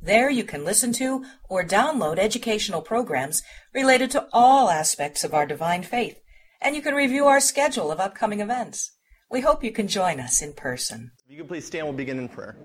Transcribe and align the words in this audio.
There 0.00 0.30
you 0.30 0.44
can 0.44 0.64
listen 0.64 0.92
to 0.94 1.24
or 1.48 1.64
download 1.64 2.18
educational 2.18 2.82
programs 2.82 3.42
related 3.74 4.10
to 4.12 4.28
all 4.32 4.70
aspects 4.70 5.24
of 5.24 5.34
our 5.34 5.46
divine 5.46 5.82
faith, 5.82 6.20
and 6.60 6.76
you 6.76 6.82
can 6.82 6.94
review 6.94 7.26
our 7.26 7.40
schedule 7.40 7.90
of 7.90 8.00
upcoming 8.00 8.40
events. 8.40 8.92
We 9.30 9.40
hope 9.40 9.64
you 9.64 9.72
can 9.72 9.88
join 9.88 10.20
us 10.20 10.42
in 10.42 10.52
person. 10.52 11.10
If 11.24 11.32
you 11.32 11.38
could 11.38 11.48
please 11.48 11.66
stand, 11.66 11.86
we'll 11.86 11.96
begin 11.96 12.18
in 12.18 12.28
prayer. 12.28 12.56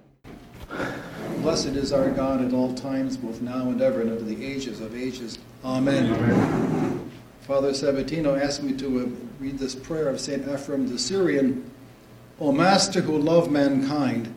Blessed 1.38 1.68
is 1.68 1.92
our 1.92 2.12
God 2.12 2.44
at 2.46 2.54
all 2.54 2.74
times, 2.76 3.18
both 3.18 3.42
now 3.42 3.70
and 3.70 3.82
ever, 3.82 4.02
and 4.02 4.12
unto 4.12 4.24
the 4.24 4.46
ages 4.46 4.80
of 4.80 4.96
ages. 4.96 5.40
Amen. 5.66 6.14
Amen. 6.14 7.12
Father 7.42 7.72
Sabatino 7.72 8.40
asked 8.40 8.62
me 8.62 8.74
to 8.74 9.00
uh, 9.00 9.10
read 9.40 9.58
this 9.58 9.74
prayer 9.74 10.08
of 10.08 10.20
St. 10.20 10.46
Ephrem 10.46 10.88
the 10.88 11.00
Syrian. 11.00 11.70
O 12.40 12.52
Master 12.52 13.02
who 13.02 13.18
love 13.18 13.52
mankind, 13.52 14.34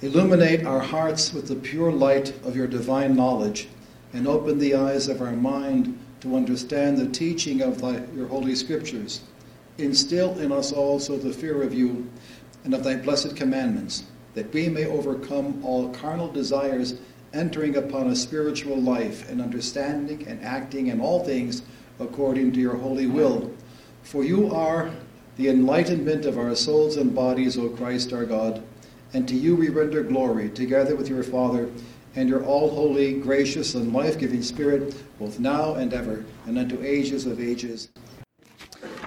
illuminate 0.00 0.64
our 0.64 0.80
hearts 0.80 1.32
with 1.32 1.48
the 1.48 1.56
pure 1.56 1.90
light 1.90 2.30
of 2.44 2.54
your 2.54 2.66
divine 2.66 3.16
knowledge, 3.16 3.68
and 4.12 4.26
open 4.26 4.58
the 4.58 4.74
eyes 4.74 5.08
of 5.08 5.20
our 5.20 5.32
mind 5.32 5.98
to 6.20 6.36
understand 6.36 6.96
the 6.96 7.08
teaching 7.08 7.60
of 7.60 7.80
thy, 7.80 8.02
your 8.14 8.26
holy 8.28 8.54
scriptures. 8.54 9.22
Instill 9.76 10.38
in 10.38 10.52
us 10.52 10.72
also 10.72 11.16
the 11.16 11.32
fear 11.32 11.62
of 11.62 11.74
you 11.74 12.08
and 12.64 12.74
of 12.74 12.84
thy 12.84 12.96
blessed 12.96 13.36
commandments, 13.36 14.04
that 14.34 14.52
we 14.52 14.68
may 14.68 14.86
overcome 14.86 15.62
all 15.64 15.90
carnal 15.90 16.30
desires, 16.30 16.94
entering 17.32 17.76
upon 17.76 18.08
a 18.08 18.16
spiritual 18.16 18.80
life 18.80 19.28
and 19.28 19.40
understanding 19.40 20.26
and 20.26 20.42
acting 20.42 20.86
in 20.86 21.00
all 21.00 21.24
things 21.24 21.62
according 22.00 22.52
to 22.52 22.60
your 22.60 22.76
holy 22.76 23.06
will. 23.06 23.52
For 24.02 24.24
you 24.24 24.54
are 24.54 24.90
the 25.36 25.48
enlightenment 25.48 26.24
of 26.24 26.38
our 26.38 26.54
souls 26.54 26.96
and 26.96 27.14
bodies, 27.14 27.58
O 27.58 27.68
Christ 27.68 28.12
our 28.12 28.24
God, 28.24 28.62
and 29.12 29.26
to 29.28 29.34
you 29.34 29.56
we 29.56 29.68
render 29.68 30.02
glory, 30.02 30.50
together 30.50 30.96
with 30.96 31.08
your 31.08 31.22
Father 31.22 31.68
and 32.16 32.28
your 32.28 32.44
all 32.44 32.70
holy, 32.70 33.14
gracious, 33.14 33.74
and 33.74 33.92
life 33.92 34.18
giving 34.18 34.42
Spirit, 34.42 34.94
both 35.18 35.38
now 35.38 35.74
and 35.74 35.92
ever, 35.94 36.24
and 36.46 36.58
unto 36.58 36.82
ages 36.82 37.26
of 37.26 37.40
ages. 37.40 37.90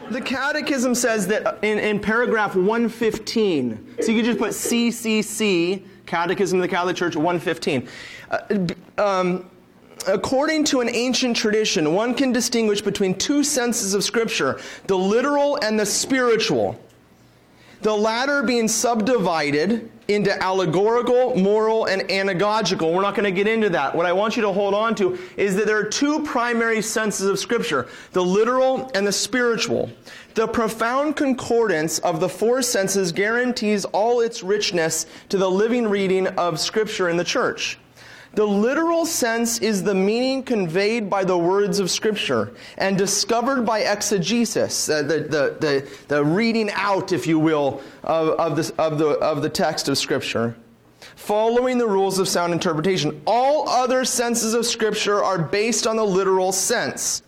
The 0.10 0.22
Catechism 0.22 0.96
says 0.96 1.28
that 1.28 1.64
in, 1.64 1.80
in 1.80 2.00
paragraph 2.00 2.56
115, 2.56 3.96
so 4.02 4.12
you 4.12 4.18
could 4.18 4.26
just 4.26 4.40
put 4.40 4.52
CCC, 4.52 5.84
Catechism 6.06 6.60
of 6.60 6.62
the 6.62 6.68
Catholic 6.68 6.96
Church 6.96 7.16
115. 7.16 7.88
Uh, 8.30 8.68
um, 8.98 9.50
according 10.08 10.64
to 10.66 10.82
an 10.82 10.90
ancient 10.90 11.36
tradition, 11.38 11.94
one 11.94 12.14
can 12.14 12.32
distinguish 12.32 12.82
between 12.82 13.16
two 13.16 13.44
senses 13.44 13.94
of 13.94 14.04
Scripture 14.04 14.60
the 14.88 14.98
literal 14.98 15.58
and 15.62 15.80
the 15.80 15.86
spiritual. 15.86 16.80
The 17.82 17.96
latter 17.96 18.44
being 18.44 18.68
subdivided 18.68 19.90
into 20.08 20.44
allegorical, 20.44 21.36
moral, 21.36 21.86
and 21.86 22.04
anagogical. 22.04 22.94
We're 22.94 23.02
not 23.02 23.16
going 23.16 23.24
to 23.24 23.32
get 23.32 23.48
into 23.48 23.70
that. 23.70 23.96
What 23.96 24.06
I 24.06 24.14
want 24.14 24.36
you 24.36 24.42
to 24.44 24.52
hold 24.52 24.74
on 24.74 24.94
to 24.96 25.18
is 25.38 25.56
that 25.56 25.66
there 25.66 25.78
are 25.78 25.86
two 25.86 26.22
primary 26.24 26.82
senses 26.82 27.28
of 27.28 27.40
Scripture 27.40 27.88
the 28.12 28.24
literal 28.24 28.92
and 28.94 29.08
the 29.08 29.12
spiritual. 29.12 29.90
The 30.36 30.48
profound 30.48 31.16
concordance 31.16 32.00
of 32.00 32.20
the 32.20 32.30
four 32.30 32.62
senses 32.62 33.12
guarantees 33.12 33.86
all 33.86 34.22
its 34.22 34.44
richness 34.44 35.06
to 35.30 35.38
the 35.38 35.50
living 35.50 35.88
reading 35.88 36.28
of 36.28 36.60
Scripture 36.60 37.10
in 37.10 37.18
the 37.18 37.24
church. 37.24 37.80
The 38.34 38.46
literal 38.46 39.06
sense 39.06 39.60
is 39.60 39.84
the 39.84 39.94
meaning 39.94 40.44
conveyed 40.44 41.10
by 41.10 41.26
the 41.26 41.38
words 41.38 41.80
of 41.80 41.92
Scripture 41.92 42.54
and 42.78 42.98
discovered 42.98 43.66
by 43.66 43.80
exegesis, 43.80 44.86
the, 44.86 45.04
the, 45.04 45.58
the, 45.60 45.90
the, 46.08 46.24
reading 46.24 46.70
out, 46.72 47.12
if 47.12 47.28
you 47.28 47.38
will, 47.38 47.82
of, 48.04 48.30
of, 48.40 48.56
this, 48.56 48.70
of, 48.72 49.00
the, 49.00 49.10
of 49.20 49.42
the 49.42 49.50
text 49.50 49.90
of 49.90 49.98
Scripture, 49.98 50.56
following 51.18 51.78
the 51.78 51.88
rules 51.88 52.20
of 52.20 52.28
sound 52.30 52.54
interpretation. 52.54 53.22
All 53.28 53.68
other 53.68 54.06
senses 54.06 54.54
of 54.54 54.66
Scripture 54.66 55.22
are 55.22 55.38
based 55.38 55.86
on 55.86 55.98
the 55.98 56.06
literal 56.06 56.54
sense. 56.54 57.24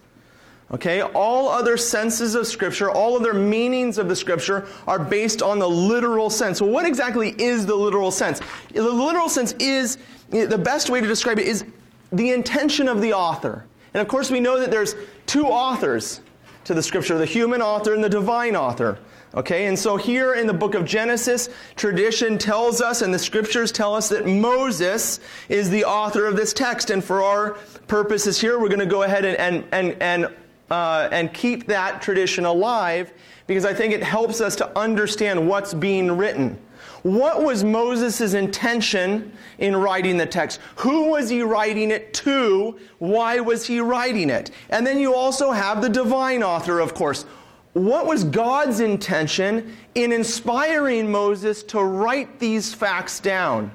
Okay, 0.72 1.02
all 1.02 1.50
other 1.50 1.76
senses 1.76 2.34
of 2.34 2.48
Scripture, 2.48 2.90
all 2.90 3.16
other 3.16 3.34
meanings 3.34 3.98
of 3.98 4.08
the 4.08 4.16
Scripture 4.16 4.66
are 4.88 4.98
based 4.98 5.42
on 5.42 5.60
the 5.60 5.70
literal 5.70 6.30
sense. 6.30 6.62
Well, 6.62 6.72
what 6.72 6.86
exactly 6.86 7.36
is 7.38 7.66
the 7.66 7.76
literal 7.76 8.10
sense? 8.10 8.40
The 8.74 8.82
literal 8.82 9.30
sense 9.30 9.52
is 9.60 9.98
the 10.34 10.58
best 10.58 10.90
way 10.90 11.00
to 11.00 11.08
describe 11.08 11.40
it 11.40 11.48
is 11.48 11.66
the 12.12 12.32
intention 12.32 12.88
of 12.88 13.02
the 13.02 13.14
author. 13.14 13.66
And 13.94 14.02
of 14.02 14.08
course, 14.08 14.32
we 14.32 14.40
know 14.40 14.60
that 14.60 14.72
there's 14.72 14.96
two 15.26 15.46
authors 15.46 16.22
to 16.66 16.74
the 16.74 16.84
scripture 16.84 17.18
the 17.18 17.26
human 17.26 17.62
author 17.62 17.94
and 17.94 18.04
the 18.04 18.10
divine 18.10 18.56
author. 18.56 19.00
Okay, 19.36 19.66
and 19.66 19.78
so 19.78 19.98
here 19.98 20.36
in 20.36 20.46
the 20.46 20.54
book 20.54 20.76
of 20.76 20.86
Genesis, 20.86 21.50
tradition 21.76 22.38
tells 22.38 22.82
us 22.82 23.02
and 23.02 23.12
the 23.12 23.18
scriptures 23.18 23.72
tell 23.72 23.96
us 23.96 24.08
that 24.10 24.28
Moses 24.28 25.20
is 25.50 25.72
the 25.72 25.84
author 25.86 26.28
of 26.28 26.36
this 26.36 26.54
text. 26.54 26.92
And 26.92 27.04
for 27.04 27.24
our 27.24 27.54
purposes 27.88 28.40
here, 28.40 28.60
we're 28.60 28.68
going 28.68 28.80
to 28.80 28.86
go 28.86 29.04
ahead 29.04 29.26
and, 29.26 29.38
and, 29.38 29.66
and, 29.72 30.02
and, 30.02 30.36
uh, 30.70 31.10
and 31.12 31.34
keep 31.34 31.66
that 31.66 32.00
tradition 32.00 32.46
alive 32.46 33.12
because 33.48 33.66
I 33.66 33.74
think 33.74 33.92
it 33.92 34.04
helps 34.04 34.40
us 34.40 34.56
to 34.58 34.78
understand 34.78 35.48
what's 35.48 35.74
being 35.74 36.16
written. 36.16 36.60
What 37.04 37.44
was 37.44 37.66
Moses' 37.66 38.34
intention 38.34 39.34
in 39.58 39.76
writing 39.76 40.16
the 40.16 40.26
text? 40.26 40.60
Who 40.78 41.10
was 41.10 41.30
he 41.30 41.42
writing 41.42 41.92
it 41.92 42.14
to? 42.16 42.80
Why 43.00 43.42
was 43.42 43.68
he 43.68 43.82
writing 43.82 44.30
it? 44.30 44.52
And 44.70 44.88
then 44.88 44.98
you 44.98 45.14
also 45.14 45.52
have 45.52 45.82
the 45.82 45.90
divine 45.90 46.42
author, 46.44 46.80
of 46.80 46.94
course. 46.94 47.26
What 47.74 48.06
was 48.06 48.24
God's 48.24 48.80
intention 48.80 49.76
in 49.96 50.14
inspiring 50.14 51.12
Moses 51.12 51.62
to 51.64 51.84
write 51.84 52.40
these 52.40 52.74
facts 52.74 53.20
down? 53.20 53.72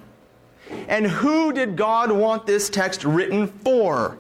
And 0.89 1.07
who 1.07 1.53
did 1.53 1.77
God 1.77 2.11
want 2.11 2.47
this 2.47 2.71
text 2.71 3.05
written 3.05 3.47
for? 3.47 4.19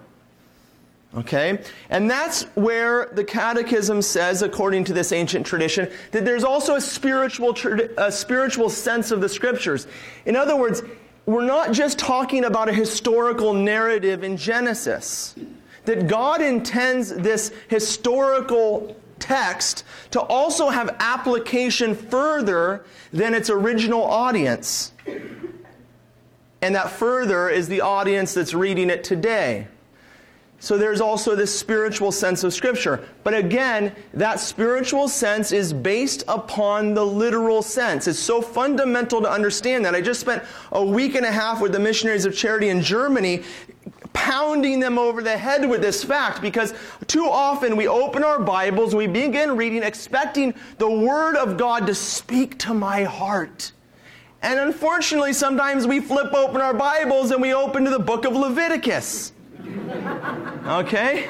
Okay? 1.16 1.58
And 1.88 2.10
that's 2.10 2.42
where 2.54 3.06
the 3.12 3.24
Catechism 3.24 4.02
says, 4.02 4.42
according 4.42 4.84
to 4.84 4.92
this 4.92 5.10
ancient 5.12 5.46
tradition, 5.46 5.90
that 6.10 6.24
there's 6.24 6.44
also 6.44 6.76
a 6.76 6.80
spiritual, 6.80 7.56
a 7.96 8.12
spiritual 8.12 8.68
sense 8.68 9.10
of 9.10 9.20
the 9.20 9.28
Scriptures. 9.28 9.86
In 10.26 10.36
other 10.36 10.56
words, 10.56 10.82
we're 11.24 11.44
not 11.44 11.72
just 11.72 11.98
talking 11.98 12.44
about 12.44 12.68
a 12.68 12.72
historical 12.72 13.54
narrative 13.54 14.22
in 14.22 14.36
Genesis. 14.36 15.34
That 15.86 16.06
God 16.06 16.42
intends 16.42 17.08
this 17.14 17.52
historical 17.68 18.94
text 19.18 19.84
to 20.10 20.20
also 20.20 20.68
have 20.68 20.94
application 21.00 21.94
further 21.94 22.84
than 23.12 23.34
its 23.34 23.48
original 23.48 24.04
audience. 24.04 24.92
And 26.60 26.74
that 26.74 26.90
further 26.90 27.48
is 27.48 27.68
the 27.68 27.80
audience 27.80 28.34
that's 28.34 28.52
reading 28.52 28.90
it 28.90 29.04
today. 29.04 29.68
So 30.60 30.76
there's 30.76 31.00
also 31.00 31.36
this 31.36 31.56
spiritual 31.56 32.10
sense 32.10 32.42
of 32.42 32.52
Scripture. 32.52 33.08
But 33.22 33.34
again, 33.34 33.94
that 34.12 34.40
spiritual 34.40 35.08
sense 35.08 35.52
is 35.52 35.72
based 35.72 36.24
upon 36.26 36.94
the 36.94 37.04
literal 37.04 37.62
sense. 37.62 38.08
It's 38.08 38.18
so 38.18 38.42
fundamental 38.42 39.20
to 39.20 39.30
understand 39.30 39.84
that. 39.84 39.94
I 39.94 40.00
just 40.00 40.20
spent 40.20 40.42
a 40.72 40.84
week 40.84 41.14
and 41.14 41.24
a 41.24 41.30
half 41.30 41.60
with 41.60 41.72
the 41.72 41.78
Missionaries 41.78 42.24
of 42.24 42.36
Charity 42.36 42.70
in 42.70 42.82
Germany 42.82 43.44
pounding 44.12 44.80
them 44.80 44.98
over 44.98 45.22
the 45.22 45.38
head 45.38 45.68
with 45.68 45.80
this 45.80 46.02
fact 46.02 46.42
because 46.42 46.74
too 47.06 47.26
often 47.26 47.76
we 47.76 47.86
open 47.86 48.24
our 48.24 48.40
Bibles, 48.40 48.94
we 48.94 49.06
begin 49.06 49.56
reading 49.56 49.84
expecting 49.84 50.52
the 50.78 50.90
Word 50.90 51.36
of 51.36 51.56
God 51.56 51.86
to 51.86 51.94
speak 51.94 52.58
to 52.58 52.74
my 52.74 53.04
heart. 53.04 53.70
And 54.42 54.58
unfortunately, 54.58 55.32
sometimes 55.32 55.86
we 55.86 56.00
flip 56.00 56.32
open 56.32 56.60
our 56.60 56.74
Bibles 56.74 57.30
and 57.30 57.40
we 57.40 57.54
open 57.54 57.84
to 57.84 57.90
the 57.90 57.98
book 57.98 58.24
of 58.24 58.34
Leviticus. 58.34 59.32
Okay? 60.66 61.28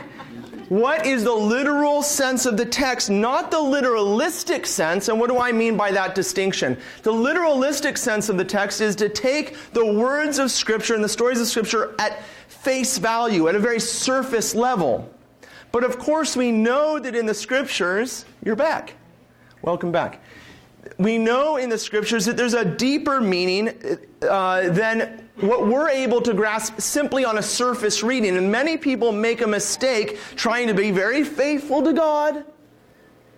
What 0.69 1.07
is 1.07 1.25
the 1.25 1.33
literal 1.33 2.03
sense 2.03 2.45
of 2.45 2.59
the 2.59 2.67
text, 2.67 3.09
not 3.09 3.51
the 3.51 3.57
literalistic 3.57 4.67
sense? 4.67 5.09
And 5.09 5.19
what 5.19 5.31
do 5.31 5.39
I 5.39 5.51
mean 5.51 5.79
by 5.79 5.93
that 5.93 6.15
distinction? 6.15 6.77
The 7.03 7.13
literalistic 7.13 7.97
sense 7.97 8.29
of 8.29 8.37
the 8.37 8.45
text 8.45 8.83
is 8.83 8.95
to 8.97 9.09
take 9.09 9.57
the 9.73 9.87
words 9.87 10.39
of 10.39 10.51
Scripture 10.51 10.95
and 10.95 11.03
the 11.03 11.09
stories 11.09 11.41
of 11.41 11.47
Scripture 11.47 11.95
at 11.99 12.23
face 12.49 12.99
value, 12.99 13.49
at 13.49 13.55
a 13.55 13.59
very 13.59 13.81
surface 13.81 14.55
level. 14.55 15.11
But 15.73 15.85
of 15.85 15.99
course, 15.99 16.37
we 16.37 16.53
know 16.53 16.99
that 16.99 17.15
in 17.15 17.25
the 17.25 17.35
Scriptures, 17.35 18.27
you're 18.45 18.57
back. 18.57 18.95
Welcome 19.63 19.91
back. 19.91 20.21
We 20.97 21.19
know 21.19 21.57
in 21.57 21.69
the 21.69 21.79
Scriptures 21.79 22.25
that 22.27 22.37
there's 22.37 22.55
a 22.55 22.65
deeper 22.65 23.21
meaning 23.21 23.99
uh, 24.23 24.71
than 24.71 25.29
what 25.41 25.67
we're 25.67 25.89
able 25.89 26.21
to 26.23 26.35
grasp 26.35 26.81
simply 26.81 27.25
on 27.25 27.39
a 27.39 27.43
surface 27.43 28.03
reading. 28.03 28.37
And 28.37 28.51
many 28.51 28.77
people 28.77 29.13
make 29.13 29.43
a 29.43 29.47
mistake 29.47 30.19
trying 30.35 30.67
to 30.69 30.75
be 30.75 30.91
very 30.91 31.23
faithful 31.23 31.83
to 31.83 31.93
God, 31.93 32.45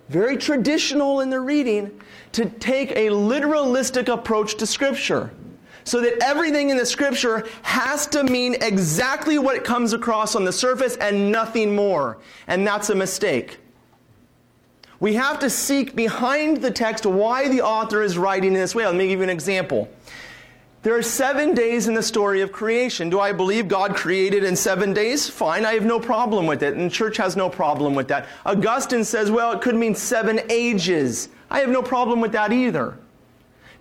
very 0.09 0.37
traditional 0.37 1.21
in 1.21 1.31
the 1.31 1.41
reading, 1.41 2.01
to 2.33 2.47
take 2.47 2.93
a 2.93 3.09
literalistic 3.09 4.13
approach 4.13 4.55
to 4.57 4.67
Scripture. 4.67 5.31
So 5.85 6.01
that 6.03 6.23
everything 6.23 6.71
in 6.71 6.77
the 6.77 6.87
Scripture 6.87 7.47
has 7.63 8.07
to 8.09 8.23
mean 8.23 8.55
exactly 8.61 9.39
what 9.39 9.57
it 9.57 9.65
comes 9.65 9.93
across 9.93 10.37
on 10.37 10.45
the 10.45 10.53
surface 10.53 10.97
and 10.97 11.33
nothing 11.33 11.75
more. 11.75 12.19
And 12.47 12.67
that's 12.67 12.91
a 12.91 12.95
mistake. 12.95 13.59
We 15.01 15.15
have 15.15 15.39
to 15.39 15.49
seek 15.49 15.97
behind 15.97 16.59
the 16.59 16.71
text 16.71 17.07
why 17.07 17.49
the 17.49 17.63
author 17.63 18.03
is 18.03 18.19
writing 18.19 18.49
in 18.49 18.61
this 18.61 18.75
way. 18.75 18.85
Let 18.85 18.95
me 18.95 19.09
give 19.09 19.21
you 19.21 19.25
an 19.25 19.31
example. 19.31 19.89
There 20.83 20.95
are 20.97 21.03
seven 21.03 21.55
days 21.55 21.89
in 21.89 21.95
the 21.95 22.03
story 22.03 22.41
of 22.43 22.53
creation. 22.53 23.11
Do 23.11 23.21
I 23.21 23.33
believe 23.33 23.69
God 23.69 23.95
created 23.95 24.45
in 24.45 24.57
seven 24.57 24.95
days? 24.95 25.29
Fine, 25.29 25.67
I 25.67 25.73
have 25.75 25.85
no 25.85 26.01
problem 26.01 26.47
with 26.47 26.63
it, 26.63 26.75
and 26.75 26.91
the 26.91 26.95
church 26.95 27.19
has 27.19 27.37
no 27.37 27.51
problem 27.51 27.95
with 27.95 28.09
that. 28.09 28.27
Augustine 28.47 29.05
says, 29.05 29.31
well, 29.31 29.53
it 29.53 29.61
could 29.61 29.75
mean 29.75 29.95
seven 29.95 30.41
ages. 30.49 31.29
I 31.51 31.61
have 31.61 31.69
no 31.69 31.83
problem 31.83 32.21
with 32.21 32.33
that 32.33 32.53
either. 32.53 32.97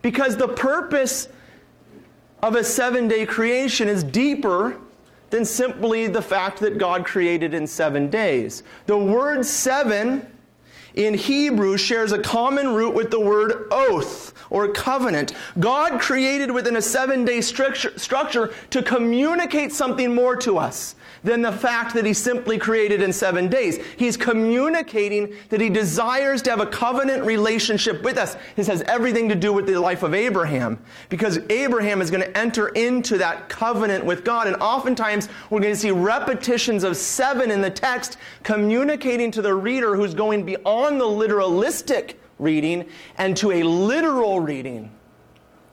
Because 0.01 0.35
the 0.35 0.47
purpose 0.47 1.29
of 2.41 2.55
a 2.55 2.63
seven 2.63 3.07
day 3.07 3.25
creation 3.25 3.87
is 3.87 4.03
deeper 4.03 4.77
than 5.29 5.45
simply 5.45 6.07
the 6.07 6.21
fact 6.21 6.59
that 6.59 6.77
God 6.77 7.05
created 7.05 7.53
in 7.53 7.67
seven 7.67 8.09
days. 8.09 8.63
The 8.87 8.97
word 8.97 9.45
seven 9.45 10.25
in 10.95 11.13
Hebrew 11.13 11.77
shares 11.77 12.11
a 12.11 12.19
common 12.19 12.73
root 12.73 12.93
with 12.93 13.11
the 13.11 13.19
word 13.19 13.67
oath 13.71 14.33
or 14.49 14.67
covenant. 14.69 15.33
God 15.59 15.99
created 16.01 16.51
within 16.51 16.75
a 16.75 16.81
seven 16.81 17.25
day 17.25 17.41
structure, 17.41 17.97
structure 17.97 18.53
to 18.71 18.81
communicate 18.81 19.71
something 19.71 20.13
more 20.13 20.35
to 20.37 20.57
us 20.57 20.95
than 21.23 21.41
the 21.41 21.51
fact 21.51 21.93
that 21.93 22.05
he 22.05 22.13
simply 22.13 22.57
created 22.57 23.01
in 23.01 23.11
seven 23.11 23.47
days. 23.47 23.77
He's 23.97 24.17
communicating 24.17 25.33
that 25.49 25.61
he 25.61 25.69
desires 25.69 26.41
to 26.43 26.49
have 26.49 26.59
a 26.59 26.65
covenant 26.65 27.23
relationship 27.25 28.03
with 28.03 28.17
us. 28.17 28.37
This 28.55 28.67
has 28.67 28.81
everything 28.83 29.29
to 29.29 29.35
do 29.35 29.53
with 29.53 29.65
the 29.65 29.79
life 29.79 30.03
of 30.03 30.13
Abraham 30.13 30.79
because 31.09 31.39
Abraham 31.49 32.01
is 32.01 32.11
going 32.11 32.23
to 32.23 32.37
enter 32.37 32.69
into 32.69 33.17
that 33.17 33.49
covenant 33.49 34.05
with 34.05 34.23
God. 34.23 34.47
And 34.47 34.55
oftentimes 34.57 35.29
we're 35.49 35.61
going 35.61 35.73
to 35.73 35.79
see 35.79 35.91
repetitions 35.91 36.83
of 36.83 36.97
seven 36.97 37.51
in 37.51 37.61
the 37.61 37.69
text 37.69 38.17
communicating 38.43 39.31
to 39.31 39.41
the 39.41 39.53
reader 39.53 39.95
who's 39.95 40.13
going 40.13 40.45
beyond 40.45 40.99
the 40.99 41.05
literalistic 41.05 42.15
reading 42.37 42.85
and 43.17 43.35
to 43.37 43.51
a 43.51 43.63
literal 43.63 44.39
reading. 44.39 44.91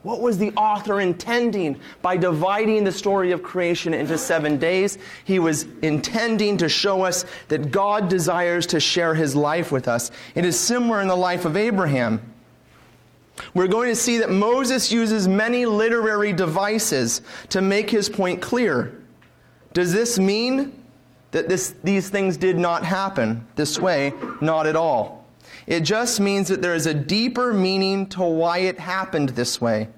What 0.03 0.21
was 0.21 0.37
the 0.37 0.51
author 0.53 1.01
intending 1.01 1.79
by 2.01 2.17
dividing 2.17 2.83
the 2.83 2.91
story 2.91 3.31
of 3.31 3.43
creation 3.43 3.93
into 3.93 4.17
seven 4.17 4.57
days? 4.57 4.97
He 5.25 5.39
was 5.39 5.63
intending 5.81 6.57
to 6.57 6.69
show 6.69 7.03
us 7.03 7.25
that 7.49 7.71
God 7.71 8.07
desires 8.07 8.67
to 8.67 8.79
share 8.79 9.15
his 9.15 9.35
life 9.35 9.71
with 9.71 9.87
us. 9.87 10.11
It 10.35 10.45
is 10.45 10.57
similar 10.59 11.01
in 11.01 11.07
the 11.07 11.15
life 11.15 11.45
of 11.45 11.57
Abraham. 11.57 12.21
We're 13.53 13.67
going 13.67 13.89
to 13.89 13.95
see 13.95 14.19
that 14.19 14.29
Moses 14.29 14.91
uses 14.91 15.27
many 15.27 15.65
literary 15.65 16.33
devices 16.33 17.21
to 17.49 17.61
make 17.61 17.89
his 17.89 18.09
point 18.09 18.41
clear. 18.41 19.01
Does 19.73 19.93
this 19.93 20.17
mean 20.17 20.83
that 21.31 21.49
this, 21.49 21.75
these 21.83 22.09
things 22.09 22.37
did 22.37 22.57
not 22.57 22.83
happen 22.83 23.45
this 23.55 23.79
way? 23.79 24.13
Not 24.41 24.67
at 24.67 24.75
all. 24.75 25.16
It 25.67 25.81
just 25.81 26.19
means 26.19 26.47
that 26.47 26.61
there 26.61 26.73
is 26.73 26.85
a 26.85 26.93
deeper 26.93 27.53
meaning 27.53 28.07
to 28.07 28.23
why 28.23 28.59
it 28.59 28.79
happened 28.79 29.29
this 29.29 29.61
way. 29.61 29.89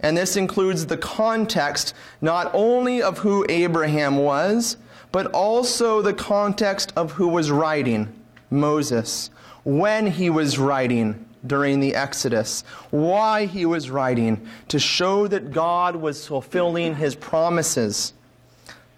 And 0.00 0.16
this 0.16 0.36
includes 0.36 0.86
the 0.86 0.96
context 0.96 1.94
not 2.20 2.50
only 2.54 3.02
of 3.02 3.18
who 3.18 3.46
Abraham 3.48 4.16
was, 4.16 4.78
but 5.12 5.26
also 5.26 6.00
the 6.00 6.14
context 6.14 6.92
of 6.96 7.12
who 7.12 7.28
was 7.28 7.50
writing 7.50 8.12
Moses, 8.50 9.30
when 9.64 10.06
he 10.06 10.30
was 10.30 10.58
writing 10.58 11.24
during 11.46 11.80
the 11.80 11.94
Exodus, 11.94 12.62
why 12.90 13.46
he 13.46 13.66
was 13.66 13.90
writing, 13.90 14.46
to 14.68 14.78
show 14.78 15.26
that 15.26 15.52
God 15.52 15.94
was 15.94 16.26
fulfilling 16.26 16.94
his 16.94 17.14
promises. 17.14 18.14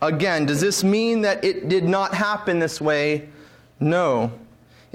Again, 0.01 0.47
does 0.47 0.61
this 0.61 0.85
mean 0.85 1.23
that 1.23 1.45
it 1.45 1.69
did 1.69 1.85
not 1.85 2.15
happen 2.15 2.59
this 2.59 2.81
way? 2.81 3.29
No. 3.81 4.33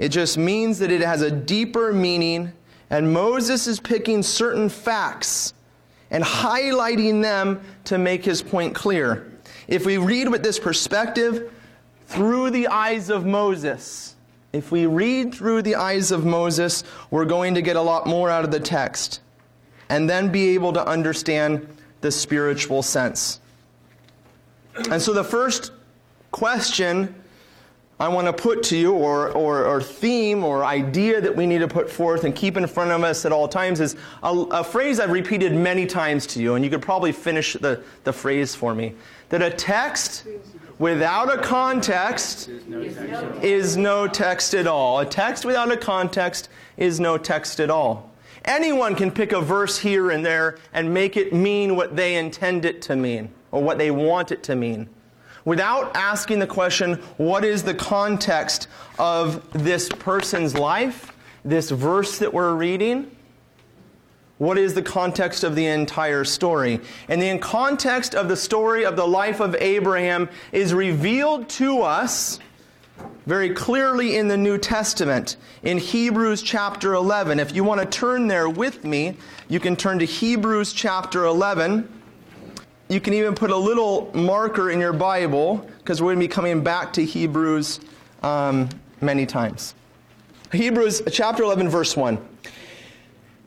It 0.00 0.08
just 0.08 0.38
means 0.38 0.78
that 0.78 0.90
it 0.90 1.02
has 1.02 1.20
a 1.20 1.30
deeper 1.30 1.92
meaning, 1.92 2.52
and 2.88 3.12
Moses 3.12 3.66
is 3.66 3.78
picking 3.78 4.22
certain 4.22 4.70
facts 4.70 5.52
and 6.10 6.24
highlighting 6.24 7.20
them 7.20 7.60
to 7.84 7.98
make 7.98 8.24
his 8.24 8.40
point 8.40 8.74
clear. 8.74 9.30
If 9.68 9.84
we 9.84 9.98
read 9.98 10.30
with 10.30 10.42
this 10.42 10.58
perspective, 10.58 11.52
through 12.06 12.48
the 12.48 12.68
eyes 12.68 13.10
of 13.10 13.26
Moses, 13.26 14.16
if 14.54 14.72
we 14.72 14.86
read 14.86 15.34
through 15.34 15.60
the 15.60 15.74
eyes 15.74 16.12
of 16.12 16.24
Moses, 16.24 16.82
we're 17.10 17.26
going 17.26 17.54
to 17.54 17.62
get 17.62 17.76
a 17.76 17.82
lot 17.82 18.06
more 18.06 18.30
out 18.30 18.46
of 18.46 18.50
the 18.50 18.58
text 18.58 19.20
and 19.90 20.08
then 20.08 20.32
be 20.32 20.54
able 20.54 20.72
to 20.72 20.86
understand 20.86 21.68
the 22.00 22.10
spiritual 22.10 22.82
sense. 22.82 23.38
And 24.90 25.02
so 25.02 25.12
the 25.12 25.24
first 25.24 25.72
question 26.30 27.19
I 28.00 28.08
want 28.08 28.26
to 28.28 28.32
put 28.32 28.62
to 28.64 28.78
you, 28.78 28.94
or, 28.94 29.28
or, 29.32 29.66
or, 29.66 29.82
theme 29.82 30.42
or 30.42 30.64
idea 30.64 31.20
that 31.20 31.36
we 31.36 31.44
need 31.44 31.58
to 31.58 31.68
put 31.68 31.90
forth 31.90 32.24
and 32.24 32.34
keep 32.34 32.56
in 32.56 32.66
front 32.66 32.90
of 32.92 33.04
us 33.04 33.26
at 33.26 33.30
all 33.30 33.46
times, 33.46 33.78
is 33.78 33.94
a, 34.22 34.30
a, 34.30 34.64
phrase 34.64 34.98
I've 34.98 35.10
repeated 35.10 35.52
many 35.52 35.84
times 35.84 36.26
to 36.28 36.40
you, 36.40 36.54
and 36.54 36.64
you 36.64 36.70
could 36.70 36.80
probably 36.80 37.12
finish 37.12 37.52
the, 37.52 37.82
the 38.04 38.12
phrase 38.14 38.54
for 38.54 38.74
me. 38.74 38.94
That 39.28 39.42
a 39.42 39.50
text 39.50 40.26
without 40.78 41.30
a 41.30 41.42
context 41.42 42.48
is 43.42 43.76
no 43.76 44.08
text 44.08 44.54
at 44.54 44.66
all. 44.66 45.00
A 45.00 45.04
text 45.04 45.44
without 45.44 45.70
a 45.70 45.76
context 45.76 46.48
is 46.78 47.00
no 47.00 47.18
text 47.18 47.60
at 47.60 47.68
all. 47.68 48.10
Anyone 48.46 48.94
can 48.94 49.10
pick 49.10 49.32
a 49.32 49.42
verse 49.42 49.78
here 49.78 50.10
and 50.10 50.24
there 50.24 50.56
and 50.72 50.94
make 50.94 51.18
it 51.18 51.34
mean 51.34 51.76
what 51.76 51.96
they 51.96 52.16
intend 52.16 52.64
it 52.64 52.80
to 52.80 52.96
mean, 52.96 53.30
or 53.52 53.62
what 53.62 53.76
they 53.76 53.90
want 53.90 54.32
it 54.32 54.42
to 54.44 54.56
mean 54.56 54.88
without 55.44 55.94
asking 55.96 56.38
the 56.38 56.46
question, 56.46 56.94
what 57.16 57.44
is 57.44 57.62
the 57.62 57.74
context 57.74 58.68
of 58.98 59.50
this 59.52 59.88
person's 59.88 60.54
life, 60.54 61.12
this 61.44 61.70
verse 61.70 62.18
that 62.18 62.32
we're 62.32 62.54
reading? 62.54 63.10
What 64.38 64.56
is 64.56 64.72
the 64.72 64.82
context 64.82 65.44
of 65.44 65.54
the 65.54 65.66
entire 65.66 66.24
story? 66.24 66.80
And 67.08 67.20
the 67.20 67.36
context 67.38 68.14
of 68.14 68.28
the 68.28 68.36
story 68.36 68.86
of 68.86 68.96
the 68.96 69.06
life 69.06 69.40
of 69.40 69.54
Abraham 69.56 70.30
is 70.50 70.72
revealed 70.72 71.48
to 71.50 71.82
us 71.82 72.38
very 73.26 73.50
clearly 73.50 74.16
in 74.16 74.28
the 74.28 74.36
New 74.36 74.56
Testament 74.56 75.36
in 75.62 75.76
Hebrews 75.76 76.42
chapter 76.42 76.94
11. 76.94 77.38
If 77.38 77.54
you 77.54 77.64
want 77.64 77.80
to 77.82 77.86
turn 77.86 78.28
there 78.28 78.48
with 78.48 78.82
me, 78.82 79.16
you 79.48 79.60
can 79.60 79.76
turn 79.76 79.98
to 79.98 80.06
Hebrews 80.06 80.72
chapter 80.72 81.26
11. 81.26 81.99
You 82.90 83.00
can 83.00 83.14
even 83.14 83.36
put 83.36 83.52
a 83.52 83.56
little 83.56 84.10
marker 84.14 84.70
in 84.70 84.80
your 84.80 84.92
Bible 84.92 85.58
because 85.78 86.02
we're 86.02 86.08
going 86.08 86.18
to 86.18 86.24
be 86.24 86.28
coming 86.28 86.64
back 86.64 86.92
to 86.94 87.04
Hebrews 87.04 87.78
um, 88.24 88.68
many 89.00 89.26
times. 89.26 89.76
Hebrews 90.50 91.02
chapter 91.12 91.44
11, 91.44 91.68
verse 91.68 91.96
1. 91.96 92.18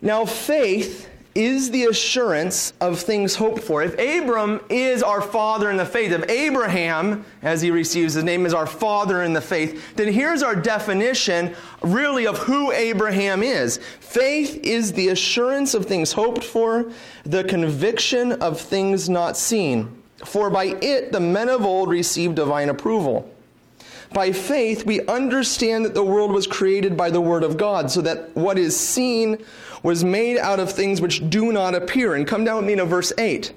Now, 0.02 0.24
faith 0.24 1.10
is 1.36 1.72
the 1.72 1.86
assurance 1.86 2.74
of 2.80 3.00
things 3.00 3.36
hoped 3.36 3.64
for. 3.64 3.82
If 3.82 3.94
Abram 3.94 4.62
is 4.70 5.02
our 5.02 5.22
father 5.22 5.72
in 5.72 5.78
the 5.78 5.86
faith, 5.86 6.12
if 6.12 6.30
Abraham, 6.30 7.26
as 7.42 7.62
he 7.62 7.72
receives 7.72 8.14
his 8.14 8.24
name, 8.24 8.46
is 8.46 8.54
our 8.54 8.68
father 8.68 9.24
in 9.24 9.34
the 9.34 9.42
faith, 9.42 9.96
then 9.96 10.14
here's 10.14 10.44
our 10.44 10.56
definition 10.56 11.56
really 11.82 12.28
of 12.28 12.38
who 12.38 12.72
Abraham 12.72 13.42
is. 13.42 13.80
Faith 14.00 14.60
is 14.64 14.94
the 14.94 15.10
assurance 15.10 15.74
of 15.74 15.86
things 15.86 16.12
hoped 16.12 16.44
for, 16.44 16.92
the 17.24 17.44
conviction 17.44 18.34
of 18.34 18.62
things 18.62 19.10
not 19.10 19.36
seen. 19.36 19.90
For 20.26 20.50
by 20.50 20.66
it 20.82 21.12
the 21.12 21.20
men 21.20 21.50
of 21.50 21.66
old 21.66 21.90
received 21.90 22.36
divine 22.36 22.70
approval. 22.70 23.30
By 24.14 24.32
faith, 24.32 24.86
we 24.86 25.02
understand 25.08 25.86
that 25.86 25.96
the 25.96 26.04
world 26.04 26.32
was 26.32 26.46
created 26.46 26.96
by 26.96 27.10
the 27.10 27.20
Word 27.20 27.44
of 27.44 27.58
God, 27.58 27.90
so 27.90 28.00
that 28.02 28.36
what 28.36 28.60
is 28.60 28.80
seen 28.80 29.44
was 29.84 30.04
made 30.04 30.38
out 30.38 30.60
of 30.60 30.72
things 30.72 31.02
which 31.02 31.30
do 31.30 31.52
not 31.52 31.76
appear. 31.76 32.16
And 32.16 32.26
come 32.26 32.44
down 32.44 32.58
with 32.58 32.66
me 32.66 32.76
to 32.76 32.86
verse 32.86 33.14
8. 33.18 33.54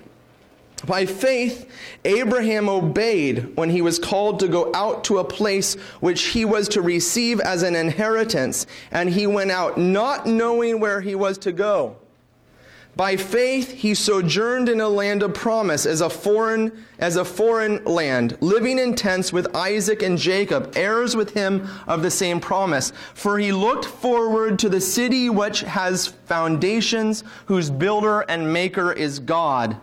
By 0.86 1.06
faith, 1.06 1.70
Abraham 2.04 2.68
obeyed 2.68 3.56
when 3.56 3.70
he 3.70 3.80
was 3.80 3.98
called 3.98 4.40
to 4.40 4.48
go 4.48 4.70
out 4.74 5.04
to 5.04 5.18
a 5.18 5.24
place 5.24 5.74
which 6.00 6.22
he 6.24 6.44
was 6.44 6.68
to 6.70 6.82
receive 6.82 7.40
as 7.40 7.62
an 7.62 7.74
inheritance, 7.74 8.66
and 8.90 9.08
he 9.08 9.26
went 9.26 9.50
out 9.50 9.78
not 9.78 10.26
knowing 10.26 10.78
where 10.78 11.00
he 11.00 11.14
was 11.14 11.38
to 11.38 11.52
go. 11.52 11.96
By 12.96 13.16
faith 13.16 13.72
he 13.72 13.94
sojourned 13.94 14.70
in 14.70 14.80
a 14.80 14.88
land 14.88 15.22
of 15.22 15.34
promise 15.34 15.84
as 15.84 16.00
a 16.00 16.08
foreign 16.08 16.72
as 16.98 17.16
a 17.16 17.26
foreign 17.26 17.84
land, 17.84 18.38
living 18.40 18.78
in 18.78 18.94
tents 18.94 19.34
with 19.34 19.54
Isaac 19.54 20.02
and 20.02 20.16
Jacob, 20.16 20.72
heirs 20.76 21.14
with 21.14 21.34
him 21.34 21.68
of 21.86 22.00
the 22.00 22.10
same 22.10 22.40
promise. 22.40 22.94
For 23.12 23.38
he 23.38 23.52
looked 23.52 23.84
forward 23.84 24.58
to 24.60 24.70
the 24.70 24.80
city 24.80 25.28
which 25.28 25.60
has 25.60 26.06
foundations, 26.06 27.22
whose 27.44 27.68
builder 27.68 28.22
and 28.22 28.50
maker 28.50 28.92
is 28.92 29.18
God. 29.18 29.76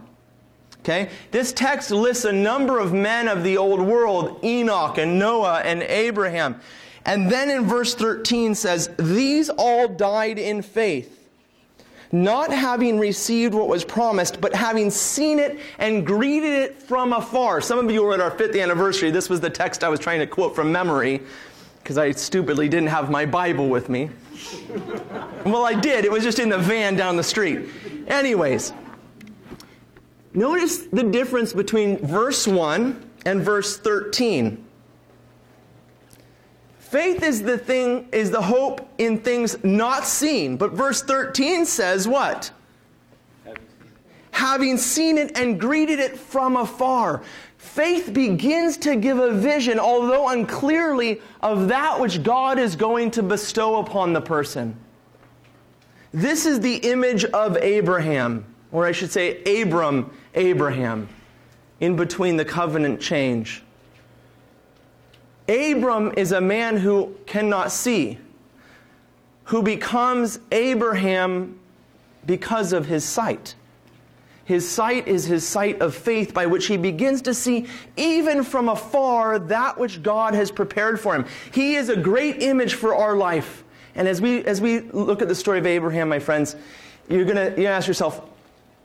Okay? 0.80 1.12
This 1.30 1.54
text 1.54 1.92
lists 1.92 2.26
a 2.26 2.34
number 2.34 2.80
of 2.80 2.94
men 2.94 3.28
of 3.28 3.44
the 3.44 3.58
old 3.58 3.80
world, 3.80 4.44
Enoch 4.44 4.98
and 4.98 5.20
Noah 5.20 5.62
and 5.64 5.84
Abraham. 5.84 6.60
And 7.06 7.30
then 7.30 7.52
in 7.52 7.66
verse 7.66 7.94
13 7.94 8.56
says, 8.56 8.90
These 8.98 9.52
all 9.52 9.88
died 9.88 10.40
in 10.40 10.64
faith 10.64 11.23
not 12.14 12.54
having 12.54 13.00
received 13.00 13.56
what 13.56 13.68
was 13.68 13.84
promised, 13.84 14.40
but 14.40 14.54
having 14.54 14.92
seen 14.92 15.40
it 15.40 15.60
and 15.80 16.06
greeted 16.06 16.54
it 16.54 16.82
from 16.82 17.12
afar. 17.12 17.60
Some 17.60 17.80
of 17.80 17.92
you 17.92 18.04
were 18.04 18.14
at 18.14 18.22
our 18.22 18.32
fifth 18.32 18.56
anniversary. 18.56 19.10
This 19.10 19.30
was 19.30 19.42
the 19.42 19.50
text 19.50 19.84
I 19.84 19.90
was 19.90 20.00
trying 20.00 20.20
to 20.20 20.28
quote 20.28 20.56
from 20.56 20.72
memory 20.72 21.22
because 21.82 21.98
I 21.98 22.12
stupidly 22.12 22.70
didn't 22.70 22.90
have 22.90 23.10
my 23.10 23.26
Bible 23.26 23.68
with 23.68 23.90
me. 23.90 24.12
well, 25.46 25.66
I 25.66 25.74
did. 25.74 26.06
It 26.06 26.12
was 26.12 26.24
just 26.24 26.38
in 26.38 26.50
the 26.50 26.58
van 26.58 26.96
down 26.96 27.18
the 27.18 27.24
street. 27.24 27.68
Anyways, 28.08 28.74
notice 30.34 30.86
the 30.86 31.04
difference 31.04 31.52
between 31.52 31.98
verse 31.98 32.48
1 32.48 33.10
and 33.26 33.42
verse 33.42 33.78
13. 33.78 34.64
Faith 36.94 37.24
is 37.24 37.42
the 37.42 37.58
thing, 37.58 38.08
is 38.12 38.30
the 38.30 38.40
hope 38.40 38.88
in 39.00 39.18
things 39.18 39.56
not 39.64 40.06
seen. 40.06 40.58
But 40.58 40.74
verse 40.74 41.02
13 41.02 41.66
says 41.66 42.08
what? 42.08 42.52
Having 44.30 44.78
seen 44.78 45.18
it 45.18 45.36
and 45.36 45.60
greeted 45.60 45.98
it 45.98 46.16
from 46.16 46.56
afar. 46.56 47.24
Faith 47.58 48.14
begins 48.14 48.78
to 48.78 48.96
give 48.96 49.18
a 49.18 49.32
vision, 49.32 49.80
although 49.80 50.30
unclearly, 50.30 51.20
of 51.42 51.68
that 51.70 52.00
which 52.00 52.22
God 52.22 52.60
is 52.60 52.76
going 52.76 53.10
to 53.10 53.24
bestow 53.24 53.80
upon 53.80 54.14
the 54.14 54.22
person. 54.22 54.76
This 56.14 56.46
is 56.46 56.60
the 56.60 56.76
image 56.76 57.26
of 57.26 57.58
Abraham, 57.58 58.46
or 58.72 58.86
I 58.86 58.92
should 58.92 59.12
say, 59.12 59.42
Abram, 59.64 60.12
Abraham, 60.36 61.10
in 61.80 61.96
between 61.96 62.38
the 62.38 62.46
covenant 62.46 63.02
change. 63.02 63.64
Abram 65.48 66.14
is 66.16 66.32
a 66.32 66.42
man 66.42 66.78
who 66.78 67.16
cannot 67.26 67.72
see, 67.72 68.18
who 69.46 69.62
becomes 69.62 70.40
Abraham 70.52 71.60
because 72.26 72.72
of 72.72 72.86
his 72.86 73.04
sight. 73.04 73.56
His 74.46 74.70
sight 74.70 75.08
is 75.08 75.26
his 75.26 75.48
sight 75.48 75.82
of 75.82 75.96
faith 75.96 76.34
by 76.34 76.46
which 76.46 76.68
he 76.68 76.76
begins 76.76 77.22
to 77.24 77.34
see, 77.34 77.66
even 77.96 78.44
from 78.44 78.68
afar, 78.68 79.40
that 79.40 79.78
which 79.78 80.04
God 80.04 80.34
has 80.34 80.52
prepared 80.52 81.00
for 81.00 81.16
him. 81.16 81.26
He 81.54 81.76
is 81.76 81.90
a 81.90 81.96
great 81.96 82.42
image 82.42 82.74
for 82.74 82.96
our 82.96 83.16
life. 83.16 83.64
And 83.96 84.08
as 84.08 84.22
we, 84.22 84.44
as 84.46 84.60
we 84.60 84.82
look 84.82 85.22
at 85.22 85.28
the 85.28 85.36
story 85.36 85.60
of 85.60 85.66
Abraham, 85.66 86.10
my 86.10 86.20
friends, 86.20 86.56
you're 87.10 87.26
going 87.26 87.56
to 87.56 87.66
ask 87.66 87.88
yourself, 87.88 88.22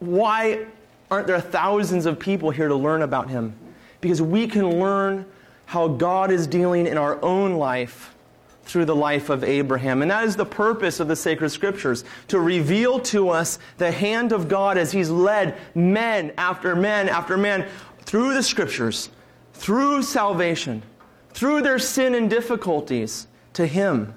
why 0.01 0.67
aren't 1.11 1.27
there 1.27 1.41
thousands 1.41 2.07
of 2.07 2.19
people 2.19 2.51
here 2.51 2.69
to 2.69 2.77
learn 2.77 3.03
about 3.03 3.29
him? 3.29 3.55
Because 4.01 4.23
we 4.23 4.47
can 4.47 4.79
learn 4.79 5.25
how 5.69 5.87
God 5.87 6.31
is 6.31 6.47
dealing 6.47 6.87
in 6.87 6.97
our 6.97 7.23
own 7.23 7.57
life 7.57 8.15
through 8.63 8.87
the 8.87 8.97
life 8.97 9.29
of 9.29 9.45
Abraham. 9.45 10.01
And 10.01 10.11
that 10.11 10.25
is 10.25 10.35
the 10.35 10.47
purpose 10.47 10.99
of 10.99 11.09
the 11.09 11.15
sacred 11.15 11.51
scriptures 11.51 12.05
to 12.29 12.41
reveal 12.41 12.99
to 13.01 13.29
us 13.29 13.59
the 13.77 13.93
hand 13.93 14.33
of 14.33 14.49
God 14.49 14.79
as 14.79 14.93
He's 14.93 15.11
led 15.11 15.59
men 15.75 16.33
after 16.39 16.75
men 16.75 17.11
after 17.11 17.37
men 17.37 17.69
through 18.01 18.33
the 18.33 18.43
scriptures, 18.43 19.11
through 19.53 20.05
salvation, 20.05 20.83
through 21.35 21.61
their 21.61 21.79
sin 21.79 22.15
and 22.15 22.31
difficulties 22.31 23.27
to 23.53 23.67
Him. 23.67 24.15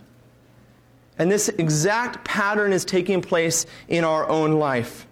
And 1.19 1.29
this 1.29 1.49
exact 1.49 2.23
pattern 2.23 2.71
is 2.71 2.85
taking 2.85 3.21
place 3.21 3.65
in 3.89 4.05
our 4.05 4.25
own 4.29 4.53
life. 4.53 5.05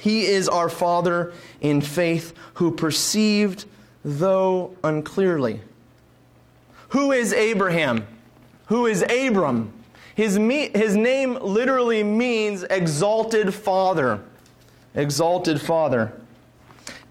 He 0.00 0.26
is 0.26 0.48
our 0.48 0.68
Father 0.68 1.32
in 1.60 1.80
faith 1.80 2.34
who 2.54 2.70
perceived 2.70 3.64
though 4.04 4.76
unclearly. 4.82 5.60
Who 6.90 7.12
is 7.12 7.32
Abraham? 7.32 8.06
Who 8.66 8.86
is 8.86 9.02
Abram? 9.02 9.72
His, 10.14 10.38
me- 10.38 10.70
his 10.74 10.96
name 10.96 11.38
literally 11.40 12.02
means 12.02 12.62
exalted 12.64 13.54
father. 13.54 14.20
Exalted 14.94 15.60
father. 15.60 16.12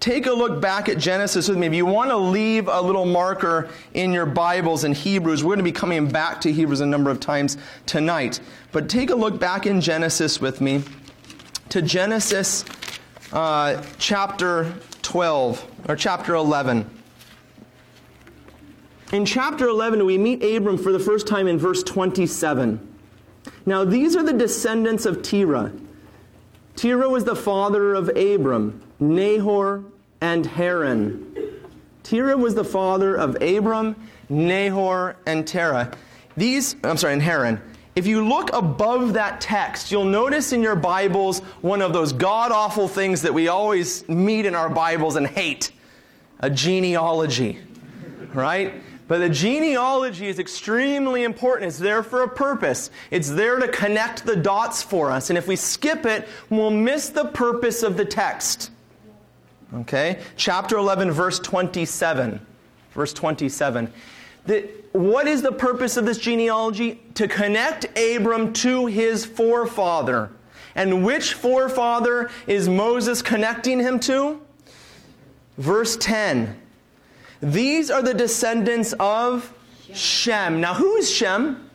Take 0.00 0.26
a 0.26 0.32
look 0.32 0.62
back 0.62 0.88
at 0.88 0.96
Genesis 0.96 1.48
with 1.48 1.58
me. 1.58 1.66
If 1.66 1.74
you 1.74 1.84
want 1.84 2.10
to 2.10 2.16
leave 2.16 2.68
a 2.68 2.80
little 2.80 3.04
marker 3.04 3.68
in 3.92 4.12
your 4.12 4.24
Bibles 4.24 4.84
in 4.84 4.94
Hebrews, 4.94 5.44
we're 5.44 5.56
going 5.56 5.58
to 5.58 5.64
be 5.64 5.72
coming 5.72 6.08
back 6.08 6.40
to 6.42 6.52
Hebrews 6.52 6.80
a 6.80 6.86
number 6.86 7.10
of 7.10 7.20
times 7.20 7.58
tonight. 7.84 8.40
But 8.72 8.88
take 8.88 9.10
a 9.10 9.14
look 9.14 9.38
back 9.38 9.66
in 9.66 9.80
Genesis 9.82 10.40
with 10.40 10.62
me 10.62 10.82
to 11.68 11.82
Genesis 11.82 12.64
uh, 13.32 13.82
chapter 13.98 14.72
12 15.10 15.88
or 15.88 15.96
chapter 15.96 16.36
11. 16.36 16.88
In 19.12 19.26
chapter 19.26 19.66
11, 19.66 20.04
we 20.04 20.16
meet 20.16 20.40
Abram 20.40 20.78
for 20.78 20.92
the 20.92 21.00
first 21.00 21.26
time 21.26 21.48
in 21.48 21.58
verse 21.58 21.82
27. 21.82 22.78
Now, 23.66 23.84
these 23.84 24.14
are 24.14 24.22
the 24.22 24.32
descendants 24.32 25.06
of 25.06 25.22
Terah. 25.22 25.72
Terah 26.76 27.08
was 27.08 27.24
the 27.24 27.34
father 27.34 27.92
of 27.92 28.08
Abram, 28.10 28.80
Nahor, 29.00 29.82
and 30.20 30.46
Haran. 30.46 31.58
Terah 32.04 32.36
was 32.36 32.54
the 32.54 32.62
father 32.62 33.16
of 33.16 33.34
Abram, 33.42 33.96
Nahor, 34.28 35.16
and 35.26 35.44
Terah. 35.44 35.90
These, 36.36 36.76
I'm 36.84 36.96
sorry, 36.96 37.14
and 37.14 37.22
Haran. 37.22 37.60
If 38.00 38.06
you 38.06 38.26
look 38.26 38.50
above 38.54 39.12
that 39.12 39.42
text, 39.42 39.92
you'll 39.92 40.06
notice 40.06 40.54
in 40.54 40.62
your 40.62 40.74
Bibles 40.74 41.40
one 41.60 41.82
of 41.82 41.92
those 41.92 42.14
god 42.14 42.50
awful 42.50 42.88
things 42.88 43.20
that 43.20 43.34
we 43.34 43.48
always 43.48 44.08
meet 44.08 44.46
in 44.46 44.54
our 44.54 44.70
Bibles 44.70 45.16
and 45.16 45.26
hate 45.26 45.70
a 46.38 46.48
genealogy, 46.48 47.58
right? 48.32 48.72
But 49.06 49.18
the 49.18 49.28
genealogy 49.28 50.28
is 50.28 50.38
extremely 50.38 51.24
important. 51.24 51.68
It's 51.68 51.78
there 51.78 52.02
for 52.02 52.22
a 52.22 52.28
purpose. 52.28 52.90
It's 53.10 53.28
there 53.28 53.58
to 53.58 53.68
connect 53.68 54.24
the 54.24 54.36
dots 54.36 54.82
for 54.82 55.10
us. 55.10 55.28
And 55.28 55.36
if 55.36 55.46
we 55.46 55.54
skip 55.54 56.06
it, 56.06 56.26
we'll 56.48 56.70
miss 56.70 57.10
the 57.10 57.26
purpose 57.26 57.82
of 57.82 57.98
the 57.98 58.06
text. 58.06 58.70
Okay? 59.74 60.22
Chapter 60.36 60.78
11, 60.78 61.10
verse 61.10 61.38
27. 61.38 62.40
Verse 62.92 63.12
27. 63.12 63.92
The, 64.50 64.68
what 64.90 65.28
is 65.28 65.42
the 65.42 65.52
purpose 65.52 65.96
of 65.96 66.04
this 66.04 66.18
genealogy? 66.18 67.00
To 67.14 67.28
connect 67.28 67.96
Abram 67.96 68.52
to 68.54 68.86
his 68.86 69.24
forefather. 69.24 70.32
And 70.74 71.04
which 71.04 71.34
forefather 71.34 72.32
is 72.48 72.68
Moses 72.68 73.22
connecting 73.22 73.78
him 73.78 74.00
to? 74.00 74.40
Verse 75.56 75.96
10. 75.98 76.60
These 77.40 77.92
are 77.92 78.02
the 78.02 78.12
descendants 78.12 78.92
of 78.98 79.54
Shem. 79.94 80.60
Now, 80.60 80.74
who 80.74 80.96
is 80.96 81.08
Shem? 81.08 81.69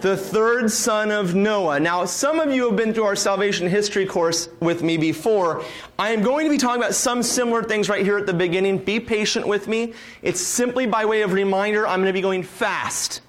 The 0.00 0.16
third 0.16 0.70
son 0.70 1.10
of 1.10 1.34
Noah. 1.34 1.80
Now, 1.80 2.04
some 2.04 2.40
of 2.40 2.52
you 2.52 2.66
have 2.66 2.76
been 2.76 2.94
through 2.94 3.04
our 3.04 3.16
salvation 3.16 3.68
history 3.68 4.06
course 4.06 4.48
with 4.60 4.82
me 4.82 4.96
before. 4.96 5.64
I 5.98 6.10
am 6.10 6.22
going 6.22 6.44
to 6.46 6.50
be 6.50 6.58
talking 6.58 6.80
about 6.80 6.94
some 6.94 7.22
similar 7.22 7.62
things 7.62 7.88
right 7.88 8.04
here 8.04 8.18
at 8.18 8.26
the 8.26 8.34
beginning. 8.34 8.78
Be 8.78 9.00
patient 9.00 9.46
with 9.46 9.68
me. 9.68 9.94
It's 10.22 10.40
simply 10.40 10.86
by 10.86 11.04
way 11.04 11.22
of 11.22 11.32
reminder, 11.32 11.86
I'm 11.86 12.00
going 12.00 12.06
to 12.08 12.12
be 12.12 12.20
going 12.20 12.42
fast. 12.42 13.22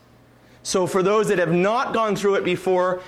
So, 0.64 0.86
for 0.86 1.02
those 1.02 1.28
that 1.30 1.40
have 1.40 1.54
not 1.54 1.94
gone 1.94 2.16
through 2.16 2.36
it 2.36 2.44
before, 2.44 3.02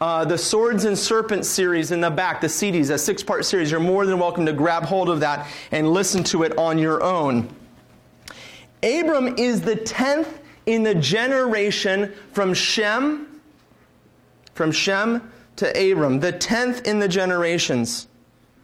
uh, 0.00 0.24
the 0.24 0.38
Swords 0.38 0.84
and 0.84 0.96
Serpents 0.96 1.48
series 1.48 1.90
in 1.90 2.00
the 2.00 2.10
back, 2.10 2.40
the 2.40 2.46
CDs, 2.46 2.90
a 2.90 2.98
six 2.98 3.22
part 3.22 3.44
series, 3.44 3.70
you're 3.70 3.80
more 3.80 4.06
than 4.06 4.18
welcome 4.18 4.46
to 4.46 4.52
grab 4.52 4.84
hold 4.84 5.08
of 5.08 5.20
that 5.20 5.48
and 5.72 5.90
listen 5.90 6.22
to 6.24 6.44
it 6.44 6.56
on 6.56 6.78
your 6.78 7.02
own. 7.02 7.48
Abram 8.82 9.36
is 9.38 9.60
the 9.60 9.74
tenth 9.74 10.40
in 10.68 10.82
the 10.82 10.94
generation 10.94 12.12
from 12.32 12.52
Shem, 12.52 13.40
from 14.52 14.70
Shem 14.70 15.32
to 15.56 15.66
Abram, 15.70 16.20
the 16.20 16.30
tenth 16.30 16.86
in 16.86 16.98
the 16.98 17.08
generations. 17.08 18.06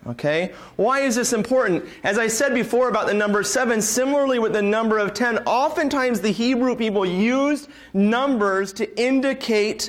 Okay? 0.07 0.53
Why 0.77 1.01
is 1.01 1.15
this 1.15 1.33
important? 1.33 1.83
As 2.03 2.19
I 2.19 2.27
said 2.27 2.53
before 2.53 2.91
about 2.91 3.07
the 3.07 3.15
number 3.15 3.43
seven, 3.43 3.81
similarly 3.81 4.39
with 4.39 4.53
the 4.53 4.61
number 4.61 4.99
of 4.99 5.15
ten, 5.15 5.39
oftentimes 5.47 6.21
the 6.21 6.31
Hebrew 6.31 6.77
people 6.77 7.07
used 7.07 7.71
numbers 7.95 8.75
to 8.75 9.01
indicate 9.01 9.89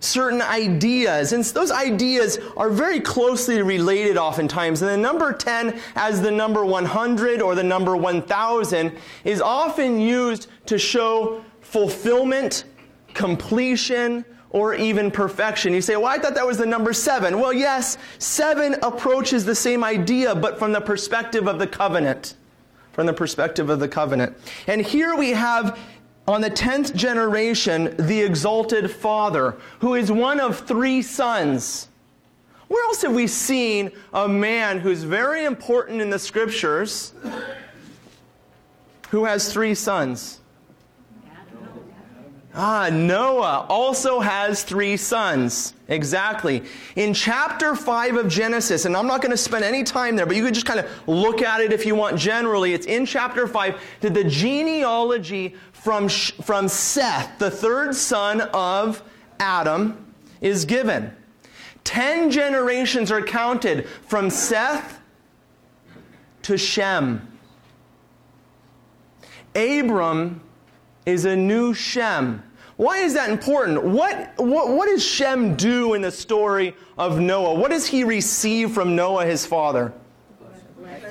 certain 0.00 0.42
ideas. 0.42 1.32
And 1.32 1.44
those 1.44 1.70
ideas 1.70 2.38
are 2.56 2.70
very 2.70 3.00
closely 3.00 3.62
related 3.62 4.16
oftentimes. 4.16 4.82
And 4.82 4.90
the 4.90 4.96
number 4.96 5.32
10 5.32 5.80
as 5.94 6.20
the 6.20 6.30
number 6.30 6.64
100 6.64 7.42
or 7.42 7.54
the 7.54 7.62
number 7.62 7.96
1000 7.96 8.92
is 9.24 9.40
often 9.40 9.98
used 10.00 10.48
to 10.66 10.78
show 10.78 11.44
fulfillment, 11.60 12.64
completion, 13.14 14.24
or 14.50 14.74
even 14.74 15.10
perfection. 15.10 15.74
You 15.74 15.82
say, 15.82 15.96
well, 15.96 16.06
I 16.06 16.18
thought 16.18 16.34
that 16.34 16.46
was 16.46 16.58
the 16.58 16.66
number 16.66 16.92
seven. 16.92 17.40
Well, 17.40 17.52
yes, 17.52 17.98
seven 18.18 18.76
approaches 18.82 19.44
the 19.44 19.54
same 19.54 19.84
idea, 19.84 20.34
but 20.34 20.58
from 20.58 20.72
the 20.72 20.80
perspective 20.80 21.46
of 21.46 21.58
the 21.58 21.66
covenant. 21.66 22.36
From 22.92 23.06
the 23.06 23.12
perspective 23.12 23.68
of 23.68 23.80
the 23.80 23.88
covenant. 23.88 24.34
And 24.66 24.80
here 24.80 25.14
we 25.14 25.32
have 25.32 25.78
on 26.26 26.40
the 26.40 26.50
tenth 26.50 26.94
generation, 26.94 27.94
the 27.98 28.20
exalted 28.20 28.90
father, 28.90 29.56
who 29.80 29.94
is 29.94 30.10
one 30.10 30.40
of 30.40 30.60
three 30.60 31.02
sons. 31.02 31.88
Where 32.68 32.84
else 32.84 33.02
have 33.02 33.14
we 33.14 33.28
seen 33.28 33.92
a 34.12 34.26
man 34.26 34.80
who's 34.80 35.04
very 35.04 35.44
important 35.44 36.00
in 36.00 36.10
the 36.10 36.18
scriptures 36.18 37.12
who 39.10 39.24
has 39.24 39.52
three 39.52 39.74
sons? 39.74 40.40
Ah, 42.58 42.88
Noah 42.90 43.66
also 43.68 44.18
has 44.18 44.62
three 44.62 44.96
sons. 44.96 45.74
Exactly. 45.88 46.62
In 46.96 47.12
chapter 47.12 47.76
5 47.76 48.16
of 48.16 48.28
Genesis, 48.28 48.86
and 48.86 48.96
I'm 48.96 49.06
not 49.06 49.20
going 49.20 49.30
to 49.30 49.36
spend 49.36 49.62
any 49.62 49.84
time 49.84 50.16
there, 50.16 50.24
but 50.24 50.36
you 50.36 50.44
can 50.44 50.54
just 50.54 50.64
kind 50.64 50.80
of 50.80 50.88
look 51.06 51.42
at 51.42 51.60
it 51.60 51.70
if 51.70 51.84
you 51.84 51.94
want 51.94 52.18
generally. 52.18 52.72
It's 52.72 52.86
in 52.86 53.04
chapter 53.04 53.46
5 53.46 53.78
that 54.00 54.14
the 54.14 54.24
genealogy 54.24 55.54
from, 55.86 56.08
from 56.08 56.66
Seth, 56.66 57.38
the 57.38 57.48
third 57.48 57.94
son 57.94 58.40
of 58.40 59.04
Adam, 59.38 60.12
is 60.40 60.64
given. 60.64 61.14
Ten 61.84 62.32
generations 62.32 63.12
are 63.12 63.22
counted 63.22 63.86
from 64.08 64.28
Seth 64.28 65.00
to 66.42 66.58
Shem. 66.58 67.38
Abram 69.54 70.40
is 71.06 71.24
a 71.24 71.36
new 71.36 71.72
Shem. 71.72 72.42
Why 72.74 72.98
is 72.98 73.14
that 73.14 73.30
important? 73.30 73.84
What, 73.84 74.32
what, 74.38 74.70
what 74.70 74.86
does 74.86 75.04
Shem 75.04 75.54
do 75.54 75.94
in 75.94 76.02
the 76.02 76.10
story 76.10 76.74
of 76.98 77.20
Noah? 77.20 77.54
What 77.54 77.70
does 77.70 77.86
he 77.86 78.02
receive 78.02 78.72
from 78.72 78.96
Noah, 78.96 79.24
his 79.24 79.46
father? 79.46 79.92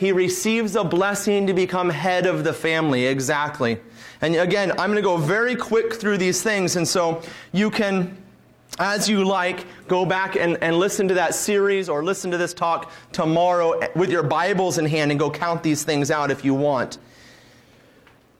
He 0.01 0.12
receives 0.12 0.75
a 0.75 0.84
blessing 0.84 1.48
to 1.48 1.53
become 1.53 1.89
head 1.89 2.25
of 2.25 2.44
the 2.44 2.51
family, 2.51 3.05
exactly. 3.05 3.79
And 4.22 4.36
again, 4.36 4.72
I'm 4.72 4.91
going 4.91 4.95
to 4.95 5.01
go 5.01 5.17
very 5.17 5.55
quick 5.55 5.93
through 5.93 6.17
these 6.17 6.41
things, 6.41 6.75
and 6.75 6.88
so 6.88 7.22
you 7.51 7.69
can, 7.69 8.17
as 8.79 9.10
you 9.10 9.25
like, 9.25 9.65
go 9.88 10.05
back 10.05 10.36
and, 10.36 10.57
and 10.62 10.77
listen 10.77 11.07
to 11.10 11.13
that 11.15 11.36
series 11.36 11.89
or 11.89 12.03
listen 12.03 12.31
to 12.31 12.38
this 12.38 12.53
talk 12.53 12.91
tomorrow 13.12 13.79
with 13.95 14.10
your 14.10 14.24
Bibles 14.24 14.77
in 14.77 14.86
hand 14.86 15.12
and 15.12 15.19
go 15.19 15.29
count 15.29 15.63
these 15.63 15.84
things 15.84 16.12
out 16.12 16.31
if 16.31 16.45
you 16.45 16.53
want. 16.53 16.98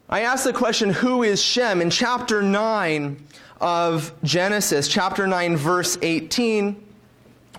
I 0.08 0.22
asked 0.22 0.44
the 0.44 0.54
question, 0.54 0.92
who 0.92 1.24
is 1.24 1.42
Shem? 1.42 1.82
In 1.82 1.90
chapter 1.90 2.42
9 2.42 3.18
of 3.60 4.14
Genesis, 4.24 4.88
chapter 4.88 5.26
9, 5.26 5.58
verse 5.58 5.98
18, 6.02 6.84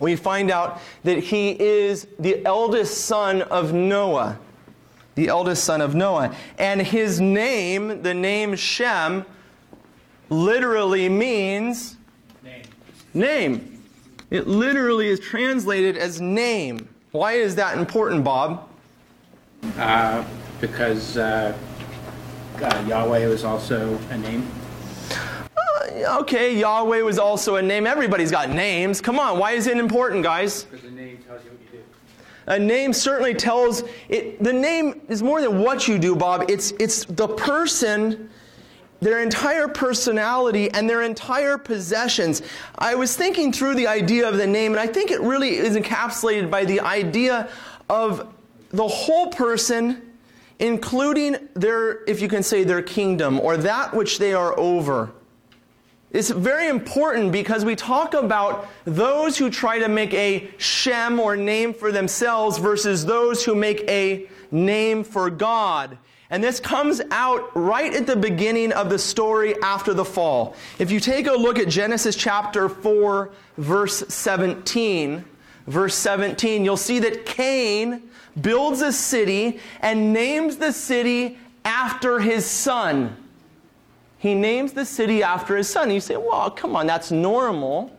we 0.00 0.14
find 0.14 0.50
out 0.50 0.80
that 1.04 1.18
he 1.18 1.50
is 1.60 2.06
the 2.18 2.44
eldest 2.44 3.04
son 3.04 3.42
of 3.42 3.72
Noah. 3.72 4.38
The 5.16 5.28
eldest 5.28 5.64
son 5.64 5.80
of 5.80 5.94
Noah. 5.94 6.34
And 6.58 6.80
his 6.80 7.20
name, 7.20 8.02
the 8.02 8.14
name 8.14 8.54
Shem, 8.54 9.24
literally 10.28 11.08
means 11.08 11.96
name. 12.44 12.62
name. 13.12 13.82
It 14.30 14.46
literally 14.46 15.08
is 15.08 15.20
translated 15.20 15.96
as 15.96 16.20
name. 16.20 16.88
Why 17.12 17.32
is 17.32 17.54
that 17.56 17.78
important, 17.78 18.24
Bob? 18.24 18.68
Uh, 19.78 20.24
because 20.60 21.16
uh, 21.16 21.56
uh, 22.60 22.84
Yahweh 22.86 23.26
was 23.26 23.44
also 23.44 23.98
a 24.10 24.18
name? 24.18 24.46
Uh, 25.10 26.20
okay, 26.20 26.58
Yahweh 26.58 27.00
was 27.00 27.18
also 27.18 27.56
a 27.56 27.62
name. 27.62 27.86
Everybody's 27.86 28.30
got 28.30 28.50
names. 28.50 29.00
Come 29.00 29.18
on, 29.18 29.38
why 29.38 29.52
is 29.52 29.66
it 29.66 29.78
important, 29.78 30.22
guys? 30.22 30.64
Because 30.64 30.82
the 30.82 30.90
name 30.90 31.18
tells 31.26 31.44
you 31.44 31.50
what 31.50 31.60
you 31.60 31.65
do. 31.65 31.65
A 32.46 32.58
name 32.58 32.92
certainly 32.92 33.34
tells 33.34 33.82
it. 34.08 34.42
The 34.42 34.52
name 34.52 35.02
is 35.08 35.22
more 35.22 35.40
than 35.40 35.60
what 35.60 35.88
you 35.88 35.98
do, 35.98 36.14
Bob. 36.14 36.48
It's 36.48 36.72
it's 36.78 37.04
the 37.04 37.28
person, 37.28 38.30
their 39.00 39.20
entire 39.20 39.68
personality, 39.68 40.70
and 40.70 40.88
their 40.88 41.02
entire 41.02 41.58
possessions. 41.58 42.42
I 42.78 42.94
was 42.94 43.16
thinking 43.16 43.52
through 43.52 43.74
the 43.74 43.88
idea 43.88 44.28
of 44.28 44.36
the 44.36 44.46
name, 44.46 44.72
and 44.72 44.80
I 44.80 44.86
think 44.86 45.10
it 45.10 45.20
really 45.20 45.56
is 45.56 45.76
encapsulated 45.76 46.50
by 46.50 46.64
the 46.64 46.80
idea 46.80 47.48
of 47.88 48.32
the 48.70 48.86
whole 48.86 49.28
person 49.28 50.02
including 50.58 51.36
their, 51.54 52.02
if 52.04 52.22
you 52.22 52.28
can 52.28 52.42
say, 52.42 52.64
their 52.64 52.82
kingdom 52.82 53.38
or 53.40 53.56
that 53.56 53.94
which 53.94 54.18
they 54.18 54.32
are 54.32 54.58
over. 54.58 55.12
It's 56.16 56.30
very 56.30 56.68
important 56.68 57.30
because 57.30 57.62
we 57.66 57.76
talk 57.76 58.14
about 58.14 58.68
those 58.86 59.36
who 59.36 59.50
try 59.50 59.78
to 59.78 59.86
make 59.86 60.14
a 60.14 60.48
Shem 60.56 61.20
or 61.20 61.36
name 61.36 61.74
for 61.74 61.92
themselves 61.92 62.56
versus 62.56 63.04
those 63.04 63.44
who 63.44 63.54
make 63.54 63.82
a 63.86 64.26
name 64.50 65.04
for 65.04 65.28
God. 65.28 65.98
And 66.30 66.42
this 66.42 66.58
comes 66.58 67.02
out 67.10 67.54
right 67.54 67.92
at 67.92 68.06
the 68.06 68.16
beginning 68.16 68.72
of 68.72 68.88
the 68.88 68.98
story 68.98 69.60
after 69.62 69.92
the 69.92 70.06
fall. 70.06 70.56
If 70.78 70.90
you 70.90 71.00
take 71.00 71.26
a 71.26 71.34
look 71.34 71.58
at 71.58 71.68
Genesis 71.68 72.16
chapter 72.16 72.70
4, 72.70 73.30
verse 73.58 74.02
17, 74.08 75.22
verse 75.66 75.94
17, 75.96 76.64
you'll 76.64 76.78
see 76.78 76.98
that 77.00 77.26
Cain 77.26 78.08
builds 78.40 78.80
a 78.80 78.90
city 78.90 79.60
and 79.80 80.14
names 80.14 80.56
the 80.56 80.72
city 80.72 81.36
after 81.66 82.20
his 82.20 82.46
son. 82.46 83.14
He 84.26 84.34
names 84.34 84.72
the 84.72 84.84
city 84.84 85.22
after 85.22 85.56
his 85.56 85.68
son. 85.68 85.90
You 85.90 86.00
say, 86.00 86.16
well, 86.16 86.50
come 86.50 86.74
on, 86.74 86.86
that's 86.86 87.12
normal. 87.12 87.96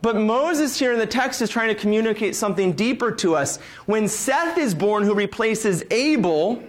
But 0.00 0.14
Moses 0.14 0.78
here 0.78 0.92
in 0.92 1.00
the 1.00 1.06
text 1.06 1.42
is 1.42 1.50
trying 1.50 1.68
to 1.68 1.74
communicate 1.74 2.36
something 2.36 2.72
deeper 2.72 3.10
to 3.16 3.34
us. 3.34 3.58
When 3.86 4.06
Seth 4.06 4.56
is 4.56 4.72
born, 4.72 5.02
who 5.02 5.14
replaces 5.14 5.82
Abel, 5.90 6.62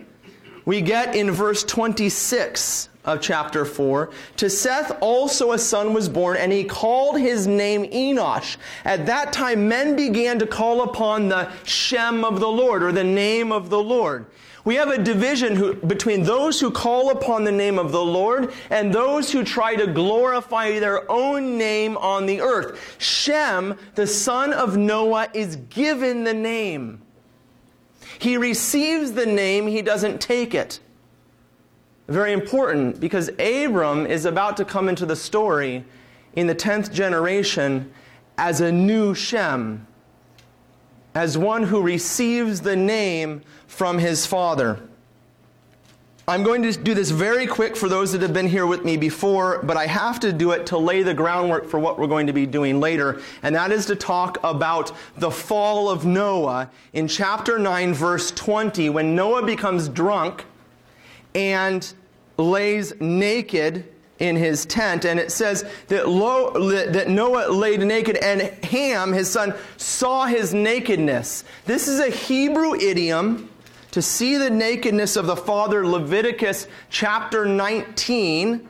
we 0.66 0.82
get 0.82 1.16
in 1.16 1.30
verse 1.30 1.64
26 1.64 2.90
of 3.06 3.22
chapter 3.22 3.66
4 3.66 4.10
To 4.38 4.50
Seth 4.50 4.98
also 5.02 5.52
a 5.52 5.60
son 5.60 5.94
was 5.94 6.10
born, 6.10 6.38
and 6.38 6.52
he 6.52 6.64
called 6.64 7.20
his 7.20 7.46
name 7.46 7.86
Enosh. 7.92 8.58
At 8.86 9.06
that 9.06 9.32
time, 9.32 9.68
men 9.68 9.96
began 9.96 10.40
to 10.40 10.48
call 10.48 10.82
upon 10.82 11.30
the 11.30 11.52
Shem 11.64 12.26
of 12.26 12.40
the 12.40 12.50
Lord, 12.50 12.82
or 12.82 12.92
the 12.92 13.04
name 13.04 13.52
of 13.52 13.70
the 13.70 13.82
Lord. 13.82 14.26
We 14.70 14.76
have 14.76 14.90
a 14.90 15.02
division 15.02 15.56
who, 15.56 15.74
between 15.74 16.22
those 16.22 16.60
who 16.60 16.70
call 16.70 17.10
upon 17.10 17.44
the 17.44 17.52
name 17.52 17.80
of 17.80 17.92
the 17.92 18.04
Lord 18.04 18.54
and 18.70 18.94
those 18.94 19.32
who 19.32 19.44
try 19.44 19.76
to 19.76 19.88
glorify 19.88 20.78
their 20.78 21.12
own 21.12 21.58
name 21.58 21.98
on 21.98 22.28
the 22.28 22.42
earth. 22.42 22.96
Shem, 23.00 23.80
the 23.96 24.06
son 24.06 24.54
of 24.54 24.78
Noah, 24.78 25.28
is 25.34 25.56
given 25.72 26.24
the 26.24 26.36
name. 26.36 27.02
He 28.20 28.38
receives 28.38 29.14
the 29.14 29.26
name, 29.26 29.66
he 29.66 29.82
doesn't 29.82 30.22
take 30.22 30.54
it. 30.54 30.80
Very 32.08 32.32
important 32.32 33.00
because 33.00 33.30
Abram 33.40 34.06
is 34.06 34.26
about 34.26 34.56
to 34.58 34.66
come 34.66 34.88
into 34.88 35.08
the 35.08 35.16
story 35.16 35.84
in 36.34 36.46
the 36.46 36.54
10th 36.54 36.94
generation 36.94 37.92
as 38.38 38.62
a 38.62 38.72
new 38.72 39.16
Shem, 39.16 39.88
as 41.16 41.38
one 41.38 41.64
who 41.64 41.82
receives 41.82 42.62
the 42.62 42.76
name 42.76 43.42
from 43.68 43.98
his 43.98 44.26
father. 44.26 44.80
I'm 46.30 46.44
going 46.44 46.62
to 46.62 46.72
do 46.74 46.94
this 46.94 47.10
very 47.10 47.48
quick 47.48 47.76
for 47.76 47.90
those 47.90 48.12
that 48.12 48.22
have 48.22 48.34
been 48.34 48.48
here 48.48 48.68
with 48.68 48.86
me 48.86 48.98
before, 48.98 49.64
but 49.64 49.78
I 49.78 49.88
have 49.88 50.20
to 50.20 50.32
do 50.32 50.52
it 50.52 50.68
to 50.68 50.78
lay 50.78 51.02
the 51.02 51.14
groundwork 51.16 51.68
for 51.68 51.80
what 51.80 51.98
we're 51.98 52.06
going 52.06 52.28
to 52.28 52.34
be 52.34 52.46
doing 52.46 52.80
later, 52.80 53.20
and 53.42 53.56
that 53.56 53.72
is 53.72 53.88
to 53.88 53.96
talk 53.96 54.38
about 54.44 54.92
the 55.18 55.32
fall 55.32 55.90
of 55.90 56.06
Noah 56.06 56.70
in 56.94 57.08
chapter 57.08 57.58
9, 57.58 57.96
verse 57.96 58.30
20, 58.30 58.92
when 58.92 59.16
Noah 59.16 59.44
becomes 59.44 59.90
drunk 59.90 60.46
and 61.34 61.92
lays 62.38 62.94
naked 63.00 63.92
in 64.20 64.36
his 64.36 64.66
tent, 64.66 65.06
and 65.06 65.20
it 65.20 65.32
says 65.32 65.66
that, 65.88 66.10
Lo, 66.10 66.52
that 66.70 67.08
Noah 67.08 67.52
laid 67.52 67.80
naked, 67.80 68.18
and 68.18 68.42
Ham, 68.66 69.14
his 69.14 69.30
son, 69.30 69.54
saw 69.78 70.26
his 70.26 70.54
nakedness. 70.54 71.46
This 71.66 71.88
is 71.88 72.00
a 72.00 72.10
Hebrew 72.10 72.76
idiom 72.76 73.50
to 73.92 74.02
see 74.02 74.38
the 74.38 74.50
nakedness 74.50 75.16
of 75.16 75.26
the 75.26 75.36
father, 75.36 75.88
Leviticus 75.88 76.68
chapter 76.90 77.46
19, 77.46 78.68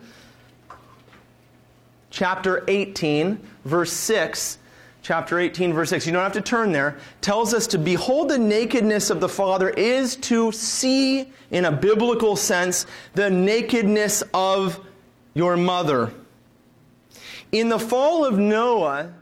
chapter 2.09 2.63
18, 2.67 3.39
verse 3.65 3.91
6. 3.91 4.57
Chapter 5.01 5.39
18, 5.39 5.73
verse 5.73 5.89
6. 5.89 6.05
You 6.05 6.12
don't 6.12 6.21
have 6.21 6.33
to 6.33 6.41
turn 6.41 6.71
there. 6.71 6.99
Tells 7.21 7.53
us 7.53 7.65
to 7.67 7.79
behold 7.79 8.29
the 8.29 8.38
nakedness 8.38 9.09
of 9.09 9.21
the 9.21 9.29
Father 9.29 9.69
is 9.69 10.17
to 10.17 10.51
see, 10.51 11.31
in 11.51 11.65
a 11.65 11.71
biblical 11.71 12.35
sense, 12.35 12.85
the 13.15 13.29
nakedness 13.29 14.23
of 14.33 14.85
your 15.33 15.57
mother. 15.57 16.13
In 17.51 17.69
the 17.69 17.79
fall 17.79 18.25
of 18.25 18.37
Noah, 18.37 19.13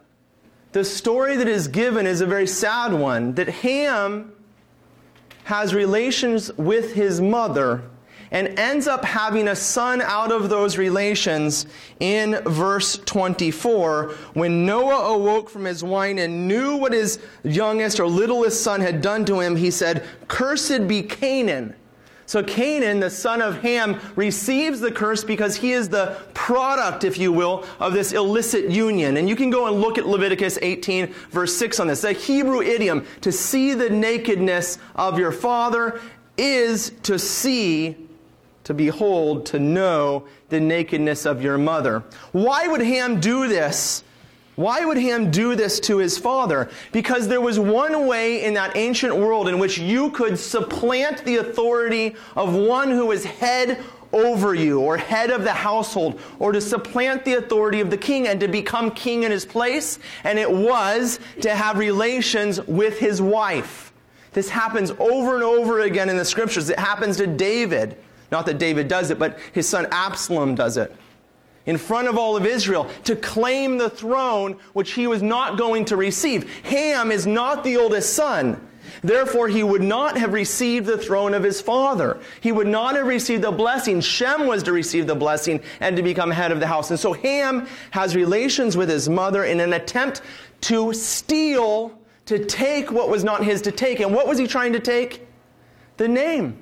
the 0.74 0.84
story 0.84 1.38
that 1.38 1.48
is 1.48 1.68
given 1.68 2.06
is 2.06 2.22
a 2.22 2.26
very 2.26 2.48
sad 2.48 2.94
one 2.94 3.34
that 3.36 3.48
Ham 3.48 4.34
has 5.46 5.74
relations 5.74 6.52
with 6.54 6.94
his 6.94 7.22
mother 7.22 7.84
and 8.32 8.60
ends 8.60 8.88
up 8.88 9.06
having 9.06 9.48
a 9.48 9.56
son 9.56 10.02
out 10.02 10.32
of 10.32 10.50
those 10.50 10.78
relations 10.78 11.66
in 12.02 12.42
verse 12.46 12.98
24. 13.06 14.12
When 14.34 14.66
Noah 14.66 15.16
awoke 15.16 15.50
from 15.50 15.64
his 15.64 15.84
wine 15.84 16.20
and 16.20 16.48
knew 16.48 16.76
what 16.76 16.92
his 16.92 17.20
youngest 17.44 18.00
or 18.00 18.08
littlest 18.08 18.62
son 18.62 18.82
had 18.82 19.02
done 19.02 19.24
to 19.26 19.40
him, 19.40 19.56
he 19.56 19.72
said, 19.72 20.04
Cursed 20.28 20.88
be 20.88 21.02
Canaan 21.02 21.76
so 22.28 22.44
Canaan, 22.44 23.00
the 23.00 23.10
son 23.10 23.42
of 23.42 23.62
Ham, 23.62 24.00
receives 24.16 24.80
the 24.80 24.92
curse 24.92 25.24
because 25.24 25.56
he 25.56 25.72
is 25.72 25.90
the 25.90 26.22
product, 26.36 27.04
if 27.04 27.18
you 27.18 27.32
will, 27.32 27.66
of 27.80 27.94
this 27.94 28.12
illicit 28.12 28.70
union. 28.70 29.18
And 29.18 29.28
you 29.28 29.36
can 29.36 29.50
go 29.50 29.66
and 29.68 29.82
look 29.82 29.98
at 29.98 30.06
Leviticus 30.06 30.60
18, 30.62 31.08
verse 31.32 31.56
6 31.56 31.80
on 31.80 31.88
this. 31.88 32.02
The 32.02 32.12
Hebrew 32.12 32.62
idiom, 32.62 33.06
to 33.22 33.32
see 33.32 33.74
the 33.74 33.90
nakedness 33.90 34.78
of 34.96 35.18
your 35.18 35.32
father, 35.32 36.00
is 36.38 36.92
to 37.04 37.18
see 37.18 37.96
to 38.68 38.74
behold, 38.74 39.46
to 39.46 39.60
know 39.60 40.28
the 40.50 40.60
nakedness 40.60 41.26
of 41.26 41.42
your 41.42 41.58
mother. 41.58 42.04
Why 42.34 42.68
would 42.68 42.82
Ham 42.82 43.22
do 43.22 43.48
this? 43.48 44.04
Why 44.58 44.84
would 44.84 44.98
Ham 44.98 45.30
do 45.30 45.54
this 45.54 45.80
to 45.82 46.00
his 46.00 46.18
father? 46.18 46.68
Because 46.92 47.28
there 47.28 47.40
was 47.40 47.60
one 47.60 48.08
way 48.08 48.44
in 48.44 48.56
that 48.56 48.76
ancient 48.76 49.16
world 49.16 49.48
in 49.48 49.60
which 49.60 49.78
you 49.78 50.10
could 50.10 50.38
supplant 50.38 51.24
the 51.26 51.38
authority 51.38 52.16
of 52.36 52.56
one 52.56 52.90
who 52.90 53.06
was 53.06 53.24
head 53.24 53.84
over 54.12 54.56
you 54.56 54.80
or 54.80 54.98
head 54.98 55.30
of 55.30 55.44
the 55.44 55.54
household 55.54 56.20
or 56.40 56.52
to 56.52 56.60
supplant 56.60 57.24
the 57.24 57.36
authority 57.36 57.82
of 57.82 57.92
the 57.92 57.98
king 57.98 58.28
and 58.28 58.40
to 58.40 58.48
become 58.48 58.90
king 58.90 59.22
in 59.22 59.30
his 59.30 59.46
place. 59.46 60.00
And 60.24 60.40
it 60.40 60.52
was 60.52 61.20
to 61.42 61.54
have 61.54 61.78
relations 61.78 62.60
with 62.62 62.98
his 62.98 63.22
wife. 63.22 63.94
This 64.34 64.50
happens 64.50 64.90
over 64.98 65.36
and 65.36 65.44
over 65.44 65.82
again 65.82 66.10
in 66.10 66.18
the 66.18 66.26
scriptures. 66.26 66.68
It 66.72 66.80
happens 66.80 67.18
to 67.18 67.28
David. 67.28 67.96
Not 68.32 68.48
that 68.48 68.58
David 68.58 68.88
does 68.88 69.12
it, 69.12 69.20
but 69.20 69.38
his 69.52 69.70
son 69.70 69.88
Absalom 69.92 70.56
does 70.56 70.78
it. 70.78 70.96
In 71.68 71.78
front 71.78 72.08
of 72.08 72.18
all 72.18 72.36
of 72.36 72.46
Israel 72.46 72.90
to 73.04 73.16
claim 73.16 73.78
the 73.78 73.90
throne 73.90 74.58
which 74.74 74.94
he 74.94 75.06
was 75.06 75.22
not 75.22 75.58
going 75.58 75.86
to 75.86 75.96
receive. 75.96 76.52
Ham 76.64 77.12
is 77.12 77.28
not 77.28 77.64
the 77.64 77.78
oldest 77.78 78.14
son. 78.14 78.60
Therefore, 79.04 79.48
he 79.48 79.64
would 79.64 79.84
not 79.84 80.18
have 80.18 80.34
received 80.34 80.86
the 80.86 80.98
throne 80.98 81.34
of 81.34 81.44
his 81.44 81.62
father. 81.62 82.20
He 82.42 82.52
would 82.52 82.68
not 82.68 82.96
have 82.96 83.06
received 83.06 83.44
the 83.44 83.52
blessing. 83.52 84.02
Shem 84.02 84.48
was 84.48 84.64
to 84.64 84.72
receive 84.72 85.08
the 85.08 85.16
blessing 85.16 85.62
and 85.80 85.96
to 85.98 86.04
become 86.04 86.32
head 86.32 86.52
of 86.52 86.60
the 86.60 86.68
house. 86.68 86.90
And 86.90 87.00
so 87.00 87.14
Ham 87.14 87.68
has 87.92 88.16
relations 88.16 88.76
with 88.76 88.90
his 88.90 89.10
mother 89.10 89.44
in 89.44 89.60
an 89.60 89.74
attempt 89.74 90.22
to 90.62 90.94
steal, 90.94 92.00
to 92.26 92.44
take 92.46 92.92
what 92.92 93.10
was 93.10 93.24
not 93.24 93.44
his 93.44 93.62
to 93.64 93.72
take. 93.72 94.00
And 94.00 94.16
what 94.16 94.28
was 94.28 94.38
he 94.38 94.48
trying 94.48 94.74
to 94.74 94.80
take? 94.80 95.28
The 95.98 96.08
name. 96.08 96.58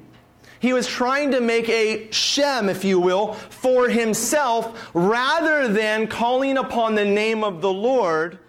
He 0.65 0.73
was 0.73 0.87
trying 0.87 1.29
to 1.29 1.41
make 1.41 1.69
a 1.69 2.09
Shem, 2.09 2.69
if 2.69 2.83
you 2.83 2.99
will, 2.99 3.33
for 3.33 3.87
himself 3.87 4.89
rather 4.95 5.67
than 5.67 6.07
calling 6.07 6.57
upon 6.57 6.95
the 6.95 7.05
name 7.05 7.43
of 7.43 7.61
the 7.61 7.71
Lord 7.71 8.39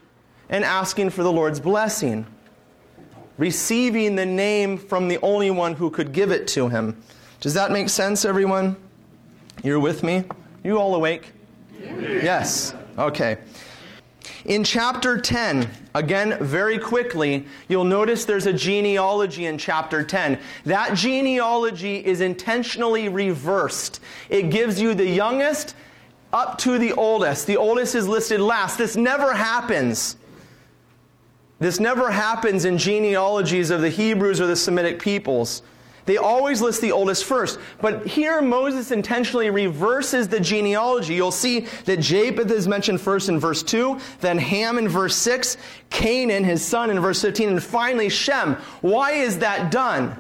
and 0.49 0.65
asking 0.65 1.11
for 1.11 1.23
the 1.23 1.31
Lord's 1.31 1.61
blessing. 1.61 2.25
Receiving 3.37 4.17
the 4.17 4.25
name 4.25 4.79
from 4.79 5.09
the 5.09 5.19
only 5.21 5.51
one 5.51 5.75
who 5.75 5.91
could 5.91 6.15
give 6.15 6.31
it 6.31 6.49
to 6.49 6.71
him. 6.71 7.03
Does 7.41 7.53
that 7.53 7.71
make 7.71 7.91
sense, 7.91 8.25
everyone? 8.25 8.77
You're 9.63 9.79
with 9.79 10.03
me? 10.03 10.25
You 10.65 10.79
all 10.79 10.95
awake? 10.95 11.33
Yes. 11.79 12.75
Okay. 12.97 13.37
In 14.47 14.63
chapter 14.63 15.19
10, 15.21 15.69
again, 15.97 16.39
very 16.41 16.79
quickly, 16.79 17.47
you'll 17.67 17.83
notice 17.83 18.25
there's 18.25 18.47
a 18.47 18.53
genealogy 18.53 19.47
in 19.47 19.59
chapter 19.59 20.05
10. 20.05 20.39
That 20.65 20.95
genealogy 20.95 21.97
is 21.97 22.21
intentionally 22.21 23.09
reversed. 23.09 24.01
It 24.29 24.51
gives 24.51 24.81
you 24.81 24.95
the 24.95 25.05
youngest 25.05 25.75
up 26.33 26.59
to 26.59 26.79
the 26.79 26.93
oldest. 26.93 27.49
The 27.49 27.57
oldest 27.57 27.97
is 27.97 28.07
listed 28.07 28.39
last. 28.39 28.79
This 28.79 28.95
never 28.95 29.35
happens. 29.35 30.17
This 31.59 31.81
never 31.81 32.13
happens 32.13 32.65
in 32.65 32.79
genealogies 32.79 33.71
of 33.71 33.81
the 33.81 33.91
Hebrews 33.91 34.41
or 34.41 34.47
the 34.47 34.55
Semitic 34.55 35.01
peoples. 35.01 35.63
They 36.07 36.17
always 36.17 36.63
list 36.63 36.81
the 36.81 36.93
oldest 36.93 37.25
first. 37.25 37.59
But 37.81 38.07
here 38.07 38.41
Moses 38.41 38.91
intentionally 38.93 39.51
reverses 39.51 40.29
the 40.29 40.41
genealogy. 40.41 41.15
You'll 41.15 41.33
see 41.33 41.67
that 41.85 42.01
Japheth 42.01 42.51
is 42.51 42.67
mentioned 42.67 43.01
first 43.01 43.29
in 43.29 43.39
verse 43.39 43.63
2, 43.63 43.99
then 44.21 44.39
Ham 44.39 44.79
in 44.79 44.89
verse 44.89 45.17
6, 45.17 45.57
Canaan, 45.91 46.45
his 46.45 46.65
son, 46.65 46.91
in 46.91 47.01
verse 47.01 47.21
15, 47.21 47.49
and 47.49 47.63
finally 47.63 48.09
Shem. 48.09 48.55
Why 48.81 49.13
is 49.13 49.39
that 49.41 49.71
done? 49.71 50.17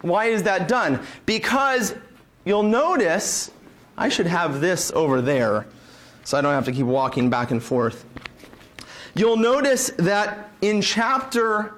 Why 0.00 0.26
is 0.26 0.44
that 0.44 0.66
done? 0.66 1.00
Because 1.26 1.94
you'll 2.44 2.62
notice, 2.62 3.50
I 3.96 4.08
should 4.08 4.26
have 4.26 4.60
this 4.60 4.90
over 4.92 5.20
there 5.20 5.66
so 6.24 6.38
I 6.38 6.40
don't 6.40 6.54
have 6.54 6.66
to 6.66 6.72
keep 6.72 6.86
walking 6.86 7.28
back 7.28 7.50
and 7.50 7.62
forth. 7.62 8.04
You'll 9.14 9.36
notice 9.36 9.90
that 9.98 10.50
in 10.62 10.80
chapter 10.80 11.74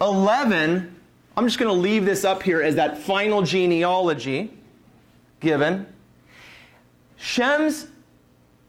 11, 0.00 0.99
I'm 1.36 1.46
just 1.46 1.58
going 1.58 1.74
to 1.74 1.80
leave 1.80 2.04
this 2.04 2.24
up 2.24 2.42
here 2.42 2.60
as 2.60 2.74
that 2.74 2.98
final 2.98 3.42
genealogy 3.42 4.50
given. 5.40 5.86
Shem's 7.16 7.86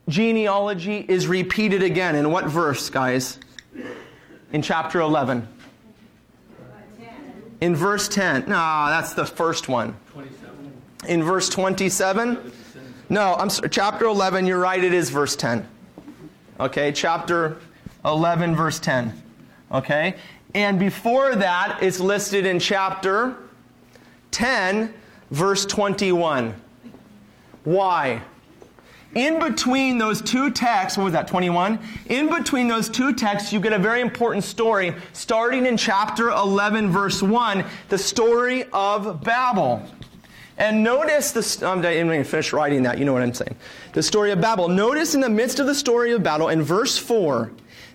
genealogy 0.07 1.05
is 1.07 1.27
repeated 1.27 1.83
again. 1.83 2.15
In 2.15 2.31
what 2.31 2.45
verse, 2.45 2.89
guys? 2.89 3.39
In 4.51 4.61
chapter 4.61 4.99
11. 4.99 5.47
In 7.61 7.75
verse 7.75 8.07
10. 8.07 8.41
No, 8.43 8.85
that's 8.87 9.13
the 9.13 9.25
first 9.25 9.69
one. 9.69 9.95
In 11.07 11.23
verse 11.23 11.49
27? 11.49 12.51
No, 13.09 13.35
I'm 13.35 13.49
sorry, 13.49 13.69
chapter 13.69 14.05
11, 14.05 14.45
you're 14.45 14.59
right, 14.59 14.81
it 14.81 14.93
is 14.93 15.09
verse 15.09 15.35
10. 15.35 15.67
Okay, 16.59 16.91
chapter 16.91 17.57
11, 18.05 18.55
verse 18.55 18.79
10. 18.79 19.21
Okay? 19.71 20.15
And 20.53 20.77
before 20.77 21.35
that, 21.35 21.79
it's 21.81 21.99
listed 21.99 22.45
in 22.45 22.59
chapter 22.59 23.35
10, 24.31 24.93
verse 25.29 25.65
21. 25.65 26.53
Why? 27.63 28.21
In 29.13 29.39
between 29.39 29.97
those 29.97 30.21
two 30.21 30.51
texts, 30.51 30.97
what 30.97 31.05
was 31.05 31.13
that, 31.13 31.27
21? 31.27 31.79
In 32.07 32.29
between 32.29 32.67
those 32.67 32.87
two 32.87 33.13
texts, 33.13 33.51
you 33.51 33.59
get 33.59 33.73
a 33.73 33.79
very 33.79 34.01
important 34.01 34.43
story 34.43 34.95
starting 35.11 35.65
in 35.65 35.75
chapter 35.75 36.29
11, 36.29 36.89
verse 36.89 37.21
1, 37.21 37.65
the 37.89 37.97
story 37.97 38.65
of 38.71 39.21
Babel. 39.21 39.85
And 40.57 40.83
notice 40.83 41.31
the, 41.31 41.67
I'm 41.67 41.81
going 41.81 42.07
to 42.07 42.23
finish 42.23 42.53
writing 42.53 42.83
that, 42.83 42.99
you 42.99 43.05
know 43.05 43.13
what 43.13 43.21
I'm 43.21 43.33
saying. 43.33 43.55
The 43.93 44.03
story 44.03 44.31
of 44.31 44.39
Babel. 44.39 44.69
Notice 44.69 45.15
in 45.15 45.21
the 45.21 45.29
midst 45.29 45.59
of 45.59 45.65
the 45.65 45.75
story 45.75 46.13
of 46.13 46.23
Babel, 46.23 46.49
in 46.49 46.61
verse 46.61 46.97
4, 46.97 47.51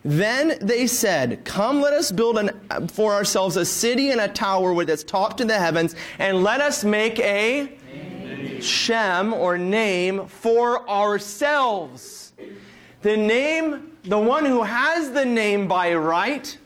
then 0.06 0.56
they 0.60 0.86
said, 0.86 1.44
Come, 1.44 1.80
let 1.80 1.92
us 1.92 2.12
build 2.12 2.38
an, 2.38 2.88
for 2.88 3.12
ourselves 3.12 3.56
a 3.56 3.64
city 3.64 4.12
and 4.12 4.20
a 4.20 4.28
tower 4.28 4.72
with 4.72 4.88
its 4.88 5.02
top 5.02 5.36
to 5.38 5.44
the 5.44 5.58
heavens, 5.58 5.96
and 6.20 6.44
let 6.44 6.60
us 6.60 6.84
make 6.84 7.18
a 7.18 7.76
name. 7.92 8.60
Shem 8.60 9.34
or 9.34 9.58
name 9.58 10.28
for 10.28 10.88
ourselves. 10.88 12.32
The 13.02 13.16
name, 13.16 13.96
the 14.04 14.18
one 14.18 14.44
who 14.44 14.62
has 14.62 15.10
the 15.10 15.24
name 15.24 15.66
by 15.66 15.92
right, 15.94 16.56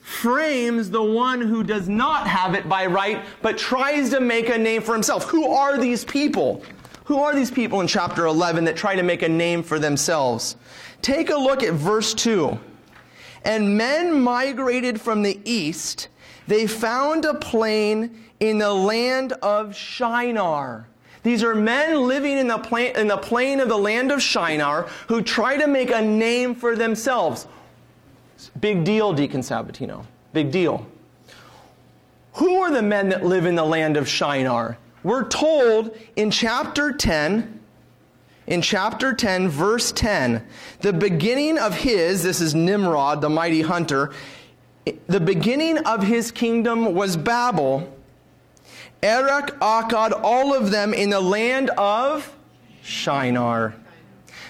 frames 0.00 0.88
the 0.88 1.02
one 1.02 1.42
who 1.42 1.62
does 1.62 1.86
not 1.86 2.26
have 2.26 2.54
it 2.54 2.66
by 2.66 2.86
right, 2.86 3.22
but 3.42 3.58
tries 3.58 4.08
to 4.10 4.20
make 4.20 4.48
a 4.48 4.56
name 4.56 4.80
for 4.80 4.94
himself. 4.94 5.24
Who 5.24 5.48
are 5.48 5.76
these 5.76 6.02
people? 6.02 6.62
Who 7.08 7.20
are 7.20 7.34
these 7.34 7.50
people 7.50 7.80
in 7.80 7.86
chapter 7.86 8.26
11 8.26 8.66
that 8.66 8.76
try 8.76 8.94
to 8.94 9.02
make 9.02 9.22
a 9.22 9.28
name 9.30 9.62
for 9.62 9.78
themselves? 9.78 10.56
Take 11.00 11.30
a 11.30 11.36
look 11.36 11.62
at 11.62 11.72
verse 11.72 12.12
2. 12.12 12.58
And 13.44 13.78
men 13.78 14.20
migrated 14.20 15.00
from 15.00 15.22
the 15.22 15.40
east. 15.46 16.08
They 16.48 16.66
found 16.66 17.24
a 17.24 17.32
plain 17.32 18.24
in 18.40 18.58
the 18.58 18.74
land 18.74 19.32
of 19.32 19.74
Shinar. 19.74 20.86
These 21.22 21.42
are 21.42 21.54
men 21.54 22.06
living 22.06 22.36
in 22.36 22.46
the, 22.46 22.58
plain, 22.58 22.94
in 22.94 23.08
the 23.08 23.16
plain 23.16 23.60
of 23.60 23.70
the 23.70 23.78
land 23.78 24.12
of 24.12 24.20
Shinar 24.20 24.82
who 25.06 25.22
try 25.22 25.56
to 25.56 25.66
make 25.66 25.90
a 25.90 26.02
name 26.02 26.54
for 26.54 26.76
themselves. 26.76 27.46
Big 28.60 28.84
deal, 28.84 29.14
Deacon 29.14 29.40
Sabatino. 29.40 30.04
Big 30.34 30.50
deal. 30.50 30.86
Who 32.34 32.58
are 32.58 32.70
the 32.70 32.82
men 32.82 33.08
that 33.08 33.24
live 33.24 33.46
in 33.46 33.54
the 33.54 33.64
land 33.64 33.96
of 33.96 34.06
Shinar? 34.06 34.76
We're 35.02 35.28
told 35.28 35.96
in 36.16 36.30
chapter 36.30 36.92
10 36.92 37.58
in 38.48 38.62
chapter 38.62 39.12
10, 39.12 39.50
verse 39.50 39.92
10, 39.92 40.42
the 40.80 40.94
beginning 40.94 41.58
of 41.58 41.74
his, 41.74 42.22
this 42.22 42.40
is 42.40 42.54
Nimrod, 42.54 43.20
the 43.20 43.28
mighty 43.28 43.60
hunter, 43.60 44.10
the 45.06 45.20
beginning 45.20 45.76
of 45.84 46.02
his 46.02 46.30
kingdom 46.30 46.94
was 46.94 47.14
Babel, 47.14 47.94
Erech, 49.02 49.48
Akkad, 49.60 50.18
all 50.22 50.54
of 50.54 50.70
them 50.70 50.94
in 50.94 51.10
the 51.10 51.20
land 51.20 51.68
of 51.76 52.34
Shinar. 52.82 53.74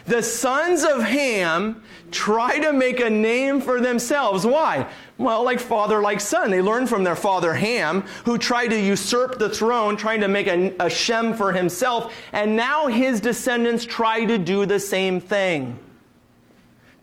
The 0.09 0.23
sons 0.23 0.85
of 0.85 1.03
Ham 1.03 1.83
try 2.11 2.59
to 2.61 2.73
make 2.73 2.99
a 2.99 3.11
name 3.11 3.61
for 3.61 3.79
themselves. 3.79 4.47
Why? 4.47 4.89
Well, 5.19 5.45
like 5.45 5.61
father, 5.61 6.01
like 6.01 6.23
son. 6.23 6.51
They 6.51 6.63
learned 6.63 6.89
from 6.89 7.05
their 7.05 7.15
father 7.15 7.53
Ham, 7.53 8.03
who 8.25 8.39
tried 8.39 8.69
to 8.69 8.81
usurp 8.81 9.39
the 9.39 9.51
throne, 9.51 9.99
trying 9.99 10.23
to 10.23 10.29
make 10.29 10.47
a, 10.47 10.75
a 10.81 10.89
Shem 10.89 11.35
for 11.35 11.53
himself, 11.53 12.15
and 12.33 12.57
now 12.57 12.87
his 12.87 13.21
descendants 13.21 13.85
try 13.85 14.25
to 14.25 14.39
do 14.39 14.65
the 14.65 14.81
same 14.81 15.21
thing. 15.21 15.79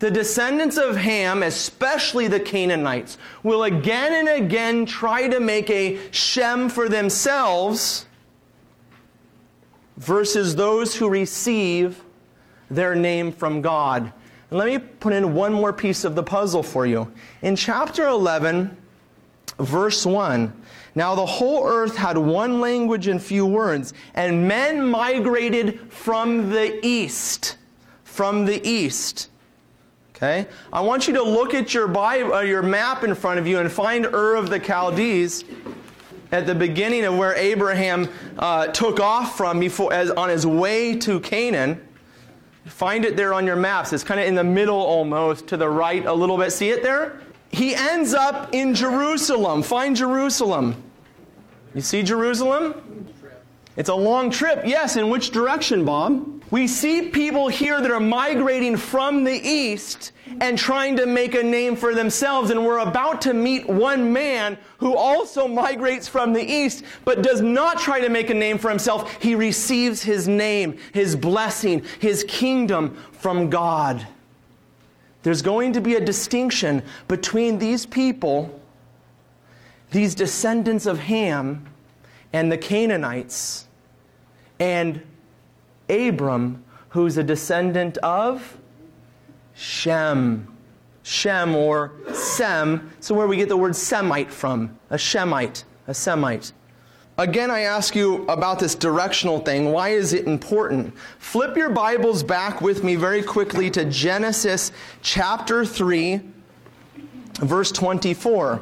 The 0.00 0.10
descendants 0.10 0.76
of 0.76 0.96
Ham, 0.96 1.44
especially 1.44 2.26
the 2.26 2.40
Canaanites, 2.40 3.18
will 3.44 3.62
again 3.62 4.14
and 4.14 4.44
again 4.44 4.84
try 4.84 5.28
to 5.28 5.38
make 5.38 5.70
a 5.70 6.00
Shem 6.10 6.68
for 6.68 6.88
themselves 6.88 8.06
versus 9.96 10.56
those 10.56 10.96
who 10.96 11.08
receive 11.08 12.02
their 12.70 12.94
name 12.94 13.32
from 13.32 13.60
God. 13.60 14.12
And 14.50 14.58
let 14.58 14.68
me 14.68 14.78
put 14.78 15.12
in 15.12 15.34
one 15.34 15.52
more 15.52 15.72
piece 15.72 16.04
of 16.04 16.14
the 16.14 16.22
puzzle 16.22 16.62
for 16.62 16.86
you. 16.86 17.12
In 17.42 17.56
chapter 17.56 18.06
11, 18.06 18.76
verse 19.58 20.06
1. 20.06 20.52
Now 20.94 21.14
the 21.14 21.26
whole 21.26 21.66
earth 21.66 21.96
had 21.96 22.16
one 22.16 22.60
language 22.60 23.06
and 23.06 23.22
few 23.22 23.44
words, 23.44 23.92
and 24.14 24.48
men 24.48 24.86
migrated 24.86 25.92
from 25.92 26.50
the 26.50 26.84
east. 26.84 27.58
From 28.04 28.46
the 28.46 28.66
east. 28.66 29.28
Okay? 30.14 30.46
I 30.72 30.80
want 30.80 31.06
you 31.06 31.14
to 31.14 31.22
look 31.22 31.52
at 31.52 31.74
your 31.74 31.86
Bible, 31.86 32.32
uh, 32.32 32.40
your 32.40 32.62
map 32.62 33.04
in 33.04 33.14
front 33.14 33.38
of 33.38 33.46
you 33.46 33.58
and 33.58 33.70
find 33.70 34.06
Ur 34.06 34.36
of 34.36 34.48
the 34.48 34.58
Chaldees 34.58 35.44
at 36.32 36.46
the 36.46 36.54
beginning 36.54 37.04
of 37.04 37.16
where 37.16 37.34
Abraham 37.34 38.08
uh, 38.38 38.68
took 38.68 38.98
off 38.98 39.36
from 39.36 39.60
before, 39.60 39.92
as, 39.92 40.10
on 40.10 40.30
his 40.30 40.46
way 40.46 40.96
to 41.00 41.20
Canaan. 41.20 41.85
Find 42.66 43.04
it 43.04 43.16
there 43.16 43.32
on 43.32 43.46
your 43.46 43.56
maps. 43.56 43.92
It's 43.92 44.04
kind 44.04 44.20
of 44.20 44.26
in 44.26 44.34
the 44.34 44.44
middle 44.44 44.76
almost, 44.76 45.46
to 45.48 45.56
the 45.56 45.68
right 45.68 46.04
a 46.04 46.12
little 46.12 46.36
bit. 46.36 46.52
See 46.52 46.70
it 46.70 46.82
there? 46.82 47.20
He 47.50 47.74
ends 47.74 48.12
up 48.12 48.52
in 48.52 48.74
Jerusalem. 48.74 49.62
Find 49.62 49.96
Jerusalem. 49.96 50.82
You 51.74 51.80
see 51.80 52.02
Jerusalem? 52.02 53.06
It's 53.76 53.88
a 53.88 53.94
long 53.94 54.30
trip. 54.30 54.62
Yes, 54.64 54.96
in 54.96 55.10
which 55.10 55.30
direction, 55.30 55.84
Bob? 55.84 56.35
We 56.50 56.68
see 56.68 57.08
people 57.08 57.48
here 57.48 57.80
that 57.80 57.90
are 57.90 57.98
migrating 57.98 58.76
from 58.76 59.24
the 59.24 59.32
east 59.32 60.12
and 60.40 60.56
trying 60.56 60.96
to 60.96 61.06
make 61.06 61.34
a 61.34 61.42
name 61.42 61.74
for 61.74 61.92
themselves. 61.92 62.50
And 62.50 62.64
we're 62.64 62.78
about 62.78 63.20
to 63.22 63.34
meet 63.34 63.68
one 63.68 64.12
man 64.12 64.56
who 64.78 64.96
also 64.96 65.48
migrates 65.48 66.06
from 66.06 66.32
the 66.32 66.42
east, 66.42 66.84
but 67.04 67.22
does 67.22 67.40
not 67.40 67.80
try 67.80 68.00
to 68.00 68.08
make 68.08 68.30
a 68.30 68.34
name 68.34 68.58
for 68.58 68.70
himself. 68.70 69.20
He 69.20 69.34
receives 69.34 70.02
his 70.02 70.28
name, 70.28 70.78
his 70.92 71.16
blessing, 71.16 71.82
his 71.98 72.24
kingdom 72.28 72.94
from 73.10 73.50
God. 73.50 74.06
There's 75.24 75.42
going 75.42 75.72
to 75.72 75.80
be 75.80 75.96
a 75.96 76.00
distinction 76.00 76.84
between 77.08 77.58
these 77.58 77.86
people, 77.86 78.60
these 79.90 80.14
descendants 80.14 80.86
of 80.86 81.00
Ham, 81.00 81.66
and 82.32 82.52
the 82.52 82.58
Canaanites, 82.58 83.66
and 84.60 85.02
Abram, 85.88 86.64
who's 86.90 87.16
a 87.16 87.22
descendant 87.22 87.98
of 87.98 88.56
Shem. 89.54 90.48
Shem 91.02 91.54
or 91.54 91.92
Sem. 92.12 92.90
So, 93.00 93.14
where 93.14 93.26
we 93.26 93.36
get 93.36 93.48
the 93.48 93.56
word 93.56 93.76
Semite 93.76 94.30
from. 94.30 94.76
A 94.90 94.96
Shemite. 94.96 95.64
A 95.86 95.94
Semite. 95.94 96.52
Again, 97.18 97.50
I 97.50 97.60
ask 97.60 97.96
you 97.96 98.26
about 98.28 98.58
this 98.58 98.74
directional 98.74 99.38
thing. 99.40 99.72
Why 99.72 99.90
is 99.90 100.12
it 100.12 100.26
important? 100.26 100.94
Flip 101.18 101.56
your 101.56 101.70
Bibles 101.70 102.22
back 102.22 102.60
with 102.60 102.84
me 102.84 102.94
very 102.94 103.22
quickly 103.22 103.70
to 103.70 103.86
Genesis 103.86 104.70
chapter 105.00 105.64
3, 105.64 106.20
verse 107.36 107.72
24. 107.72 108.60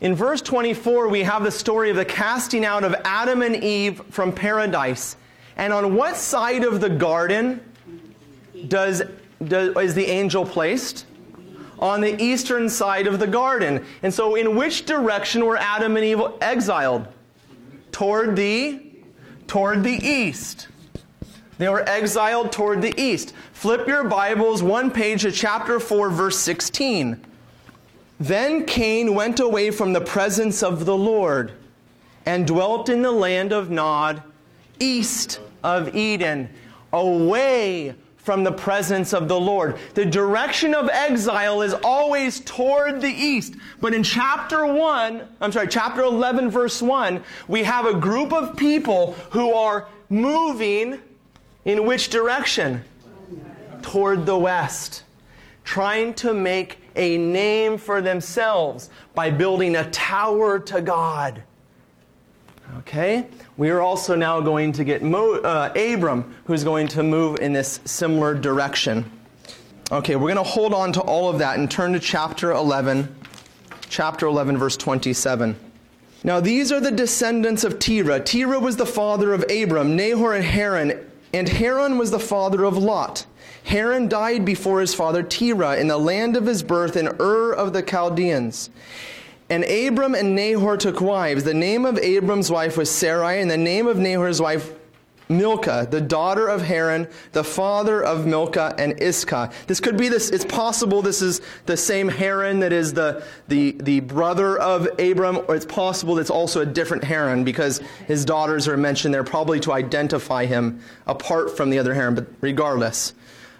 In 0.00 0.14
verse 0.14 0.40
24, 0.40 1.08
we 1.08 1.22
have 1.22 1.42
the 1.42 1.50
story 1.50 1.90
of 1.90 1.96
the 1.96 2.04
casting 2.04 2.64
out 2.64 2.82
of 2.82 2.94
Adam 3.04 3.42
and 3.42 3.56
Eve 3.56 4.00
from 4.08 4.32
paradise. 4.32 5.16
And 5.58 5.72
on 5.72 5.96
what 5.96 6.16
side 6.16 6.64
of 6.64 6.80
the 6.80 6.88
garden 6.88 7.60
does, 8.68 9.02
does, 9.44 9.76
is 9.76 9.94
the 9.94 10.06
angel 10.06 10.46
placed? 10.46 11.04
On 11.80 12.00
the 12.00 12.20
eastern 12.22 12.68
side 12.68 13.06
of 13.06 13.18
the 13.18 13.26
garden. 13.26 13.84
And 14.02 14.14
so, 14.14 14.36
in 14.36 14.56
which 14.56 14.86
direction 14.86 15.44
were 15.44 15.56
Adam 15.56 15.96
and 15.96 16.04
Eve 16.04 16.20
exiled? 16.40 17.06
Toward 17.92 18.36
the 18.36 18.84
toward 19.46 19.82
the 19.82 19.94
east. 20.04 20.68
They 21.58 21.68
were 21.68 21.88
exiled 21.88 22.52
toward 22.52 22.82
the 22.82 22.98
east. 23.00 23.34
Flip 23.52 23.86
your 23.88 24.04
Bibles 24.04 24.62
one 24.62 24.90
page 24.90 25.22
to 25.22 25.32
chapter 25.32 25.80
4 25.80 26.10
verse 26.10 26.38
16. 26.38 27.24
Then 28.20 28.64
Cain 28.64 29.14
went 29.14 29.40
away 29.40 29.70
from 29.70 29.92
the 29.92 30.00
presence 30.00 30.62
of 30.62 30.84
the 30.84 30.96
Lord 30.96 31.52
and 32.26 32.46
dwelt 32.46 32.88
in 32.88 33.02
the 33.02 33.12
land 33.12 33.52
of 33.52 33.70
Nod 33.70 34.22
east 34.78 35.40
of 35.62 35.94
Eden, 35.94 36.48
away 36.92 37.94
from 38.16 38.44
the 38.44 38.52
presence 38.52 39.14
of 39.14 39.26
the 39.26 39.40
Lord. 39.40 39.78
The 39.94 40.04
direction 40.04 40.74
of 40.74 40.90
exile 40.90 41.62
is 41.62 41.74
always 41.82 42.40
toward 42.40 43.00
the 43.00 43.08
east. 43.08 43.54
But 43.80 43.94
in 43.94 44.02
chapter 44.02 44.66
1, 44.66 45.22
I'm 45.40 45.52
sorry, 45.52 45.68
chapter 45.68 46.02
11, 46.02 46.50
verse 46.50 46.82
1, 46.82 47.22
we 47.48 47.62
have 47.62 47.86
a 47.86 47.94
group 47.94 48.32
of 48.32 48.56
people 48.56 49.14
who 49.30 49.54
are 49.54 49.88
moving 50.10 51.00
in 51.64 51.84
which 51.84 52.08
direction? 52.08 52.82
Toward 53.82 54.26
the 54.26 54.36
west. 54.36 55.04
Trying 55.64 56.14
to 56.14 56.32
make 56.32 56.78
a 56.96 57.18
name 57.18 57.78
for 57.78 58.00
themselves 58.00 58.90
by 59.14 59.30
building 59.30 59.76
a 59.76 59.88
tower 59.90 60.58
to 60.60 60.80
God. 60.80 61.42
Okay? 62.78 63.26
We 63.58 63.70
are 63.70 63.80
also 63.80 64.14
now 64.14 64.40
going 64.40 64.70
to 64.74 64.84
get 64.84 65.02
Mo, 65.02 65.40
uh, 65.40 65.72
Abram, 65.74 66.32
who's 66.44 66.62
going 66.62 66.86
to 66.88 67.02
move 67.02 67.40
in 67.40 67.52
this 67.52 67.80
similar 67.84 68.32
direction. 68.32 69.10
Okay, 69.90 70.14
we're 70.14 70.32
going 70.32 70.36
to 70.36 70.44
hold 70.44 70.72
on 70.72 70.92
to 70.92 71.00
all 71.00 71.28
of 71.28 71.40
that 71.40 71.58
and 71.58 71.68
turn 71.68 71.92
to 71.94 71.98
chapter 71.98 72.52
11, 72.52 73.12
chapter 73.88 74.26
11, 74.26 74.58
verse 74.58 74.76
27. 74.76 75.56
Now, 76.22 76.38
these 76.38 76.70
are 76.70 76.78
the 76.78 76.92
descendants 76.92 77.64
of 77.64 77.80
Terah. 77.80 78.20
Terah 78.20 78.60
was 78.60 78.76
the 78.76 78.86
father 78.86 79.32
of 79.32 79.44
Abram, 79.50 79.96
Nahor, 79.96 80.34
and 80.34 80.44
Haran, 80.44 81.04
and 81.34 81.48
Haran 81.48 81.98
was 81.98 82.12
the 82.12 82.20
father 82.20 82.62
of 82.62 82.76
Lot. 82.76 83.26
Haran 83.64 84.08
died 84.08 84.44
before 84.44 84.80
his 84.80 84.94
father 84.94 85.24
Terah 85.24 85.78
in 85.78 85.88
the 85.88 85.98
land 85.98 86.36
of 86.36 86.46
his 86.46 86.62
birth 86.62 86.96
in 86.96 87.08
Ur 87.20 87.54
of 87.54 87.72
the 87.72 87.82
Chaldeans. 87.82 88.70
And 89.50 89.64
Abram 89.64 90.14
and 90.14 90.36
Nahor 90.36 90.76
took 90.76 91.00
wives. 91.00 91.44
The 91.44 91.54
name 91.54 91.86
of 91.86 91.98
Abram's 91.98 92.50
wife 92.50 92.76
was 92.76 92.90
Sarai, 92.90 93.40
and 93.40 93.50
the 93.50 93.56
name 93.56 93.86
of 93.86 93.96
Nahor's 93.96 94.40
wife 94.40 94.72
Milcah, 95.28 95.86
the 95.90 96.00
daughter 96.00 96.48
of 96.48 96.62
Haran, 96.62 97.08
the 97.32 97.44
father 97.44 98.02
of 98.02 98.26
Milcah 98.26 98.74
and 98.78 99.00
Iscah. 99.00 99.50
This 99.66 99.80
could 99.80 99.96
be 99.96 100.08
this, 100.08 100.30
it's 100.30 100.44
possible 100.44 101.02
this 101.02 101.20
is 101.20 101.40
the 101.66 101.76
same 101.76 102.08
Haran 102.08 102.60
that 102.60 102.72
is 102.72 102.94
the, 102.94 103.22
the, 103.46 103.72
the 103.80 104.00
brother 104.00 104.58
of 104.58 104.88
Abram, 104.98 105.38
or 105.48 105.54
it's 105.54 105.66
possible 105.66 106.18
it's 106.18 106.30
also 106.30 106.62
a 106.62 106.66
different 106.66 107.04
Haran 107.04 107.44
because 107.44 107.80
his 108.06 108.24
daughters 108.24 108.66
are 108.68 108.76
mentioned 108.76 109.12
there 109.12 109.24
probably 109.24 109.60
to 109.60 109.72
identify 109.72 110.46
him 110.46 110.80
apart 111.06 111.56
from 111.56 111.70
the 111.70 111.78
other 111.78 111.94
Haran, 111.94 112.14
but 112.14 112.26
regardless. 112.40 113.12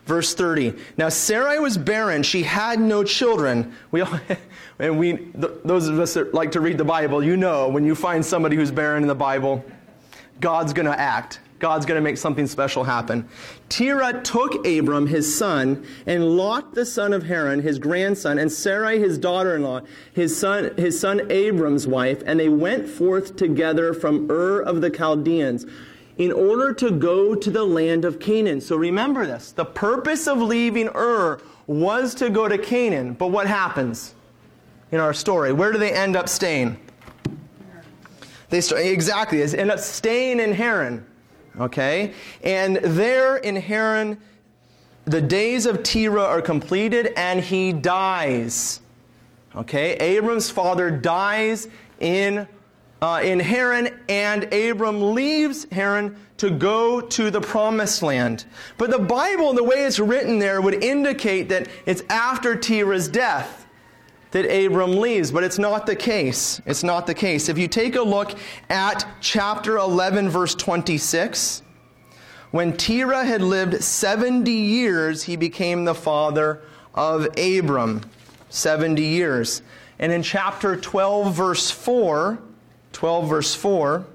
Verse 0.07 0.33
30. 0.33 0.75
Now 0.97 1.11
Sarai 1.11 1.59
was 1.59 1.77
barren, 1.77 2.23
she 2.23 2.45
had 2.45 2.81
no 2.81 3.05
children. 3.05 3.75
We 3.91 4.01
all, 4.01 4.19
and 4.79 4.99
we, 4.99 5.31
those 5.35 5.89
of 5.89 5.99
us 5.99 6.15
that 6.15 6.35
like 6.35 6.53
to 6.53 6.61
read 6.61 6.79
the 6.79 6.85
Bible, 6.85 7.23
you 7.23 7.37
know 7.37 7.69
when 7.69 7.85
you 7.85 7.95
find 7.95 8.25
somebody 8.25 8.57
who's 8.57 8.71
barren 8.71 9.03
in 9.03 9.09
the 9.09 9.15
Bible, 9.15 9.65
God's 10.41 10.73
going 10.73 10.87
to 10.87 10.99
act. 10.99 11.41
God's 11.59 11.87
going 11.87 11.97
to 11.97 12.03
make 12.03 12.17
something 12.17 12.47
special 12.47 12.85
happen. 12.85 13.29
Terah 13.69 14.23
took 14.23 14.65
Abram, 14.65 15.09
his 15.09 15.37
son, 15.37 15.85
and 16.07 16.37
Lot, 16.37 16.75
the 16.75 16.87
son 16.87 17.13
of 17.13 17.25
Haran, 17.25 17.63
his 17.63 17.81
grandson, 17.81 18.39
and 18.39 18.51
Sarai, 18.51 19.01
his 19.01 19.19
daughter-in-law, 19.19 19.81
his 20.13 20.39
son, 20.39 20.73
his 20.77 21.01
son 21.01 21.31
Abram's 21.31 21.89
wife, 21.89 22.23
and 22.27 22.39
they 22.39 22.49
went 22.49 22.89
forth 22.89 23.35
together 23.35 23.93
from 23.93 24.31
Ur 24.31 24.61
of 24.61 24.81
the 24.81 24.91
Chaldeans 24.91 25.67
in 26.17 26.31
order 26.31 26.73
to 26.75 26.93
go 26.93 27.35
to 27.35 27.51
the 27.51 27.65
land 27.65 28.05
of 28.05 28.21
Canaan. 28.21 28.61
So 28.61 28.77
remember 28.77 29.27
this. 29.27 29.51
The 29.51 29.65
purpose 29.65 30.29
of 30.29 30.39
leaving 30.39 30.89
Ur 30.95 31.41
was 31.67 32.15
to 32.17 32.31
go 32.31 32.49
to 32.49 32.59
Canaan. 32.59 33.15
But 33.15 33.29
what 33.29 33.49
happens 33.49 34.15
in 34.93 35.01
our 35.01 35.13
story? 35.13 35.53
Where 35.53 35.73
do 35.73 35.79
they 35.79 35.93
end 35.93 36.17
up 36.17 36.29
staying? 36.29 36.79
They 38.51 38.61
start, 38.61 38.83
exactly, 38.83 39.45
they 39.45 39.59
end 39.59 39.71
up 39.71 39.79
staying 39.79 40.41
in 40.41 40.53
Haran. 40.53 41.05
Okay? 41.61 42.15
And 42.43 42.77
there 42.77 43.37
in 43.37 43.57
Haran, 43.57 44.19
the 45.05 45.21
days 45.21 45.67
of 45.67 45.83
Terah 45.83 46.25
are 46.25 46.43
completed 46.43 47.13
and 47.17 47.41
he 47.41 47.73
dies. 47.73 48.81
Okay? 49.55 49.97
Abram's 49.97 50.51
father 50.51 50.91
dies 50.91 51.69
in 52.01 52.47
uh, 53.01 53.21
in 53.23 53.39
Haran, 53.39 53.97
and 54.09 54.53
Abram 54.53 55.15
leaves 55.15 55.69
Haran 55.71 56.17
to 56.39 56.51
go 56.51 57.01
to 57.01 57.31
the 57.31 57.41
promised 57.41 58.03
land. 58.03 58.45
But 58.77 58.91
the 58.91 58.99
Bible, 58.99 59.53
the 59.53 59.63
way 59.63 59.85
it's 59.85 60.01
written 60.01 60.41
there, 60.41 60.61
would 60.61 60.83
indicate 60.83 61.49
that 61.51 61.69
it's 61.87 62.03
after 62.11 62.57
Terah's 62.57 63.07
death 63.07 63.68
that 64.31 64.45
Abram 64.45 64.97
leaves, 64.97 65.31
but 65.31 65.45
it's 65.45 65.59
not 65.59 65.87
the 65.87 65.97
case. 65.97 66.61
It's 66.67 66.83
not 66.83 67.07
the 67.07 67.15
case. 67.15 67.49
If 67.49 67.59
you 67.59 67.69
take 67.69 67.97
a 67.97 68.03
look 68.03 68.39
at 68.69 69.07
chapter 69.21 69.77
11, 69.79 70.29
verse 70.29 70.55
26, 70.55 71.63
when 72.51 72.77
Terah 72.77 73.25
had 73.25 73.43
lived 73.43 73.83
70 73.83 74.51
years, 74.51 75.23
he 75.23 75.37
became 75.37 75.85
the 75.85 75.95
father 75.95 76.63
of 76.95 77.29
Abram. 77.39 78.03
70 78.51 79.03
years. 79.03 79.63
And 79.99 80.13
in 80.13 80.23
chapter 80.23 80.77
12, 80.77 81.35
verse 81.35 81.71
4, 81.71 82.39
12, 82.93 83.29
verse 83.29 83.55
4. 83.55 84.07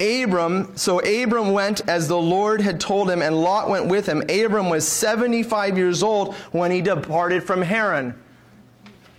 Abram, 0.00 0.76
so 0.76 1.00
Abram 1.00 1.52
went 1.52 1.88
as 1.88 2.06
the 2.06 2.16
Lord 2.16 2.60
had 2.60 2.80
told 2.80 3.10
him, 3.10 3.20
and 3.20 3.34
Lot 3.34 3.68
went 3.68 3.86
with 3.86 4.06
him. 4.06 4.22
Abram 4.28 4.70
was 4.70 4.86
75 4.86 5.76
years 5.76 6.04
old 6.04 6.34
when 6.52 6.70
he 6.70 6.80
departed 6.80 7.42
from 7.42 7.62
Haran. 7.62 8.14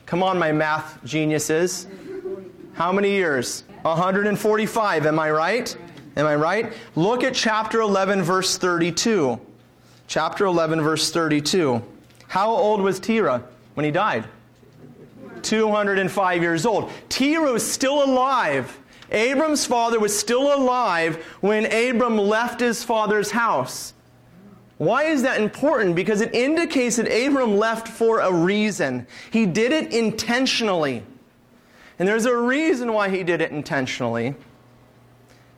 Come 0.10 0.24
on, 0.24 0.40
my 0.40 0.52
math 0.52 0.98
geniuses. 1.06 1.86
How 2.74 2.92
many 2.92 3.12
years? 3.12 3.64
145, 3.84 5.06
am 5.06 5.20
I 5.20 5.30
right? 5.30 5.78
Am 6.18 6.26
I 6.26 6.34
right? 6.34 6.74
Look 6.96 7.24
at 7.24 7.36
chapter 7.36 7.82
11, 7.82 8.24
verse 8.24 8.58
32. 8.58 9.40
Chapter 10.08 10.46
11, 10.46 10.82
verse 10.82 11.12
32. 11.12 11.84
How 12.28 12.50
old 12.50 12.82
was 12.82 13.00
Terah 13.00 13.44
when 13.76 13.84
he 13.84 13.92
died? 13.92 14.26
205 15.44 16.42
years 16.42 16.66
old. 16.66 16.92
Terah 17.10 17.52
was 17.52 17.72
still 17.72 18.04
alive. 18.04 18.80
Abram's 19.12 19.68
father 19.68 20.00
was 20.00 20.18
still 20.18 20.56
alive 20.56 21.24
when 21.42 21.68
Abram 21.68 22.18
left 22.18 22.62
his 22.62 22.84
father's 22.84 23.30
house. 23.30 23.94
Why 24.80 25.04
is 25.04 25.24
that 25.24 25.42
important? 25.42 25.94
Because 25.94 26.22
it 26.22 26.34
indicates 26.34 26.96
that 26.96 27.08
Abram 27.08 27.58
left 27.58 27.86
for 27.88 28.22
a 28.22 28.32
reason. 28.32 29.06
He 29.30 29.46
did 29.46 29.74
it 29.74 29.94
intentionally. 29.94 31.04
And 32.00 32.08
there's 32.08 32.26
a 32.26 32.36
reason 32.36 32.94
why 32.94 33.10
he 33.10 33.24
did 33.24 33.42
it 33.42 33.52
intentionally. 33.52 34.36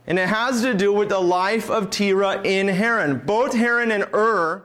And 0.07 0.17
it 0.17 0.27
has 0.27 0.63
to 0.63 0.73
do 0.73 0.91
with 0.91 1.09
the 1.09 1.19
life 1.19 1.69
of 1.69 1.91
Terah 1.91 2.41
in 2.43 2.67
Haran. 2.67 3.19
Both 3.19 3.53
Haran 3.53 3.91
and 3.91 4.05
Ur 4.11 4.63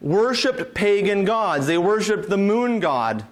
worshiped 0.00 0.72
pagan 0.74 1.24
gods, 1.24 1.66
they 1.66 1.78
worshiped 1.78 2.28
the 2.28 2.38
moon 2.38 2.78
god. 2.78 3.26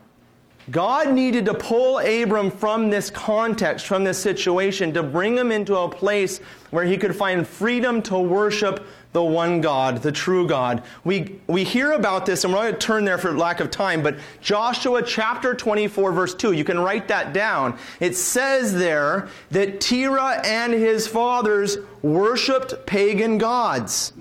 God 0.72 1.12
needed 1.14 1.44
to 1.44 1.54
pull 1.54 2.00
Abram 2.00 2.50
from 2.50 2.90
this 2.90 3.08
context, 3.08 3.86
from 3.86 4.02
this 4.02 4.18
situation, 4.18 4.92
to 4.94 5.02
bring 5.04 5.36
him 5.36 5.52
into 5.52 5.76
a 5.76 5.88
place 5.88 6.40
where 6.70 6.84
he 6.84 6.96
could 6.96 7.14
find 7.14 7.46
freedom 7.46 8.02
to 8.02 8.18
worship 8.18 8.84
the 9.16 9.24
one 9.24 9.62
God, 9.62 10.02
the 10.02 10.12
true 10.12 10.46
God. 10.46 10.82
We, 11.02 11.40
we 11.46 11.64
hear 11.64 11.92
about 11.92 12.26
this, 12.26 12.44
and 12.44 12.52
we're 12.52 12.60
going 12.60 12.74
to 12.74 12.78
turn 12.78 13.06
there 13.06 13.16
for 13.16 13.32
lack 13.34 13.60
of 13.60 13.70
time, 13.70 14.02
but 14.02 14.18
Joshua 14.42 15.02
chapter 15.02 15.54
24, 15.54 16.12
verse 16.12 16.34
2, 16.34 16.52
you 16.52 16.64
can 16.64 16.78
write 16.78 17.08
that 17.08 17.32
down. 17.32 17.78
It 17.98 18.14
says 18.14 18.74
there 18.74 19.28
that 19.52 19.80
Terah 19.80 20.42
and 20.44 20.74
his 20.74 21.08
fathers 21.08 21.78
worshiped 22.02 22.84
pagan 22.84 23.38
gods. 23.38 24.12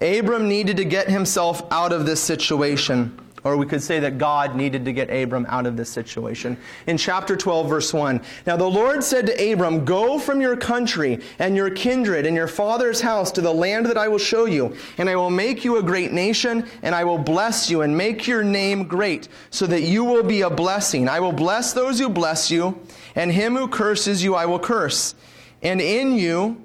Abram 0.00 0.48
needed 0.48 0.76
to 0.78 0.84
get 0.84 1.08
himself 1.08 1.62
out 1.70 1.92
of 1.92 2.06
this 2.06 2.20
situation. 2.20 3.16
Or 3.44 3.58
we 3.58 3.66
could 3.66 3.82
say 3.82 4.00
that 4.00 4.16
God 4.16 4.56
needed 4.56 4.86
to 4.86 4.92
get 4.92 5.10
Abram 5.10 5.44
out 5.50 5.66
of 5.66 5.76
this 5.76 5.90
situation. 5.90 6.56
In 6.86 6.96
chapter 6.96 7.36
12, 7.36 7.68
verse 7.68 7.92
1 7.92 8.22
Now 8.46 8.56
the 8.56 8.64
Lord 8.64 9.04
said 9.04 9.26
to 9.26 9.52
Abram, 9.52 9.84
Go 9.84 10.18
from 10.18 10.40
your 10.40 10.56
country 10.56 11.20
and 11.38 11.54
your 11.54 11.68
kindred 11.68 12.24
and 12.24 12.34
your 12.34 12.48
father's 12.48 13.02
house 13.02 13.30
to 13.32 13.42
the 13.42 13.52
land 13.52 13.84
that 13.86 13.98
I 13.98 14.08
will 14.08 14.18
show 14.18 14.46
you, 14.46 14.74
and 14.96 15.10
I 15.10 15.16
will 15.16 15.30
make 15.30 15.62
you 15.62 15.76
a 15.76 15.82
great 15.82 16.10
nation, 16.10 16.66
and 16.82 16.94
I 16.94 17.04
will 17.04 17.18
bless 17.18 17.68
you 17.68 17.82
and 17.82 17.94
make 17.94 18.26
your 18.26 18.42
name 18.42 18.84
great, 18.84 19.28
so 19.50 19.66
that 19.66 19.82
you 19.82 20.04
will 20.04 20.24
be 20.24 20.40
a 20.40 20.50
blessing. 20.50 21.06
I 21.06 21.20
will 21.20 21.32
bless 21.32 21.74
those 21.74 21.98
who 21.98 22.08
bless 22.08 22.50
you, 22.50 22.80
and 23.14 23.30
him 23.30 23.56
who 23.56 23.68
curses 23.68 24.24
you 24.24 24.34
I 24.34 24.46
will 24.46 24.58
curse. 24.58 25.14
And 25.62 25.82
in 25.82 26.16
you, 26.16 26.62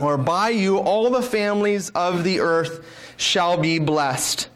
or 0.00 0.16
by 0.16 0.48
you, 0.48 0.78
all 0.78 1.10
the 1.10 1.22
families 1.22 1.90
of 1.90 2.24
the 2.24 2.40
earth 2.40 2.86
shall 3.18 3.58
be 3.58 3.78
blessed. 3.78 4.48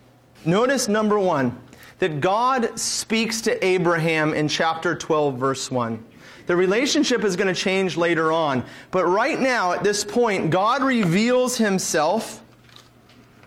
Notice 0.45 0.89
number 0.89 1.19
one, 1.19 1.59
that 1.99 2.21
God 2.21 2.79
speaks 2.79 3.41
to 3.43 3.65
Abraham 3.65 4.35
in 4.35 4.49
chapter 4.49 4.95
12, 4.95 5.39
verse 5.39 5.71
1. 5.71 6.05
The 6.47 6.57
relationship 6.57 7.25
is 7.25 7.37
going 7.37 7.53
to 7.53 7.59
change 7.59 7.97
later 7.97 8.31
on. 8.31 8.65
But 8.91 9.07
right 9.07 9.41
now, 9.41 9.73
at 9.73 9.83
this 9.83 10.05
point, 10.05 10.51
God 10.51 10.83
reveals 10.83 11.57
himself, 11.57 12.43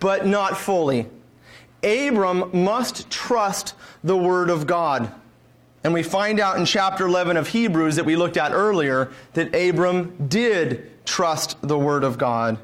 but 0.00 0.26
not 0.26 0.56
fully. 0.56 1.06
Abram 1.84 2.50
must 2.52 3.08
trust 3.08 3.74
the 4.02 4.16
word 4.16 4.50
of 4.50 4.66
God. 4.66 5.12
And 5.84 5.94
we 5.94 6.02
find 6.02 6.40
out 6.40 6.58
in 6.58 6.64
chapter 6.64 7.06
11 7.06 7.36
of 7.36 7.48
Hebrews 7.48 7.94
that 7.96 8.04
we 8.04 8.16
looked 8.16 8.36
at 8.36 8.52
earlier 8.52 9.12
that 9.34 9.54
Abram 9.54 10.28
did 10.28 10.90
trust 11.06 11.56
the 11.62 11.78
word 11.78 12.02
of 12.02 12.18
God. 12.18 12.58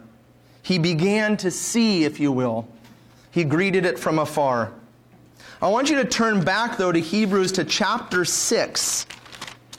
He 0.63 0.79
began 0.79 1.37
to 1.37 1.51
see, 1.51 2.05
if 2.05 2.19
you 2.19 2.33
will. 2.33 2.67
He 3.35 3.43
greeted 3.43 3.85
it 3.85 3.99
from 3.99 4.21
afar. 4.21 4.71
I 5.61 5.67
want 5.67 5.91
you 5.91 5.97
to 5.97 6.05
turn 6.05 6.45
back, 6.45 6.77
though, 6.77 6.93
to 6.93 7.01
Hebrews 7.01 7.51
to 7.53 7.65
chapter 7.65 8.25
6. 8.25 9.07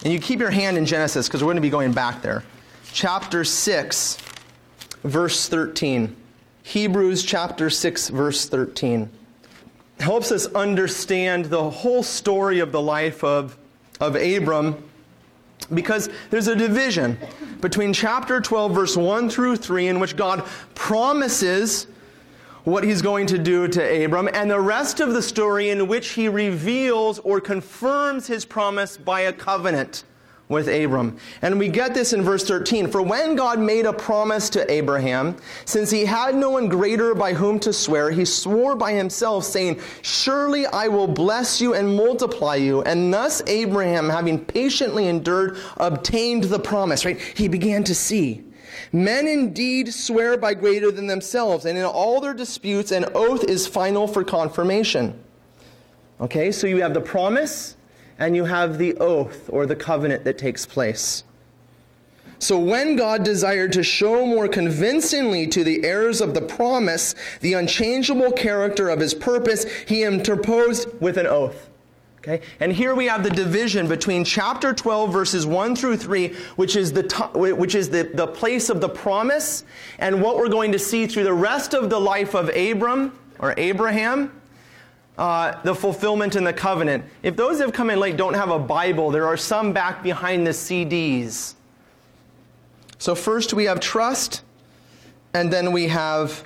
And 0.03 0.11
you 0.11 0.19
keep 0.19 0.41
your 0.41 0.49
hand 0.49 0.77
in 0.77 0.85
Genesis 0.85 1.29
because 1.29 1.41
we're 1.41 1.53
going 1.53 1.55
to 1.55 1.61
be 1.61 1.69
going 1.69 1.93
back 1.93 2.21
there. 2.21 2.43
Chapter 2.91 3.45
6, 3.45 4.17
verse 5.03 5.47
13. 5.47 6.13
Hebrews 6.63 7.23
chapter 7.23 7.69
6, 7.69 8.09
verse 8.09 8.49
13. 8.49 9.09
Helps 10.01 10.33
us 10.33 10.47
understand 10.47 11.45
the 11.45 11.69
whole 11.69 12.03
story 12.03 12.59
of 12.59 12.73
the 12.73 12.81
life 12.81 13.23
of, 13.23 13.57
of 14.01 14.17
Abram 14.17 14.83
because 15.73 16.09
there's 16.29 16.49
a 16.49 16.57
division 16.57 17.17
between 17.61 17.93
chapter 17.93 18.41
12, 18.41 18.73
verse 18.73 18.97
1 18.97 19.29
through 19.29 19.55
3, 19.55 19.87
in 19.87 20.01
which 20.01 20.17
God 20.17 20.45
promises 20.73 21.87
what 22.65 22.83
he's 22.83 23.01
going 23.01 23.27
to 23.27 23.37
do 23.37 23.67
to 23.67 24.05
Abram, 24.05 24.29
and 24.33 24.49
the 24.49 24.59
rest 24.59 24.99
of 24.99 25.13
the 25.13 25.21
story 25.21 25.69
in 25.69 25.87
which 25.87 26.09
he 26.09 26.27
reveals 26.27 27.19
or 27.19 27.39
confirms 27.39 28.27
his 28.27 28.43
promise 28.43 28.97
by 28.97 29.21
a 29.21 29.33
covenant 29.33 30.03
with 30.47 30.67
Abram. 30.67 31.17
And 31.41 31.57
we 31.57 31.69
get 31.69 31.93
this 31.93 32.13
in 32.13 32.21
verse 32.21 32.47
13. 32.47 32.89
For 32.89 33.01
when 33.01 33.35
God 33.35 33.59
made 33.59 33.85
a 33.85 33.93
promise 33.93 34.49
to 34.51 34.71
Abraham, 34.71 35.37
since 35.65 35.89
he 35.89 36.05
had 36.05 36.35
no 36.35 36.51
one 36.51 36.67
greater 36.67 37.15
by 37.15 37.33
whom 37.33 37.59
to 37.61 37.73
swear, 37.73 38.11
he 38.11 38.25
swore 38.25 38.75
by 38.75 38.93
himself, 38.93 39.43
saying, 39.43 39.79
Surely 40.01 40.65
I 40.67 40.87
will 40.87 41.07
bless 41.07 41.59
you 41.59 41.73
and 41.73 41.95
multiply 41.95 42.55
you. 42.55 42.83
And 42.83 43.13
thus 43.13 43.41
Abraham, 43.47 44.09
having 44.09 44.43
patiently 44.43 45.07
endured, 45.07 45.57
obtained 45.77 46.45
the 46.45 46.59
promise, 46.59 47.05
right? 47.05 47.19
He 47.19 47.47
began 47.47 47.83
to 47.85 47.95
see. 47.95 48.43
Men 48.95 49.27
indeed 49.27 49.93
swear 49.93 50.37
by 50.37 50.53
greater 50.53 50.89
than 50.89 51.05
themselves, 51.05 51.65
and 51.65 51.77
in 51.77 51.83
all 51.83 52.21
their 52.21 52.33
disputes, 52.33 52.93
an 52.93 53.03
oath 53.13 53.43
is 53.43 53.67
final 53.67 54.07
for 54.07 54.23
confirmation. 54.23 55.21
Okay, 56.21 56.49
so 56.49 56.65
you 56.65 56.81
have 56.81 56.93
the 56.93 57.01
promise 57.01 57.75
and 58.19 58.37
you 58.37 58.45
have 58.45 58.77
the 58.77 58.95
oath 58.95 59.49
or 59.51 59.65
the 59.65 59.75
covenant 59.75 60.23
that 60.23 60.37
takes 60.37 60.65
place. 60.65 61.25
So 62.39 62.57
when 62.57 62.95
God 62.95 63.25
desired 63.25 63.73
to 63.73 63.83
show 63.83 64.25
more 64.25 64.47
convincingly 64.47 65.45
to 65.47 65.65
the 65.65 65.83
heirs 65.83 66.21
of 66.21 66.33
the 66.33 66.41
promise 66.41 67.15
the 67.41 67.51
unchangeable 67.51 68.31
character 68.31 68.87
of 68.87 69.01
his 69.01 69.13
purpose, 69.13 69.65
he 69.89 70.03
interposed 70.03 70.87
with 71.01 71.17
an 71.17 71.27
oath. 71.27 71.69
Okay? 72.27 72.43
And 72.59 72.73
here 72.73 72.95
we 72.95 73.05
have 73.05 73.23
the 73.23 73.29
division 73.29 73.87
between 73.87 74.23
chapter 74.23 74.73
12, 74.73 75.13
verses 75.13 75.45
1 75.45 75.75
through 75.75 75.97
3, 75.97 76.29
which 76.55 76.75
is, 76.75 76.91
the, 76.91 77.03
which 77.35 77.75
is 77.75 77.89
the, 77.89 78.09
the 78.15 78.25
place 78.25 78.69
of 78.69 78.81
the 78.81 78.89
promise, 78.89 79.63
and 79.99 80.21
what 80.23 80.37
we're 80.37 80.49
going 80.49 80.71
to 80.71 80.79
see 80.79 81.05
through 81.05 81.23
the 81.23 81.33
rest 81.33 81.75
of 81.75 81.91
the 81.91 81.99
life 81.99 82.33
of 82.33 82.49
Abram, 82.49 83.17
or 83.37 83.53
Abraham, 83.57 84.41
uh, 85.19 85.61
the 85.61 85.75
fulfillment 85.75 86.35
in 86.35 86.43
the 86.43 86.53
covenant. 86.53 87.05
If 87.21 87.35
those 87.35 87.59
that 87.59 87.65
have 87.65 87.73
come 87.73 87.91
in 87.91 87.99
late 87.99 88.17
don't 88.17 88.33
have 88.33 88.49
a 88.49 88.59
Bible, 88.59 89.11
there 89.11 89.27
are 89.27 89.37
some 89.37 89.71
back 89.71 90.01
behind 90.01 90.47
the 90.47 90.51
CDs. 90.51 91.53
So 92.97 93.13
first 93.13 93.53
we 93.53 93.65
have 93.65 93.79
trust, 93.79 94.41
and 95.35 95.53
then 95.53 95.71
we 95.71 95.89
have 95.89 96.43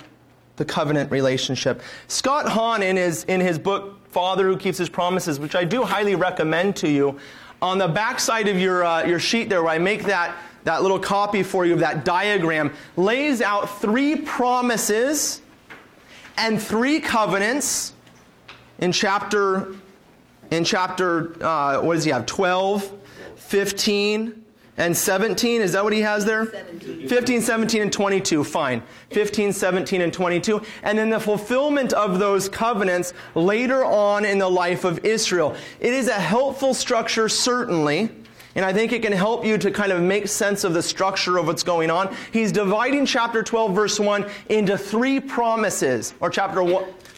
the 0.56 0.64
covenant 0.66 1.10
relationship. 1.10 1.80
Scott 2.06 2.46
Hahn, 2.50 2.82
in 2.82 2.96
his, 2.96 3.24
in 3.24 3.40
his 3.40 3.58
book, 3.58 3.99
Father 4.10 4.48
Who 4.48 4.56
Keeps 4.56 4.78
His 4.78 4.88
Promises, 4.88 5.38
which 5.38 5.54
I 5.54 5.64
do 5.64 5.82
highly 5.82 6.14
recommend 6.14 6.76
to 6.76 6.88
you. 6.88 7.18
On 7.62 7.78
the 7.78 7.88
back 7.88 8.18
side 8.18 8.48
of 8.48 8.58
your, 8.58 8.84
uh, 8.84 9.04
your 9.04 9.20
sheet 9.20 9.48
there, 9.48 9.62
where 9.62 9.72
I 9.72 9.78
make 9.78 10.04
that, 10.04 10.36
that 10.64 10.82
little 10.82 10.98
copy 10.98 11.42
for 11.42 11.64
you 11.64 11.74
of 11.74 11.80
that 11.80 12.04
diagram, 12.04 12.72
lays 12.96 13.40
out 13.40 13.80
three 13.80 14.16
promises 14.16 15.42
and 16.36 16.60
three 16.60 17.00
covenants 17.00 17.92
in 18.78 18.92
chapter, 18.92 19.74
in 20.50 20.64
chapter 20.64 21.36
uh, 21.44 21.80
what 21.80 21.94
does 21.94 22.04
he 22.04 22.10
have, 22.10 22.26
12, 22.26 22.92
15, 23.36 24.39
and 24.76 24.96
17, 24.96 25.60
is 25.60 25.72
that 25.72 25.84
what 25.84 25.92
he 25.92 26.00
has 26.00 26.24
there? 26.24 26.46
17. 26.46 27.08
15, 27.08 27.42
17, 27.42 27.82
and 27.82 27.92
22, 27.92 28.44
fine. 28.44 28.82
15, 29.10 29.52
17, 29.52 30.00
and 30.00 30.12
22. 30.12 30.62
And 30.82 30.98
then 30.98 31.10
the 31.10 31.20
fulfillment 31.20 31.92
of 31.92 32.18
those 32.18 32.48
covenants 32.48 33.12
later 33.34 33.84
on 33.84 34.24
in 34.24 34.38
the 34.38 34.48
life 34.48 34.84
of 34.84 35.04
Israel. 35.04 35.54
It 35.80 35.92
is 35.92 36.08
a 36.08 36.14
helpful 36.14 36.72
structure, 36.72 37.28
certainly. 37.28 38.10
And 38.54 38.64
I 38.64 38.72
think 38.72 38.92
it 38.92 39.02
can 39.02 39.12
help 39.12 39.44
you 39.44 39.58
to 39.58 39.70
kind 39.70 39.92
of 39.92 40.02
make 40.02 40.26
sense 40.26 40.64
of 40.64 40.74
the 40.74 40.82
structure 40.82 41.38
of 41.38 41.46
what's 41.46 41.62
going 41.62 41.90
on. 41.90 42.14
He's 42.32 42.50
dividing 42.50 43.06
chapter 43.06 43.42
12, 43.42 43.74
verse 43.74 44.00
1 44.00 44.28
into 44.48 44.76
three 44.76 45.20
promises, 45.20 46.14
or 46.20 46.30
chapter 46.30 46.62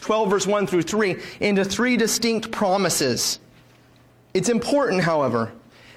12, 0.01 0.31
verse 0.31 0.47
1 0.47 0.67
through 0.67 0.83
3, 0.83 1.17
into 1.41 1.65
three 1.65 1.97
distinct 1.97 2.51
promises. 2.51 3.39
It's 4.35 4.49
important, 4.49 5.03
however, 5.03 5.53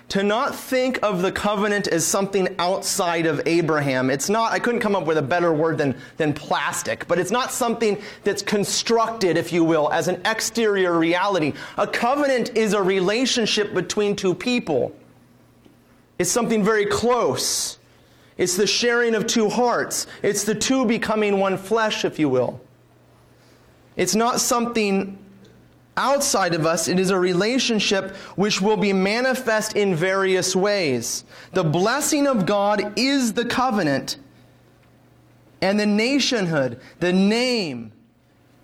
to 0.09 0.21
not 0.21 0.53
think 0.53 0.99
of 1.01 1.21
the 1.21 1.31
covenant 1.31 1.87
as 1.87 2.05
something 2.05 2.55
outside 2.59 3.25
of 3.25 3.41
Abraham. 3.47 4.09
It's 4.09 4.29
not, 4.29 4.51
I 4.51 4.59
couldn't 4.59 4.81
come 4.81 4.95
up 4.95 5.05
with 5.05 5.17
a 5.17 5.21
better 5.21 5.51
word 5.51 5.77
than, 5.77 5.95
than 6.17 6.33
plastic, 6.33 7.07
but 7.07 7.17
it's 7.17 7.31
not 7.31 7.51
something 7.51 7.99
that's 8.23 8.43
constructed, 8.43 9.35
if 9.35 9.51
you 9.51 9.63
will, 9.63 9.91
as 9.91 10.07
an 10.07 10.21
exterior 10.25 10.97
reality. 10.97 11.53
A 11.77 11.87
covenant 11.87 12.55
is 12.55 12.73
a 12.73 12.81
relationship 12.81 13.73
between 13.73 14.15
two 14.15 14.35
people. 14.35 14.95
It's 16.19 16.31
something 16.31 16.63
very 16.63 16.85
close. 16.85 17.79
It's 18.37 18.57
the 18.57 18.67
sharing 18.67 19.15
of 19.15 19.25
two 19.25 19.49
hearts. 19.49 20.05
It's 20.21 20.43
the 20.43 20.55
two 20.55 20.85
becoming 20.85 21.39
one 21.39 21.57
flesh, 21.57 22.05
if 22.05 22.19
you 22.19 22.29
will. 22.29 22.61
It's 23.95 24.13
not 24.13 24.39
something 24.39 25.17
outside 25.97 26.53
of 26.53 26.65
us. 26.65 26.87
It 26.87 26.99
is 26.99 27.09
a 27.09 27.19
relationship 27.19 28.15
which 28.35 28.61
will 28.61 28.77
be 28.77 28.93
manifest 28.93 29.75
in 29.75 29.95
various 29.95 30.55
ways. 30.55 31.23
The 31.53 31.63
blessing 31.63 32.27
of 32.27 32.45
God 32.45 32.93
is 32.97 33.33
the 33.33 33.45
covenant, 33.45 34.17
and 35.61 35.79
the 35.79 35.85
nationhood, 35.85 36.79
the 36.99 37.13
name, 37.13 37.91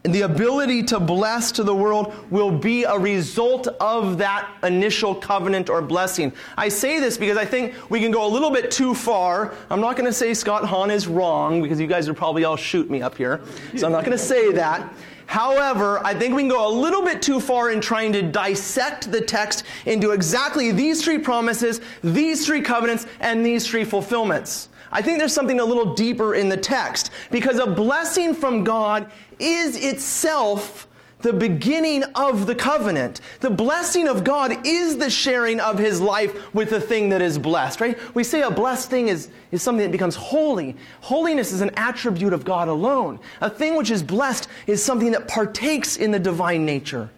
and 0.04 0.16
the 0.16 0.22
ability 0.22 0.82
to 0.82 1.00
bless 1.00 1.52
to 1.54 1.64
the 1.64 1.76
world 1.76 2.14
will 2.32 2.52
be 2.52 2.86
a 2.86 2.98
result 2.98 3.68
of 3.68 4.18
that 4.18 4.50
initial 4.64 5.14
covenant 5.14 5.70
or 5.70 5.80
blessing. 5.82 6.34
I 6.58 6.70
say 6.70 7.00
this 7.00 7.18
because 7.20 7.38
I 7.38 7.46
think 7.46 7.76
we 7.92 8.00
can 8.00 8.12
go 8.12 8.26
a 8.26 8.28
little 8.28 8.50
bit 8.50 8.72
too 8.72 8.96
far. 8.96 9.54
I'm 9.70 9.80
not 9.80 9.96
going 9.96 10.08
to 10.08 10.14
say 10.14 10.34
Scott 10.34 10.66
Hahn 10.66 10.90
is 10.90 11.08
wrong 11.08 11.62
because 11.62 11.80
you 11.80 11.86
guys 11.86 12.08
would 12.08 12.18
probably 12.18 12.46
all 12.46 12.56
shoot 12.56 12.90
me 12.90 13.04
up 13.04 13.16
here. 13.16 13.42
So 13.78 13.86
I'm 13.86 13.92
not 13.92 14.04
going 14.04 14.18
to 14.18 14.24
say 14.24 14.52
that. 14.54 14.92
However, 15.32 16.06
I 16.06 16.14
think 16.14 16.36
we 16.36 16.42
can 16.42 16.50
go 16.50 16.68
a 16.68 16.76
little 16.76 17.04
bit 17.04 17.22
too 17.22 17.40
far 17.40 17.72
in 17.72 17.80
trying 17.80 18.12
to 18.12 18.22
dissect 18.22 19.14
the 19.14 19.22
text 19.22 19.64
into 19.86 20.12
exactly 20.12 20.74
these 20.74 21.02
three 21.02 21.18
promises, 21.18 21.80
these 22.04 22.46
three 22.46 22.60
covenants, 22.60 23.08
and 23.22 23.46
these 23.46 23.66
three 23.66 23.86
fulfillments. 23.86 24.68
I 24.92 25.02
think 25.02 25.20
there's 25.20 25.34
something 25.34 25.62
a 25.62 25.64
little 25.64 25.94
deeper 25.94 26.36
in 26.36 26.50
the 26.50 26.58
text 26.58 27.12
because 27.32 27.60
a 27.60 27.66
blessing 27.66 28.34
from 28.34 28.66
God 28.66 29.10
is 29.40 29.78
itself 29.78 30.90
the 31.22 31.34
beginning 31.34 32.04
of 32.16 32.46
the 32.46 32.56
covenant. 32.56 33.22
The 33.40 33.50
blessing 33.50 34.08
of 34.08 34.24
God 34.24 34.66
is 34.66 34.98
the 34.98 35.10
sharing 35.10 35.60
of 35.60 35.78
his 35.78 36.02
life 36.02 36.54
with 36.54 36.70
the 36.70 36.82
thing 36.82 37.10
that 37.10 37.22
is 37.22 37.38
blessed, 37.38 37.82
right? 37.82 38.16
We 38.16 38.24
say 38.24 38.42
a 38.42 38.52
blessed 38.52 38.90
thing 38.90 39.08
is, 39.08 39.30
is 39.52 39.62
something 39.62 39.86
that 39.86 39.92
becomes 39.92 40.16
holy. 40.16 40.76
Holiness 41.02 41.52
is 41.52 41.62
an 41.62 41.72
attribute 41.78 42.34
of 42.34 42.46
God 42.46 42.68
alone. 42.68 43.20
A 43.42 43.50
thing 43.50 43.76
which 43.76 43.92
is 43.92 44.04
blessed 44.04 44.48
is 44.68 44.84
something 44.84 45.12
that 45.12 45.28
partakes 45.28 45.98
in 45.98 46.12
the 46.12 46.20
divine 46.20 46.66
nature. 46.66 47.10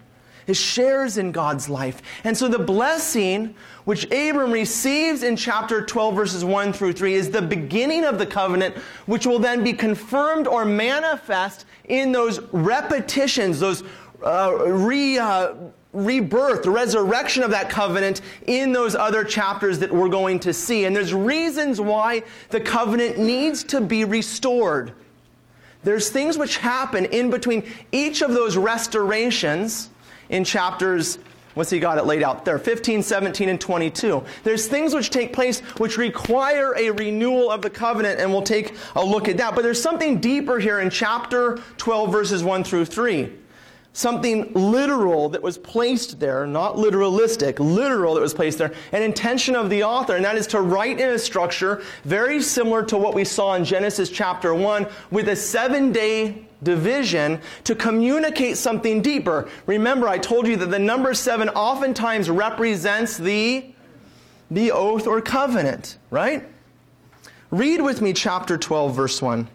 It 0.46 0.56
shares 0.56 1.16
in 1.16 1.32
God's 1.32 1.68
life. 1.68 2.02
And 2.22 2.36
so 2.36 2.48
the 2.48 2.58
blessing 2.58 3.54
which 3.84 4.04
Abram 4.06 4.52
receives 4.52 5.22
in 5.22 5.36
chapter 5.36 5.84
12, 5.84 6.14
verses 6.14 6.44
1 6.44 6.72
through 6.72 6.92
3, 6.92 7.14
is 7.14 7.30
the 7.30 7.42
beginning 7.42 8.04
of 8.04 8.18
the 8.18 8.26
covenant, 8.26 8.76
which 9.06 9.26
will 9.26 9.38
then 9.38 9.64
be 9.64 9.72
confirmed 9.72 10.46
or 10.46 10.64
manifest 10.64 11.66
in 11.88 12.12
those 12.12 12.40
repetitions, 12.52 13.60
those 13.60 13.82
uh, 14.24 14.54
re, 14.66 15.18
uh, 15.18 15.54
rebirth, 15.92 16.62
the 16.62 16.70
resurrection 16.70 17.42
of 17.42 17.50
that 17.50 17.68
covenant 17.68 18.20
in 18.46 18.72
those 18.72 18.94
other 18.94 19.24
chapters 19.24 19.78
that 19.78 19.92
we're 19.92 20.08
going 20.08 20.40
to 20.40 20.52
see. 20.52 20.84
And 20.84 20.94
there's 20.94 21.14
reasons 21.14 21.80
why 21.80 22.22
the 22.50 22.60
covenant 22.60 23.18
needs 23.18 23.62
to 23.64 23.80
be 23.80 24.04
restored. 24.04 24.92
There's 25.82 26.08
things 26.08 26.38
which 26.38 26.56
happen 26.56 27.04
in 27.06 27.30
between 27.30 27.64
each 27.92 28.22
of 28.22 28.32
those 28.32 28.56
restorations 28.56 29.90
in 30.30 30.44
chapters 30.44 31.18
What's 31.54 31.70
he 31.70 31.78
got 31.78 31.98
it 31.98 32.04
laid 32.04 32.22
out 32.22 32.44
there? 32.44 32.58
15, 32.58 33.02
17, 33.02 33.48
and 33.48 33.60
22. 33.60 34.24
There's 34.42 34.66
things 34.66 34.94
which 34.94 35.10
take 35.10 35.32
place 35.32 35.60
which 35.78 35.96
require 35.96 36.74
a 36.76 36.90
renewal 36.90 37.50
of 37.50 37.62
the 37.62 37.70
covenant, 37.70 38.20
and 38.20 38.30
we'll 38.30 38.42
take 38.42 38.74
a 38.96 39.04
look 39.04 39.28
at 39.28 39.36
that. 39.36 39.54
But 39.54 39.62
there's 39.62 39.80
something 39.80 40.20
deeper 40.20 40.58
here 40.58 40.80
in 40.80 40.90
chapter 40.90 41.58
12, 41.76 42.10
verses 42.10 42.42
1 42.42 42.64
through 42.64 42.86
3. 42.86 43.32
Something 43.96 44.52
literal 44.54 45.28
that 45.28 45.40
was 45.40 45.56
placed 45.56 46.18
there, 46.18 46.44
not 46.48 46.74
literalistic, 46.74 47.60
literal 47.60 48.14
that 48.14 48.20
was 48.20 48.34
placed 48.34 48.58
there, 48.58 48.72
an 48.90 49.04
intention 49.04 49.54
of 49.54 49.70
the 49.70 49.84
author, 49.84 50.16
and 50.16 50.24
that 50.24 50.36
is 50.36 50.48
to 50.48 50.60
write 50.60 50.98
in 50.98 51.10
a 51.10 51.18
structure 51.18 51.80
very 52.02 52.42
similar 52.42 52.82
to 52.86 52.98
what 52.98 53.14
we 53.14 53.24
saw 53.24 53.54
in 53.54 53.64
Genesis 53.64 54.10
chapter 54.10 54.52
1 54.52 54.88
with 55.12 55.28
a 55.28 55.36
seven 55.36 55.92
day 55.92 56.44
division 56.64 57.40
to 57.64 57.74
communicate 57.74 58.56
something 58.56 59.02
deeper. 59.02 59.48
Remember, 59.66 60.08
I 60.08 60.18
told 60.18 60.46
you 60.46 60.56
that 60.56 60.70
the 60.70 60.78
number 60.78 61.14
seven 61.14 61.48
oftentimes 61.50 62.28
represents 62.30 63.16
the, 63.16 63.66
the 64.50 64.72
oath 64.72 65.06
or 65.06 65.20
covenant, 65.20 65.98
right? 66.10 66.48
Read 67.50 67.80
with 67.80 68.02
me 68.02 68.12
chapter 68.12 68.58
12, 68.58 68.96
verse 68.96 69.22
1 69.22 69.48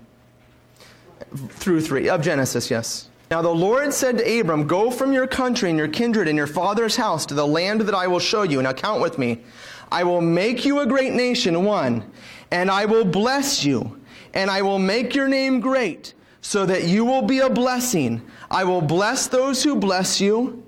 through 1.35 1.81
3 1.81 2.09
of 2.09 2.21
Genesis, 2.21 2.71
yes. 2.71 3.09
Now 3.29 3.43
the 3.43 3.49
Lord 3.49 3.93
said 3.93 4.17
to 4.17 4.39
Abram, 4.39 4.65
Go 4.65 4.89
from 4.89 5.13
your 5.13 5.27
country 5.27 5.69
and 5.69 5.77
your 5.77 5.87
kindred 5.87 6.27
and 6.27 6.37
your 6.37 6.47
father's 6.47 6.95
house 6.95 7.25
to 7.27 7.35
the 7.35 7.45
land 7.45 7.81
that 7.81 7.93
I 7.93 8.07
will 8.07 8.19
show 8.19 8.43
you. 8.43 8.61
Now 8.61 8.73
count 8.73 9.01
with 9.01 9.19
me. 9.19 9.43
I 9.91 10.03
will 10.03 10.21
make 10.21 10.65
you 10.65 10.79
a 10.79 10.85
great 10.85 11.13
nation, 11.13 11.63
one, 11.63 12.09
and 12.51 12.71
I 12.71 12.85
will 12.85 13.05
bless 13.05 13.63
you, 13.63 13.99
and 14.33 14.49
I 14.49 14.61
will 14.61 14.79
make 14.79 15.13
your 15.13 15.27
name 15.27 15.59
great 15.59 16.13
so 16.41 16.65
that 16.65 16.85
you 16.85 17.05
will 17.05 17.21
be 17.21 17.39
a 17.39 17.49
blessing. 17.49 18.21
I 18.49 18.63
will 18.63 18.81
bless 18.81 19.27
those 19.27 19.63
who 19.63 19.75
bless 19.75 20.21
you, 20.21 20.63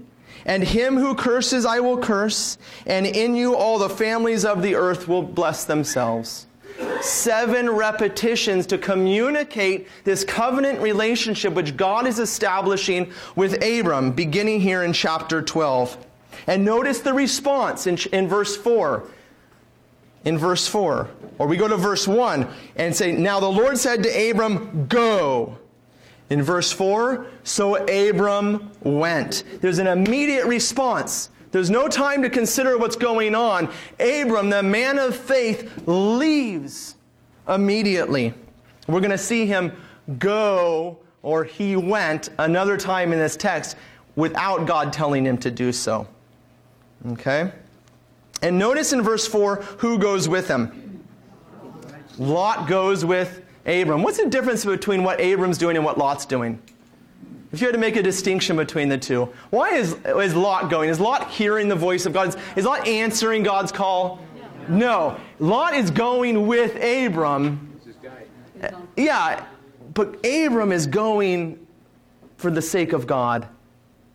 and 0.45 0.63
him 0.63 0.97
who 0.97 1.15
curses 1.15 1.65
I 1.65 1.79
will 1.79 1.97
curse, 1.97 2.57
and 2.85 3.05
in 3.05 3.35
you 3.35 3.55
all 3.55 3.79
the 3.79 3.89
families 3.89 4.45
of 4.45 4.61
the 4.61 4.75
earth 4.75 5.07
will 5.07 5.21
bless 5.21 5.65
themselves. 5.65 6.47
Seven 7.01 7.69
repetitions 7.69 8.65
to 8.67 8.77
communicate 8.77 9.87
this 10.03 10.23
covenant 10.23 10.79
relationship 10.81 11.53
which 11.53 11.77
God 11.77 12.07
is 12.07 12.19
establishing 12.19 13.11
with 13.35 13.63
Abram, 13.63 14.11
beginning 14.11 14.61
here 14.61 14.83
in 14.83 14.93
chapter 14.93 15.41
12. 15.41 15.97
And 16.47 16.65
notice 16.65 16.99
the 16.99 17.13
response 17.13 17.87
in, 17.87 17.97
in 18.11 18.27
verse 18.27 18.55
4 18.57 19.05
in 20.25 20.37
verse 20.37 20.67
4. 20.67 21.09
Or 21.37 21.47
we 21.47 21.57
go 21.57 21.67
to 21.67 21.77
verse 21.77 22.07
1 22.07 22.47
and 22.75 22.95
say, 22.95 23.11
Now 23.11 23.39
the 23.39 23.49
Lord 23.49 23.77
said 23.77 24.03
to 24.03 24.29
Abram, 24.29 24.87
Go. 24.87 25.57
In 26.31 26.41
verse 26.41 26.71
4, 26.71 27.27
so 27.43 27.75
Abram 27.87 28.71
went. 28.83 29.43
There's 29.59 29.79
an 29.79 29.87
immediate 29.87 30.45
response. 30.45 31.29
There's 31.51 31.69
no 31.69 31.89
time 31.89 32.21
to 32.21 32.29
consider 32.29 32.77
what's 32.77 32.95
going 32.95 33.35
on. 33.35 33.69
Abram, 33.99 34.49
the 34.49 34.63
man 34.63 34.97
of 34.97 35.13
faith, 35.13 35.85
leaves 35.85 36.95
immediately. 37.49 38.33
We're 38.87 39.01
going 39.01 39.11
to 39.11 39.17
see 39.17 39.45
him 39.45 39.73
go, 40.19 40.99
or 41.21 41.43
he 41.43 41.75
went, 41.75 42.29
another 42.39 42.77
time 42.77 43.11
in 43.11 43.19
this 43.19 43.35
text 43.35 43.75
without 44.15 44.65
God 44.65 44.93
telling 44.93 45.25
him 45.25 45.37
to 45.39 45.51
do 45.51 45.73
so. 45.73 46.07
Okay? 47.09 47.51
And 48.41 48.57
notice 48.57 48.93
in 48.93 49.01
verse 49.01 49.27
4 49.27 49.57
who 49.79 49.99
goes 49.99 50.29
with 50.29 50.47
him. 50.47 51.03
Lot 52.17 52.69
goes 52.69 53.03
with 53.03 53.41
Abram. 53.65 54.03
What's 54.03 54.17
the 54.17 54.29
difference 54.29 54.65
between 54.65 55.03
what 55.03 55.19
Abram's 55.19 55.57
doing 55.57 55.75
and 55.75 55.85
what 55.85 55.97
Lot's 55.97 56.25
doing? 56.25 56.61
If 57.51 57.59
you 57.59 57.67
had 57.67 57.73
to 57.73 57.79
make 57.79 57.97
a 57.97 58.03
distinction 58.03 58.55
between 58.55 58.87
the 58.87 58.97
two, 58.97 59.31
why 59.49 59.71
is, 59.71 59.97
is 60.05 60.35
Lot 60.35 60.69
going? 60.69 60.89
Is 60.89 60.99
Lot 60.99 61.29
hearing 61.29 61.67
the 61.67 61.75
voice 61.75 62.05
of 62.05 62.13
God? 62.13 62.29
Is, 62.29 62.37
is 62.55 62.65
Lot 62.65 62.87
answering 62.87 63.43
God's 63.43 63.71
call? 63.71 64.19
No. 64.69 65.19
Lot 65.39 65.73
is 65.73 65.91
going 65.91 66.47
with 66.47 66.75
Abram. 66.75 67.79
Yeah, 68.95 69.45
but 69.93 70.25
Abram 70.25 70.71
is 70.71 70.87
going 70.87 71.65
for 72.37 72.51
the 72.51 72.61
sake 72.61 72.93
of 72.93 73.05
God. 73.05 73.47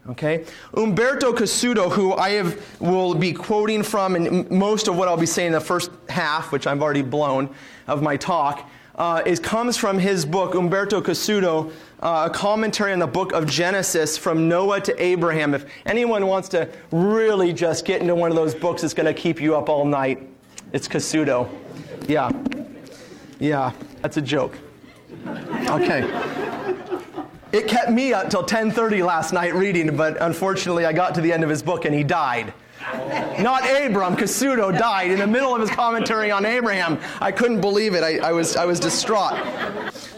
Okay? 0.09 0.45
Umberto 0.75 1.33
Cassuto, 1.33 1.91
who 1.91 2.15
I 2.15 2.31
have, 2.31 2.81
will 2.81 3.15
be 3.15 3.33
quoting 3.33 3.83
from 3.83 4.17
in 4.17 4.47
most 4.57 4.89
of 4.89 4.97
what 4.97 5.09
I'll 5.09 5.17
be 5.17 5.27
saying 5.27 5.49
in 5.49 5.53
the 5.53 5.61
first 5.61 5.91
half, 6.09 6.53
which 6.53 6.67
I've 6.67 6.81
already 6.81 7.03
blown, 7.03 7.51
of 7.87 8.03
my 8.03 8.17
talk, 8.17 8.69
uh, 8.97 9.23
is, 9.27 9.39
comes 9.39 9.77
from 9.77 9.99
his 9.99 10.25
book, 10.25 10.55
Umberto 10.55 11.01
Cassuto, 11.01 11.71
uh, 12.01 12.29
a 12.31 12.35
commentary 12.35 12.93
on 12.93 12.99
the 12.99 13.07
book 13.07 13.33
of 13.33 13.47
Genesis 13.47 14.17
from 14.17 14.49
Noah 14.49 14.81
to 14.81 15.03
Abraham. 15.03 15.55
If 15.55 15.67
anyone 15.85 16.27
wants 16.27 16.49
to 16.51 16.69
really 16.91 17.53
just 17.53 17.85
get 17.85 18.01
into 18.01 18.15
one 18.15 18.31
of 18.31 18.37
those 18.37 18.55
books 18.55 18.83
that's 18.83 18.95
going 18.95 19.07
to 19.07 19.15
keep 19.15 19.41
you 19.41 19.55
up 19.55 19.69
all 19.69 19.85
night, 19.85 20.27
it's 20.73 20.89
Cassuto. 20.89 21.49
Yeah. 22.09 22.31
Yeah, 23.39 23.73
that's 24.01 24.17
a 24.17 24.23
joke. 24.23 24.59
Okay. 25.69 26.11
It 27.53 27.69
kept 27.69 27.91
me 27.91 28.13
up 28.13 28.29
till 28.29 28.43
10:30 28.43 29.05
last 29.05 29.33
night 29.33 29.55
reading, 29.55 29.97
but 29.97 30.21
unfortunately 30.21 30.85
I 30.85 30.93
got 30.93 31.15
to 31.15 31.21
the 31.21 31.33
end 31.33 31.45
of 31.45 31.51
his 31.51 31.63
book 31.63 31.85
and 31.85 31.95
he 31.95 32.03
died. 32.03 32.53
Not 33.41 33.63
Abram, 33.65 34.17
Cassuto 34.17 34.77
died 34.77 35.11
in 35.11 35.19
the 35.19 35.27
middle 35.27 35.55
of 35.55 35.61
his 35.61 35.71
commentary 35.71 36.31
on 36.31 36.47
Abraham. 36.47 36.99
I 37.21 37.33
couldn't 37.33 37.61
believe 37.61 37.95
it. 37.95 38.03
I, 38.03 38.19
I, 38.19 38.33
was, 38.33 38.57
I 38.57 38.65
was 38.65 38.81
distraught. 38.81 39.39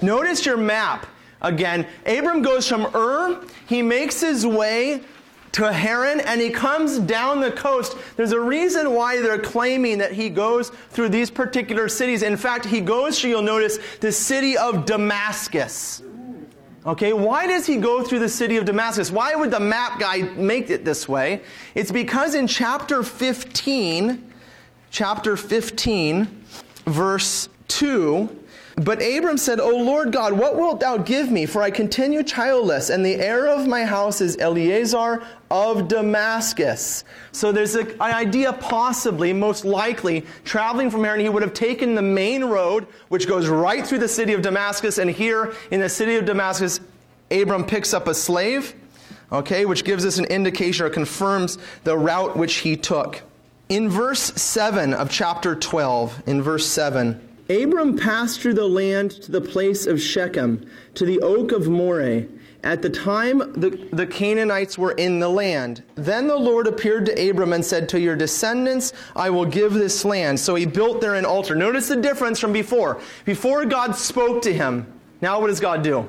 Notice 0.02 0.44
your 0.44 0.56
map 0.56 1.06
again. 1.40 1.86
Abram 2.06 2.42
goes 2.42 2.68
from 2.68 2.86
Ur, 2.94 3.42
he 3.66 3.82
makes 3.82 4.20
his 4.20 4.46
way 4.46 5.02
to 5.52 5.72
Haran 5.72 6.20
and 6.20 6.40
he 6.40 6.50
comes 6.50 6.98
down 6.98 7.40
the 7.40 7.50
coast. 7.50 7.96
There's 8.16 8.32
a 8.32 8.40
reason 8.40 8.94
why 8.94 9.20
they're 9.20 9.38
claiming 9.38 9.98
that 9.98 10.12
he 10.12 10.28
goes 10.28 10.70
through 10.90 11.08
these 11.08 11.30
particular 11.30 11.88
cities. 11.88 12.22
In 12.22 12.36
fact, 12.36 12.66
he 12.66 12.80
goes 12.80 13.20
to, 13.20 13.28
you'll 13.28 13.42
notice, 13.42 13.78
the 14.00 14.12
city 14.12 14.56
of 14.56 14.84
Damascus. 14.84 16.02
Okay, 16.88 17.12
why 17.12 17.46
does 17.46 17.66
he 17.66 17.76
go 17.76 18.02
through 18.02 18.20
the 18.20 18.30
city 18.30 18.56
of 18.56 18.64
Damascus? 18.64 19.10
Why 19.10 19.34
would 19.34 19.50
the 19.50 19.60
map 19.60 20.00
guy 20.00 20.22
make 20.22 20.70
it 20.70 20.86
this 20.86 21.06
way? 21.06 21.42
It's 21.74 21.92
because 21.92 22.34
in 22.34 22.46
chapter 22.46 23.02
15, 23.02 24.32
chapter 24.90 25.36
15, 25.36 26.44
verse 26.86 27.50
2, 27.68 28.34
but 28.80 29.02
Abram 29.02 29.38
said, 29.38 29.58
O 29.58 29.76
Lord 29.76 30.12
God, 30.12 30.32
what 30.32 30.56
wilt 30.56 30.80
thou 30.80 30.98
give 30.98 31.30
me? 31.30 31.46
For 31.46 31.62
I 31.62 31.70
continue 31.70 32.22
childless, 32.22 32.90
and 32.90 33.04
the 33.04 33.16
heir 33.16 33.48
of 33.48 33.66
my 33.66 33.84
house 33.84 34.20
is 34.20 34.36
Eliezer 34.36 35.22
of 35.50 35.88
Damascus. 35.88 37.04
So 37.32 37.50
there's 37.50 37.74
a, 37.74 37.86
an 37.94 38.14
idea, 38.14 38.52
possibly, 38.52 39.32
most 39.32 39.64
likely, 39.64 40.24
traveling 40.44 40.90
from 40.90 41.02
Haran, 41.02 41.20
he 41.20 41.28
would 41.28 41.42
have 41.42 41.54
taken 41.54 41.94
the 41.94 42.02
main 42.02 42.44
road, 42.44 42.86
which 43.08 43.26
goes 43.26 43.48
right 43.48 43.84
through 43.84 43.98
the 43.98 44.08
city 44.08 44.32
of 44.32 44.42
Damascus, 44.42 44.98
and 44.98 45.10
here 45.10 45.54
in 45.70 45.80
the 45.80 45.88
city 45.88 46.16
of 46.16 46.24
Damascus, 46.24 46.80
Abram 47.30 47.64
picks 47.64 47.92
up 47.92 48.06
a 48.06 48.14
slave, 48.14 48.74
okay, 49.32 49.66
which 49.66 49.84
gives 49.84 50.06
us 50.06 50.18
an 50.18 50.24
indication 50.26 50.86
or 50.86 50.90
confirms 50.90 51.58
the 51.84 51.96
route 51.96 52.36
which 52.36 52.56
he 52.56 52.76
took. 52.76 53.22
In 53.68 53.88
verse 53.88 54.20
7 54.20 54.94
of 54.94 55.10
chapter 55.10 55.54
12, 55.54 56.22
in 56.26 56.40
verse 56.40 56.66
7, 56.66 57.27
Abram 57.48 57.96
passed 57.96 58.40
through 58.40 58.54
the 58.54 58.68
land 58.68 59.10
to 59.10 59.32
the 59.32 59.40
place 59.40 59.86
of 59.86 60.00
Shechem, 60.00 60.66
to 60.94 61.06
the 61.06 61.20
oak 61.20 61.52
of 61.52 61.68
Moreh, 61.68 62.26
at 62.62 62.82
the 62.82 62.90
time 62.90 63.38
the, 63.38 63.88
the 63.92 64.06
Canaanites 64.06 64.76
were 64.76 64.92
in 64.92 65.20
the 65.20 65.28
land. 65.28 65.82
Then 65.94 66.26
the 66.26 66.36
Lord 66.36 66.66
appeared 66.66 67.06
to 67.06 67.30
Abram 67.30 67.52
and 67.52 67.64
said, 67.64 67.88
To 67.88 68.00
your 68.00 68.16
descendants 68.16 68.92
I 69.14 69.30
will 69.30 69.46
give 69.46 69.72
this 69.72 70.04
land. 70.04 70.40
So 70.40 70.56
he 70.56 70.66
built 70.66 71.00
there 71.00 71.14
an 71.14 71.24
altar. 71.24 71.54
Notice 71.54 71.88
the 71.88 71.96
difference 71.96 72.38
from 72.38 72.52
before. 72.52 73.00
Before 73.24 73.64
God 73.64 73.94
spoke 73.94 74.42
to 74.42 74.52
him, 74.52 74.92
now 75.20 75.40
what 75.40 75.46
does 75.46 75.60
God 75.60 75.82
do? 75.82 76.06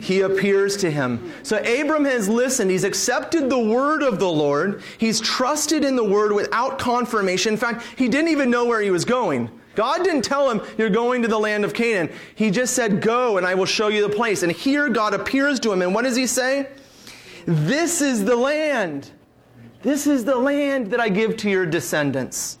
He 0.00 0.20
appears 0.20 0.76
to 0.78 0.90
him. 0.90 1.32
So 1.42 1.58
Abram 1.58 2.04
has 2.04 2.28
listened. 2.28 2.70
He's 2.70 2.84
accepted 2.84 3.50
the 3.50 3.58
word 3.58 4.02
of 4.02 4.20
the 4.20 4.30
Lord. 4.30 4.82
He's 4.96 5.20
trusted 5.20 5.84
in 5.84 5.96
the 5.96 6.04
word 6.04 6.32
without 6.32 6.78
confirmation. 6.78 7.54
In 7.54 7.58
fact, 7.58 7.84
he 7.96 8.08
didn't 8.08 8.28
even 8.28 8.48
know 8.48 8.64
where 8.64 8.80
he 8.80 8.92
was 8.92 9.04
going. 9.04 9.50
God 9.78 10.02
didn't 10.02 10.22
tell 10.22 10.50
him, 10.50 10.60
You're 10.76 10.90
going 10.90 11.22
to 11.22 11.28
the 11.28 11.38
land 11.38 11.64
of 11.64 11.72
Canaan. 11.72 12.10
He 12.34 12.50
just 12.50 12.74
said, 12.74 13.00
Go 13.00 13.36
and 13.36 13.46
I 13.46 13.54
will 13.54 13.64
show 13.64 13.86
you 13.86 14.02
the 14.02 14.12
place. 14.12 14.42
And 14.42 14.50
here 14.50 14.88
God 14.88 15.14
appears 15.14 15.60
to 15.60 15.72
him. 15.72 15.82
And 15.82 15.94
what 15.94 16.02
does 16.02 16.16
he 16.16 16.26
say? 16.26 16.68
This 17.46 18.02
is 18.02 18.24
the 18.24 18.34
land. 18.34 19.08
This 19.82 20.08
is 20.08 20.24
the 20.24 20.34
land 20.34 20.90
that 20.90 20.98
I 20.98 21.08
give 21.08 21.36
to 21.36 21.48
your 21.48 21.64
descendants. 21.64 22.58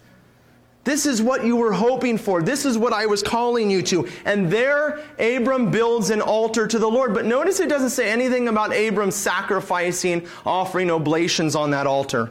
This 0.84 1.06
is 1.06 1.20
what 1.20 1.44
you 1.44 1.56
were 1.56 1.72
hoping 1.72 2.18
for. 2.18 2.40
This 2.40 2.64
is 2.64 2.78
what 2.78 2.92
I 2.92 3.06
was 3.06 3.20
calling 3.20 3.68
you 3.68 3.82
to. 3.82 4.08
And 4.24 4.48
there, 4.48 5.00
Abram 5.18 5.72
builds 5.72 6.10
an 6.10 6.20
altar 6.20 6.68
to 6.68 6.78
the 6.78 6.86
Lord. 6.86 7.14
But 7.14 7.24
notice 7.24 7.58
it 7.58 7.68
doesn't 7.68 7.90
say 7.90 8.08
anything 8.08 8.46
about 8.46 8.72
Abram 8.72 9.10
sacrificing, 9.10 10.24
offering 10.46 10.88
oblations 10.88 11.56
on 11.56 11.72
that 11.72 11.88
altar. 11.88 12.30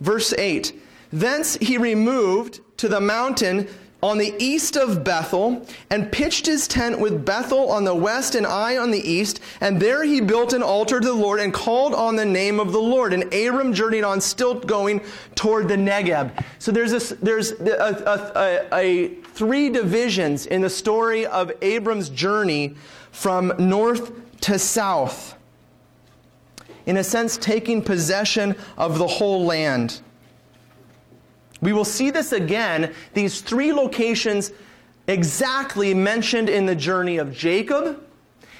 Verse 0.00 0.32
8 0.34 0.82
Thence 1.12 1.56
he 1.56 1.78
removed 1.78 2.60
to 2.78 2.88
the 2.88 3.00
mountain 3.00 3.68
on 4.02 4.18
the 4.18 4.34
east 4.38 4.76
of 4.76 5.02
Bethel 5.02 5.66
and 5.90 6.12
pitched 6.12 6.46
his 6.46 6.68
tent 6.68 7.00
with 7.00 7.24
Bethel 7.24 7.70
on 7.70 7.84
the 7.84 7.94
west 7.94 8.34
and 8.34 8.46
Ai 8.46 8.76
on 8.76 8.90
the 8.90 9.00
east. 9.00 9.40
And 9.60 9.80
there 9.80 10.04
he 10.04 10.20
built 10.20 10.52
an 10.52 10.62
altar 10.62 11.00
to 11.00 11.06
the 11.06 11.14
Lord 11.14 11.40
and 11.40 11.52
called 11.52 11.94
on 11.94 12.14
the 12.14 12.24
name 12.24 12.60
of 12.60 12.72
the 12.72 12.80
Lord. 12.80 13.12
And 13.12 13.24
Abram 13.32 13.72
journeyed 13.72 14.04
on, 14.04 14.20
still 14.20 14.54
going 14.54 15.00
toward 15.34 15.68
the 15.68 15.76
Negeb. 15.76 16.44
So 16.58 16.70
there's 16.70 16.92
a, 16.92 17.14
there's 17.16 17.52
a, 17.52 18.68
a, 18.72 18.76
a 18.76 19.08
three 19.32 19.70
divisions 19.70 20.46
in 20.46 20.60
the 20.60 20.70
story 20.70 21.26
of 21.26 21.50
Abram's 21.62 22.10
journey 22.10 22.76
from 23.10 23.54
north 23.58 24.12
to 24.42 24.58
south. 24.58 25.34
In 26.84 26.98
a 26.98 27.04
sense, 27.04 27.36
taking 27.38 27.82
possession 27.82 28.54
of 28.76 28.98
the 28.98 29.06
whole 29.06 29.44
land. 29.44 30.00
We 31.60 31.72
will 31.72 31.84
see 31.84 32.10
this 32.10 32.32
again, 32.32 32.92
these 33.14 33.40
three 33.40 33.72
locations 33.72 34.52
exactly 35.08 35.94
mentioned 35.94 36.48
in 36.48 36.66
the 36.66 36.74
journey 36.74 37.16
of 37.16 37.32
Jacob 37.32 38.05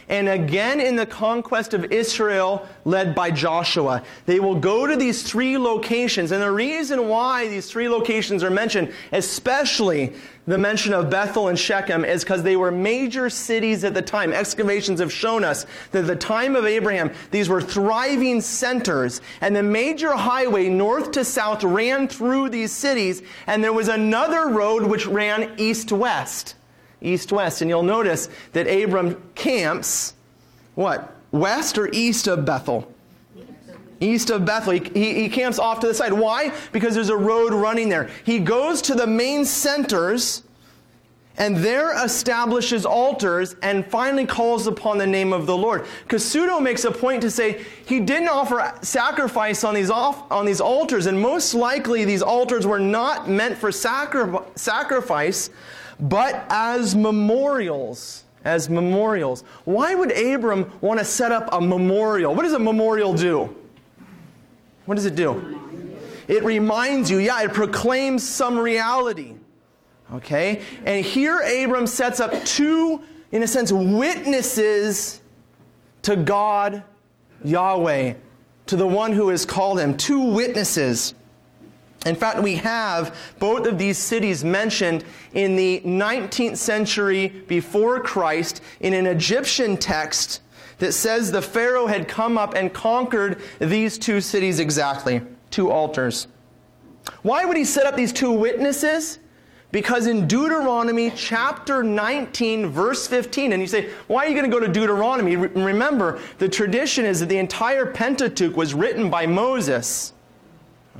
and 0.09 0.29
again 0.29 0.81
in 0.81 0.97
the 0.97 1.07
conquest 1.07 1.75
of 1.75 1.93
Israel 1.93 2.67
led 2.85 3.15
by 3.15 3.31
Joshua. 3.31 4.03
They 4.27 4.39
will 4.39 4.55
go 4.55 4.87
to 4.87 4.97
these 4.97 5.23
three 5.23 5.59
locations. 5.59 6.31
And 6.31 6.43
the 6.43 6.51
reason 6.51 7.09
why 7.09 7.49
these 7.49 7.69
three 7.69 7.89
locations 7.89 8.45
are 8.45 8.51
mentioned, 8.51 8.93
especially 9.13 10.13
the 10.47 10.59
mention 10.59 10.95
of 10.95 11.11
Bethel 11.11 11.49
and 11.49 11.59
Shechem 11.59 12.05
is 12.05 12.23
because 12.23 12.45
they 12.45 12.57
were 12.57 12.71
major 12.71 13.29
cities 13.29 13.83
at 13.83 13.95
the 13.95 14.03
time. 14.03 14.33
Excavations 14.33 15.01
have 15.01 15.13
shown 15.13 15.43
us 15.43 15.67
that 15.91 16.01
at 16.01 16.07
the 16.07 16.15
time 16.15 16.55
of 16.55 16.65
Abraham, 16.65 17.11
these 17.33 17.49
were 17.49 17.61
thriving 17.61 18.41
centers. 18.41 19.21
And 19.41 19.57
the 19.57 19.65
major 19.65 20.13
highway 20.13 20.69
north 20.69 21.11
to 21.13 21.25
south 21.25 21.65
ran 21.65 22.07
through 22.07 22.51
these 22.51 22.71
cities, 22.71 23.23
and 23.49 23.63
there 23.63 23.73
was 23.73 23.89
another 23.89 24.49
road 24.49 24.85
which 24.85 25.07
ran 25.07 25.53
east 25.59 25.91
west. 25.91 26.55
East 27.01 27.33
west. 27.33 27.63
And 27.63 27.71
you'll 27.71 27.83
notice 27.83 28.29
that 28.53 28.67
Abram 28.67 29.23
camps, 29.35 30.15
what? 30.75 31.15
West 31.33 31.79
or 31.79 31.89
east 31.93 32.27
of 32.27 32.45
Bethel? 32.45 32.93
east 33.99 34.29
of 34.29 34.45
Bethel. 34.45 34.75
He, 34.75 34.81
he, 34.93 35.15
he, 35.23 35.29
camps 35.31 35.59
off 35.59 35.81
to 35.81 35.87
the 35.87 35.95
side. 35.95 36.13
Why? 36.13 36.53
Because 36.71 36.95
there's 36.95 37.09
a 37.09 37.17
road 37.17 37.55
running 37.55 37.89
there. 37.89 38.11
He 38.25 38.39
goes 38.39 38.83
to 38.83 38.95
the 38.95 39.07
main 39.07 39.47
centers 39.47 40.43
and 41.39 41.57
there 41.59 42.03
establishes 42.03 42.87
altars 42.87 43.57
and 43.63 43.85
finally 43.87 44.25
calls 44.25 44.67
upon 44.67 44.97
the 44.97 45.07
name 45.07 45.33
of 45.33 45.47
the 45.47 45.57
Lord. 45.57 45.85
Cassuto 46.09 46.63
makes 46.63 46.85
a 46.85 46.91
point 46.91 47.21
to 47.23 47.31
say 47.31 47.65
he 47.85 48.01
didn't 48.01 48.29
offer 48.29 48.73
sacrifice 48.81 49.63
on 49.63 49.75
these, 49.75 49.91
off, 49.91 50.31
on 50.33 50.47
these 50.47 50.63
altars, 50.63 51.07
and 51.07 51.21
most 51.21 51.53
likely 51.53 52.07
these 52.07 52.23
altars 52.23 52.67
were 52.67 52.79
not 52.79 53.29
meant 53.29 53.59
for 53.59 53.71
sacri- 53.71 54.39
sacrifice, 54.55 55.51
but 56.01 56.45
as 56.49 56.95
memorials. 56.95 58.25
As 58.45 58.71
memorials. 58.71 59.43
Why 59.65 59.95
would 59.95 60.13
Abram 60.13 60.71
want 60.81 61.01
to 61.01 61.05
set 61.05 61.33
up 61.33 61.49
a 61.53 61.61
memorial? 61.61 62.35
What 62.35 62.43
does 62.43 62.53
a 62.53 62.59
memorial 62.59 63.13
do? 63.13 63.55
What 64.85 64.95
does 64.95 65.05
it 65.05 65.17
do? 65.17 65.61
It 66.29 66.45
reminds 66.45 67.11
you, 67.11 67.19
yeah, 67.19 67.43
it 67.43 67.53
proclaims 67.53 68.27
some 68.27 68.59
reality. 68.59 69.35
Okay? 70.15 70.63
And 70.85 71.05
here 71.05 71.41
Abram 71.41 71.87
sets 71.87 72.21
up 72.21 72.45
two, 72.45 73.03
in 73.33 73.43
a 73.43 73.47
sense, 73.47 73.73
witnesses 73.73 75.21
to 76.03 76.17
God, 76.17 76.85
Yahweh, 77.45 78.15
to 78.67 78.77
the 78.77 78.87
one 78.87 79.13
who 79.13 79.29
has 79.29 79.45
called 79.45 79.81
him. 79.81 79.97
Two 79.97 80.21
witnesses. 80.21 81.15
In 82.07 82.15
fact, 82.15 82.41
we 82.41 82.55
have 82.57 83.17
both 83.39 83.67
of 83.67 83.79
these 83.79 83.99
cities 83.99 84.45
mentioned 84.45 85.05
in 85.35 85.57
the 85.57 85.81
19th 85.85 86.57
century 86.57 87.29
before 87.49 88.01
Christ 88.01 88.63
in 88.81 88.95
an 88.95 89.07
Egyptian 89.07 89.77
text 89.77 90.41
that 90.79 90.93
says 90.93 91.33
the 91.33 91.43
Pharaoh 91.43 91.87
had 91.87 92.07
come 92.07 92.39
up 92.39 92.55
and 92.55 92.73
conquered 92.73 93.41
these 93.59 93.99
two 93.99 94.21
cities 94.21 94.61
exactly, 94.61 95.21
two 95.51 95.71
altars. 95.71 96.29
Why 97.23 97.45
would 97.45 97.57
he 97.57 97.65
set 97.65 97.87
up 97.87 97.97
these 97.97 98.13
two 98.13 98.31
witnesses? 98.31 99.19
Because 99.73 100.07
in 100.07 100.29
Deuteronomy 100.29 101.11
chapter 101.11 101.83
19, 101.83 102.69
verse 102.69 103.07
15, 103.07 103.53
and 103.53 103.61
you 103.61 103.67
say, 103.67 103.91
why 104.07 104.25
are 104.25 104.29
you 104.29 104.35
going 104.35 104.49
to 104.49 104.57
go 104.57 104.65
to 104.65 104.73
Deuteronomy? 104.73 105.37
Remember, 105.37 106.21
the 106.39 106.49
tradition 106.49 107.05
is 107.05 107.21
that 107.21 107.29
the 107.29 107.39
entire 107.39 107.87
Pentateuch 107.87 108.57
was 108.57 108.75
written 108.75 109.11
by 109.11 109.27
Moses. 109.27 110.13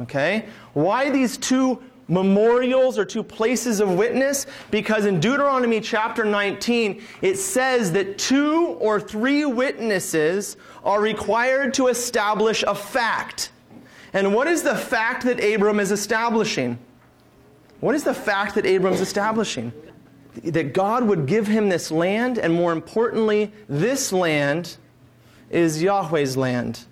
Okay? 0.01 0.47
Why 0.77 1.09
these 1.09 1.39
two 1.39 1.83
memorials 2.07 2.99
or 2.99 3.07
two 3.07 3.23
places 3.23 3.81
of 3.81 3.95
witness? 3.95 4.45
Because 4.71 5.07
in 5.07 5.21
Deuteronomy 5.21 5.81
chapter 5.81 6.23
19, 6.23 7.03
it 7.23 7.37
says 7.39 7.93
that 7.93 8.19
two 8.19 8.77
or 8.79 9.01
three 9.01 9.47
witnesses 9.47 10.59
are 10.85 11.01
required 11.01 11.73
to 11.73 11.87
establish 11.87 12.63
a 12.63 12.75
fact. 12.75 13.53
And 14.13 14.35
what 14.35 14.49
is 14.49 14.63
the 14.63 14.77
fact 14.77 15.25
that 15.25 15.43
Abram 15.43 15.81
is 15.81 15.93
establishing? 15.93 16.79
What 17.81 17.95
is 17.95 18.05
the 18.05 18.13
fact 18.13 18.55
that 18.57 18.67
Abram's 18.67 19.01
establishing? 19.01 19.73
That 20.45 20.75
God 20.75 21.05
would 21.05 21.25
give 21.25 21.47
him 21.47 21.71
this 21.71 21.91
land, 21.91 22.37
and 22.37 22.53
more 22.53 22.73
importantly, 22.73 23.51
this 23.67 24.13
land 24.13 24.77
is 25.49 25.83
Yahweh's 25.83 26.37
land. 26.37 26.85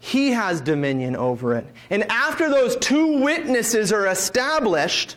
He 0.00 0.30
has 0.30 0.60
dominion 0.60 1.16
over 1.16 1.54
it. 1.56 1.66
And 1.90 2.04
after 2.10 2.48
those 2.48 2.76
two 2.76 3.20
witnesses 3.20 3.92
are 3.92 4.06
established, 4.06 5.16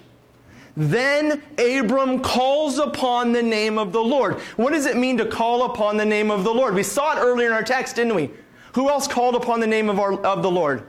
then 0.75 1.41
Abram 1.57 2.21
calls 2.21 2.79
upon 2.79 3.31
the 3.31 3.43
name 3.43 3.77
of 3.77 3.91
the 3.91 4.01
Lord. 4.01 4.39
What 4.55 4.71
does 4.71 4.85
it 4.85 4.97
mean 4.97 5.17
to 5.17 5.25
call 5.25 5.65
upon 5.65 5.97
the 5.97 6.05
name 6.05 6.31
of 6.31 6.43
the 6.43 6.53
Lord? 6.53 6.73
We 6.73 6.83
saw 6.83 7.17
it 7.17 7.21
earlier 7.21 7.47
in 7.47 7.53
our 7.53 7.63
text, 7.63 7.97
didn't 7.97 8.15
we? 8.15 8.31
Who 8.73 8.89
else 8.89 9.07
called 9.07 9.35
upon 9.35 9.59
the 9.59 9.67
name 9.67 9.89
of, 9.89 9.99
our, 9.99 10.13
of 10.13 10.41
the 10.41 10.51
Lord? 10.51 10.83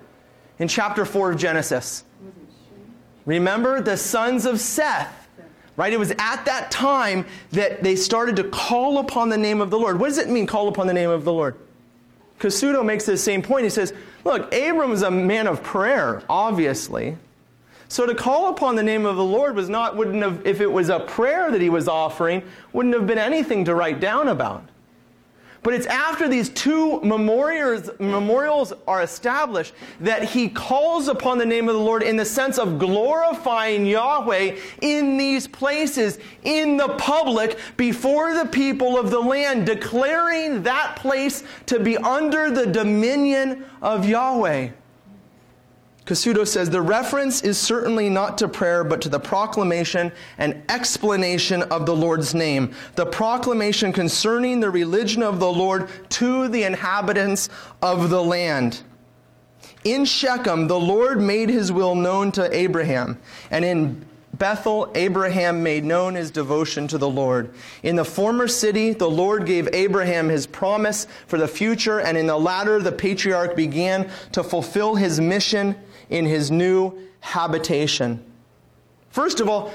In 0.58 0.68
chapter 0.68 1.04
4 1.04 1.32
of 1.32 1.38
Genesis. 1.38 2.04
Remember 3.26 3.80
the 3.80 3.96
sons 3.96 4.46
of 4.46 4.60
Seth. 4.60 5.18
Right? 5.74 5.92
It 5.92 5.98
was 5.98 6.12
at 6.18 6.44
that 6.44 6.70
time 6.70 7.24
that 7.52 7.82
they 7.82 7.96
started 7.96 8.36
to 8.36 8.44
call 8.44 8.98
upon 8.98 9.30
the 9.30 9.38
name 9.38 9.60
of 9.60 9.70
the 9.70 9.78
Lord. 9.78 9.98
What 9.98 10.08
does 10.08 10.18
it 10.18 10.28
mean, 10.28 10.46
call 10.46 10.68
upon 10.68 10.86
the 10.86 10.92
name 10.92 11.10
of 11.10 11.24
the 11.24 11.32
Lord? 11.32 11.56
Cassuto 12.42 12.84
makes 12.84 13.06
the 13.06 13.16
same 13.16 13.40
point. 13.40 13.62
He 13.62 13.70
says, 13.70 13.94
Look, 14.24 14.52
Abram 14.52 14.90
was 14.90 15.02
a 15.02 15.10
man 15.10 15.46
of 15.46 15.62
prayer, 15.62 16.24
obviously. 16.28 17.16
So 17.86 18.04
to 18.04 18.16
call 18.16 18.50
upon 18.50 18.74
the 18.74 18.82
name 18.82 19.06
of 19.06 19.14
the 19.14 19.24
Lord 19.24 19.54
was 19.54 19.68
not, 19.68 19.96
wouldn't 19.96 20.22
have, 20.22 20.44
if 20.44 20.60
it 20.60 20.66
was 20.66 20.88
a 20.88 20.98
prayer 20.98 21.52
that 21.52 21.60
he 21.60 21.70
was 21.70 21.86
offering, 21.86 22.42
wouldn't 22.72 22.94
have 22.96 23.06
been 23.06 23.18
anything 23.18 23.64
to 23.66 23.76
write 23.76 24.00
down 24.00 24.26
about. 24.26 24.64
But 25.62 25.74
it's 25.74 25.86
after 25.86 26.26
these 26.26 26.48
two 26.48 27.00
memorials, 27.02 27.88
memorials 28.00 28.72
are 28.88 29.02
established 29.02 29.74
that 30.00 30.24
he 30.24 30.48
calls 30.48 31.06
upon 31.06 31.38
the 31.38 31.46
name 31.46 31.68
of 31.68 31.76
the 31.76 31.80
Lord 31.80 32.02
in 32.02 32.16
the 32.16 32.24
sense 32.24 32.58
of 32.58 32.80
glorifying 32.80 33.86
Yahweh 33.86 34.56
in 34.80 35.16
these 35.16 35.46
places, 35.46 36.18
in 36.42 36.76
the 36.76 36.88
public, 36.98 37.58
before 37.76 38.34
the 38.34 38.46
people 38.46 38.98
of 38.98 39.10
the 39.12 39.20
land, 39.20 39.64
declaring 39.64 40.64
that 40.64 40.96
place 40.96 41.44
to 41.66 41.78
be 41.78 41.96
under 41.96 42.50
the 42.50 42.66
dominion 42.66 43.64
of 43.80 44.08
Yahweh. 44.08 44.70
Cassuto 46.04 46.46
says 46.46 46.68
the 46.68 46.82
reference 46.82 47.42
is 47.42 47.58
certainly 47.58 48.08
not 48.08 48.36
to 48.38 48.48
prayer, 48.48 48.82
but 48.82 49.00
to 49.02 49.08
the 49.08 49.20
proclamation 49.20 50.10
and 50.36 50.60
explanation 50.68 51.62
of 51.64 51.86
the 51.86 51.94
Lord's 51.94 52.34
name. 52.34 52.74
The 52.96 53.06
proclamation 53.06 53.92
concerning 53.92 54.58
the 54.58 54.70
religion 54.70 55.22
of 55.22 55.38
the 55.38 55.52
Lord 55.52 55.88
to 56.10 56.48
the 56.48 56.64
inhabitants 56.64 57.48
of 57.80 58.10
the 58.10 58.22
land. 58.22 58.82
In 59.84 60.04
Shechem, 60.04 60.66
the 60.66 60.78
Lord 60.78 61.20
made 61.20 61.48
his 61.48 61.70
will 61.70 61.94
known 61.94 62.32
to 62.32 62.52
Abraham, 62.56 63.18
and 63.50 63.64
in 63.64 64.04
Bethel, 64.34 64.90
Abraham 64.96 65.62
made 65.62 65.84
known 65.84 66.14
his 66.14 66.30
devotion 66.30 66.88
to 66.88 66.98
the 66.98 67.08
Lord. 67.08 67.52
In 67.82 67.96
the 67.96 68.04
former 68.04 68.48
city, 68.48 68.92
the 68.92 69.10
Lord 69.10 69.46
gave 69.46 69.68
Abraham 69.72 70.28
his 70.28 70.46
promise 70.46 71.06
for 71.26 71.38
the 71.38 71.46
future, 71.46 72.00
and 72.00 72.16
in 72.16 72.26
the 72.26 72.38
latter, 72.38 72.80
the 72.80 72.92
patriarch 72.92 73.54
began 73.54 74.10
to 74.32 74.42
fulfill 74.42 74.96
his 74.96 75.20
mission 75.20 75.76
in 76.12 76.26
his 76.26 76.50
new 76.50 76.92
habitation. 77.20 78.24
First 79.10 79.40
of 79.40 79.48
all, 79.48 79.72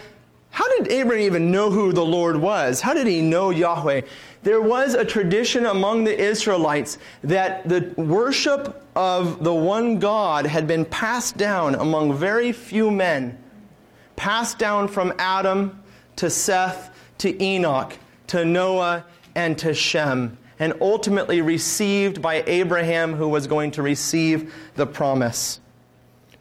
how 0.51 0.67
did 0.77 0.91
Abraham 0.91 1.25
even 1.25 1.51
know 1.51 1.69
who 1.69 1.93
the 1.93 2.05
Lord 2.05 2.37
was? 2.37 2.81
How 2.81 2.93
did 2.93 3.05
he 3.05 3.21
know 3.21 3.49
Yahweh? 3.49 4.01
There 4.43 4.61
was 4.61 4.93
a 4.93 5.05
tradition 5.05 5.65
among 5.65 6.03
the 6.03 6.17
Israelites 6.17 6.97
that 7.23 7.67
the 7.67 7.93
worship 7.97 8.83
of 8.95 9.43
the 9.43 9.53
one 9.53 9.99
God 9.99 10.45
had 10.45 10.67
been 10.67 10.85
passed 10.85 11.37
down 11.37 11.75
among 11.75 12.13
very 12.13 12.51
few 12.51 12.89
men, 12.89 13.37
passed 14.15 14.57
down 14.57 14.87
from 14.87 15.13
Adam 15.19 15.83
to 16.15 16.29
Seth 16.29 16.91
to 17.19 17.43
Enoch 17.43 17.97
to 18.27 18.45
Noah 18.45 19.05
and 19.35 19.57
to 19.59 19.73
Shem, 19.73 20.37
and 20.59 20.73
ultimately 20.81 21.41
received 21.41 22.21
by 22.21 22.43
Abraham, 22.47 23.13
who 23.13 23.27
was 23.29 23.47
going 23.47 23.71
to 23.71 23.81
receive 23.81 24.53
the 24.75 24.85
promise. 24.85 25.59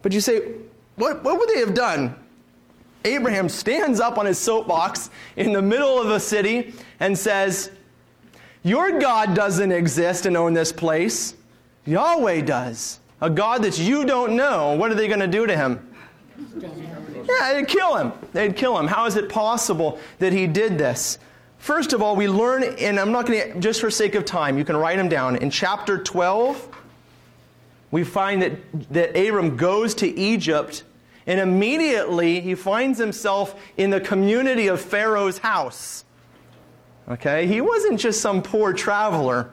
But 0.07 0.13
you 0.13 0.21
say, 0.21 0.53
what, 0.95 1.21
what 1.21 1.37
would 1.37 1.49
they 1.49 1.59
have 1.59 1.73
done? 1.73 2.15
Abraham 3.03 3.49
stands 3.49 3.99
up 3.99 4.17
on 4.17 4.25
his 4.25 4.39
soapbox 4.39 5.09
in 5.35 5.51
the 5.51 5.61
middle 5.61 6.01
of 6.01 6.09
a 6.09 6.17
city 6.17 6.73
and 7.01 7.17
says, 7.17 7.71
Your 8.63 9.01
God 9.01 9.35
doesn't 9.35 9.73
exist 9.73 10.25
and 10.25 10.37
own 10.37 10.53
this 10.53 10.71
place. 10.71 11.35
Yahweh 11.83 12.39
does. 12.39 13.01
A 13.19 13.29
God 13.29 13.63
that 13.63 13.77
you 13.79 14.05
don't 14.05 14.37
know. 14.37 14.75
What 14.75 14.91
are 14.91 14.95
they 14.95 15.09
going 15.09 15.19
to 15.19 15.27
do 15.27 15.45
to 15.45 15.57
him? 15.57 15.93
Yeah, 16.61 17.55
they'd 17.55 17.67
kill 17.67 17.97
him. 17.97 18.13
They'd 18.31 18.55
kill 18.55 18.79
him. 18.79 18.87
How 18.87 19.07
is 19.07 19.17
it 19.17 19.27
possible 19.27 19.99
that 20.19 20.31
he 20.31 20.47
did 20.47 20.77
this? 20.77 21.19
First 21.57 21.91
of 21.91 22.01
all, 22.01 22.15
we 22.15 22.29
learn, 22.29 22.63
and 22.63 22.97
I'm 22.97 23.11
not 23.11 23.25
going 23.25 23.51
to, 23.51 23.59
just 23.59 23.81
for 23.81 23.91
sake 23.91 24.15
of 24.15 24.23
time, 24.23 24.57
you 24.57 24.63
can 24.63 24.77
write 24.77 24.95
them 24.95 25.09
down. 25.09 25.35
In 25.35 25.49
chapter 25.49 26.01
12, 26.01 26.75
we 27.91 28.03
find 28.03 28.41
that, 28.41 28.91
that 28.91 29.17
Abram 29.17 29.57
goes 29.57 29.95
to 29.95 30.07
Egypt 30.07 30.83
and 31.27 31.41
immediately 31.41 32.39
he 32.39 32.55
finds 32.55 32.97
himself 32.97 33.59
in 33.75 33.89
the 33.89 33.99
community 33.99 34.67
of 34.67 34.79
Pharaoh's 34.79 35.37
house. 35.37 36.05
Okay? 37.09 37.45
He 37.47 37.59
wasn't 37.59 37.99
just 37.99 38.21
some 38.21 38.41
poor 38.41 38.73
traveler. 38.73 39.51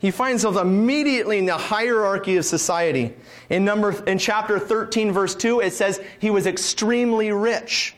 He 0.00 0.10
finds 0.10 0.42
himself 0.42 0.64
immediately 0.64 1.38
in 1.38 1.46
the 1.46 1.56
hierarchy 1.56 2.36
of 2.36 2.44
society. 2.44 3.14
In 3.48 3.64
number 3.64 3.92
in 4.04 4.18
chapter 4.18 4.58
13 4.58 5.12
verse 5.12 5.34
2 5.34 5.60
it 5.60 5.72
says 5.72 6.00
he 6.20 6.30
was 6.30 6.46
extremely 6.46 7.32
rich. 7.32 7.94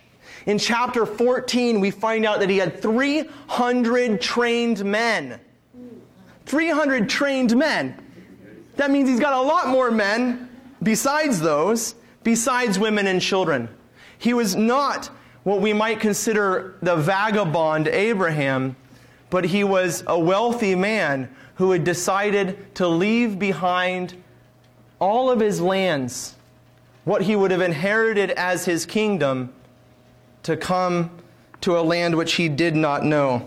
In 0.46 0.58
chapter 0.58 1.04
14 1.04 1.80
we 1.80 1.90
find 1.90 2.24
out 2.24 2.40
that 2.40 2.48
he 2.48 2.58
had 2.58 2.80
300 2.80 4.20
trained 4.20 4.84
men. 4.84 5.40
300 6.46 7.08
trained 7.08 7.56
men. 7.56 7.98
That 8.80 8.90
means 8.90 9.10
he's 9.10 9.20
got 9.20 9.34
a 9.34 9.42
lot 9.42 9.68
more 9.68 9.90
men 9.90 10.48
besides 10.82 11.38
those, 11.38 11.96
besides 12.22 12.78
women 12.78 13.08
and 13.08 13.20
children. 13.20 13.68
He 14.16 14.32
was 14.32 14.56
not 14.56 15.10
what 15.42 15.60
we 15.60 15.74
might 15.74 16.00
consider 16.00 16.76
the 16.80 16.96
vagabond 16.96 17.88
Abraham, 17.88 18.74
but 19.28 19.44
he 19.44 19.64
was 19.64 20.02
a 20.06 20.18
wealthy 20.18 20.74
man 20.74 21.28
who 21.56 21.72
had 21.72 21.84
decided 21.84 22.74
to 22.76 22.88
leave 22.88 23.38
behind 23.38 24.14
all 24.98 25.30
of 25.30 25.40
his 25.40 25.60
lands, 25.60 26.36
what 27.04 27.20
he 27.20 27.36
would 27.36 27.50
have 27.50 27.60
inherited 27.60 28.30
as 28.30 28.64
his 28.64 28.86
kingdom, 28.86 29.52
to 30.44 30.56
come 30.56 31.10
to 31.60 31.78
a 31.78 31.82
land 31.82 32.16
which 32.16 32.32
he 32.36 32.48
did 32.48 32.74
not 32.74 33.04
know. 33.04 33.46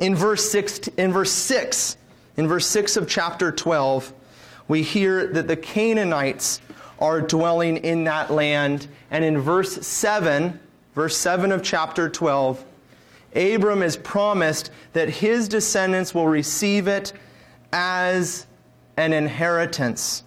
In 0.00 0.16
verse 0.16 0.50
6, 0.50 0.88
in 0.96 1.12
verse 1.12 1.30
6 1.30 1.96
in 2.36 2.48
verse 2.48 2.66
6 2.66 2.96
of 2.96 3.08
chapter 3.08 3.52
12, 3.52 4.12
we 4.68 4.82
hear 4.82 5.26
that 5.26 5.48
the 5.48 5.56
Canaanites 5.56 6.60
are 6.98 7.20
dwelling 7.20 7.78
in 7.78 8.04
that 8.04 8.30
land. 8.30 8.86
And 9.10 9.24
in 9.24 9.38
verse 9.38 9.86
7, 9.86 10.58
verse 10.94 11.16
7 11.16 11.52
of 11.52 11.62
chapter 11.62 12.08
12, 12.08 12.64
Abram 13.34 13.82
is 13.82 13.96
promised 13.96 14.70
that 14.92 15.08
his 15.08 15.48
descendants 15.48 16.14
will 16.14 16.28
receive 16.28 16.86
it 16.86 17.12
as 17.72 18.46
an 18.96 19.12
inheritance. 19.12 20.24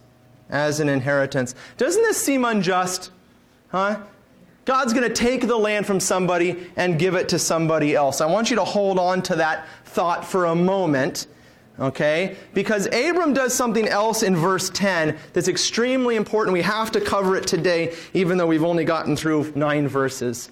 As 0.49 0.79
an 0.79 0.89
inheritance. 0.89 1.55
Doesn't 1.77 2.03
this 2.03 2.21
seem 2.21 2.45
unjust? 2.45 3.11
Huh? 3.69 3.99
God's 4.65 4.93
going 4.93 5.07
to 5.07 5.13
take 5.13 5.47
the 5.47 5.57
land 5.57 5.85
from 5.85 5.99
somebody 5.99 6.67
and 6.75 6.99
give 6.99 7.15
it 7.15 7.29
to 7.29 7.39
somebody 7.39 7.95
else. 7.95 8.19
I 8.19 8.25
want 8.25 8.49
you 8.49 8.55
to 8.57 8.63
hold 8.63 8.99
on 8.99 9.21
to 9.23 9.35
that 9.37 9.67
thought 9.85 10.25
for 10.25 10.45
a 10.45 10.55
moment 10.55 11.27
Okay? 11.79 12.37
Because 12.53 12.87
Abram 12.87 13.33
does 13.33 13.53
something 13.53 13.87
else 13.87 14.23
in 14.23 14.35
verse 14.35 14.69
10 14.69 15.17
that's 15.33 15.47
extremely 15.47 16.15
important. 16.15 16.53
We 16.53 16.61
have 16.61 16.91
to 16.93 17.01
cover 17.01 17.35
it 17.35 17.47
today, 17.47 17.95
even 18.13 18.37
though 18.37 18.47
we've 18.47 18.63
only 18.63 18.85
gotten 18.85 19.15
through 19.15 19.51
nine 19.55 19.87
verses. 19.87 20.49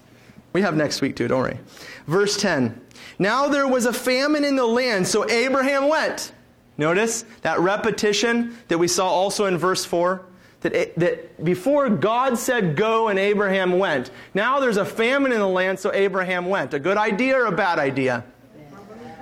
We 0.52 0.62
have 0.62 0.76
next 0.76 1.00
week 1.00 1.16
too, 1.16 1.28
don't 1.28 1.40
worry. 1.40 1.58
Verse 2.06 2.36
10. 2.36 2.80
Now 3.18 3.48
there 3.48 3.66
was 3.66 3.86
a 3.86 3.92
famine 3.92 4.44
in 4.44 4.56
the 4.56 4.66
land, 4.66 5.06
so 5.08 5.28
Abraham 5.30 5.88
went. 5.88 6.32
Notice 6.76 7.24
that 7.42 7.60
repetition 7.60 8.56
that 8.68 8.78
we 8.78 8.88
saw 8.88 9.08
also 9.08 9.46
in 9.46 9.56
verse 9.56 9.84
4. 9.84 10.24
That, 10.60 10.96
that 10.96 11.44
before 11.44 11.90
God 11.90 12.38
said 12.38 12.74
go 12.74 13.08
and 13.08 13.18
Abraham 13.18 13.78
went. 13.78 14.10
Now 14.32 14.60
there's 14.60 14.78
a 14.78 14.84
famine 14.84 15.30
in 15.32 15.38
the 15.38 15.48
land, 15.48 15.78
so 15.78 15.92
Abraham 15.92 16.46
went. 16.46 16.72
A 16.72 16.78
good 16.78 16.96
idea 16.96 17.36
or 17.36 17.46
a 17.46 17.52
bad 17.52 17.78
idea? 17.78 18.24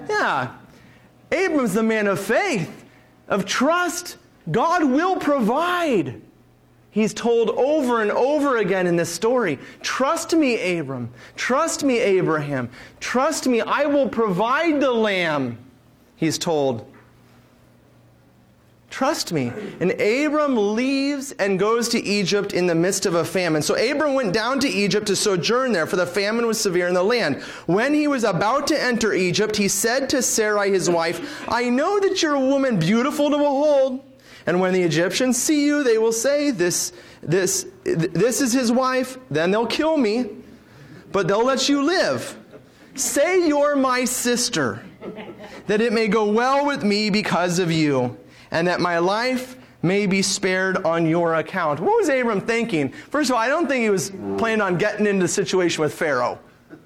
Yeah, 0.08 0.54
Abram's 1.32 1.74
the 1.74 1.82
man 1.82 2.06
of 2.06 2.20
faith, 2.20 2.84
of 3.26 3.46
trust. 3.46 4.18
God 4.50 4.84
will 4.84 5.16
provide. 5.16 6.20
He's 6.90 7.14
told 7.14 7.48
over 7.50 8.02
and 8.02 8.10
over 8.10 8.58
again 8.58 8.86
in 8.86 8.96
this 8.96 9.12
story 9.12 9.58
Trust 9.80 10.34
me, 10.34 10.78
Abram. 10.78 11.10
Trust 11.36 11.82
me, 11.82 11.98
Abraham. 11.98 12.68
Trust 13.00 13.46
me, 13.48 13.62
I 13.62 13.86
will 13.86 14.08
provide 14.08 14.80
the 14.80 14.92
lamb. 14.92 15.58
He's 16.16 16.38
told. 16.38 16.91
Trust 18.92 19.32
me. 19.32 19.50
And 19.80 19.92
Abram 19.92 20.74
leaves 20.74 21.32
and 21.38 21.58
goes 21.58 21.88
to 21.88 21.98
Egypt 21.98 22.52
in 22.52 22.66
the 22.66 22.74
midst 22.74 23.06
of 23.06 23.14
a 23.14 23.24
famine. 23.24 23.62
So 23.62 23.74
Abram 23.74 24.12
went 24.12 24.34
down 24.34 24.60
to 24.60 24.68
Egypt 24.68 25.06
to 25.06 25.16
sojourn 25.16 25.72
there, 25.72 25.86
for 25.86 25.96
the 25.96 26.06
famine 26.06 26.46
was 26.46 26.60
severe 26.60 26.88
in 26.88 26.94
the 26.94 27.02
land. 27.02 27.42
When 27.64 27.94
he 27.94 28.06
was 28.06 28.22
about 28.22 28.66
to 28.66 28.80
enter 28.80 29.14
Egypt, 29.14 29.56
he 29.56 29.66
said 29.66 30.10
to 30.10 30.20
Sarai 30.20 30.70
his 30.70 30.90
wife, 30.90 31.42
I 31.48 31.70
know 31.70 32.00
that 32.00 32.22
you're 32.22 32.34
a 32.34 32.40
woman 32.40 32.78
beautiful 32.78 33.30
to 33.30 33.38
behold. 33.38 34.04
And 34.44 34.60
when 34.60 34.74
the 34.74 34.82
Egyptians 34.82 35.40
see 35.40 35.64
you, 35.64 35.82
they 35.82 35.96
will 35.96 36.12
say, 36.12 36.50
This, 36.50 36.92
this, 37.22 37.66
this 37.84 38.42
is 38.42 38.52
his 38.52 38.70
wife. 38.70 39.16
Then 39.30 39.52
they'll 39.52 39.66
kill 39.66 39.96
me, 39.96 40.26
but 41.12 41.28
they'll 41.28 41.46
let 41.46 41.66
you 41.66 41.82
live. 41.82 42.36
Say 42.94 43.48
you're 43.48 43.74
my 43.74 44.04
sister. 44.04 44.84
that 45.66 45.80
it 45.80 45.94
may 45.94 46.08
go 46.08 46.30
well 46.30 46.66
with 46.66 46.84
me 46.84 47.08
because 47.08 47.58
of 47.58 47.70
you, 47.72 48.18
and 48.52 48.68
that 48.68 48.80
my 48.80 48.98
life 48.98 49.56
may 49.82 50.06
be 50.06 50.22
spared 50.22 50.76
on 50.84 51.04
your 51.06 51.34
account. 51.34 51.80
What 51.80 51.96
was 51.96 52.08
Abram 52.08 52.40
thinking? 52.40 52.90
First 52.90 53.30
of 53.30 53.34
all, 53.34 53.42
I 53.42 53.48
don't 53.48 53.66
think 53.66 53.82
he 53.82 53.90
was 53.90 54.10
planning 54.38 54.60
on 54.60 54.78
getting 54.78 55.06
into 55.06 55.24
the 55.24 55.28
situation 55.28 55.82
with 55.82 55.92
Pharaoh. 55.92 56.38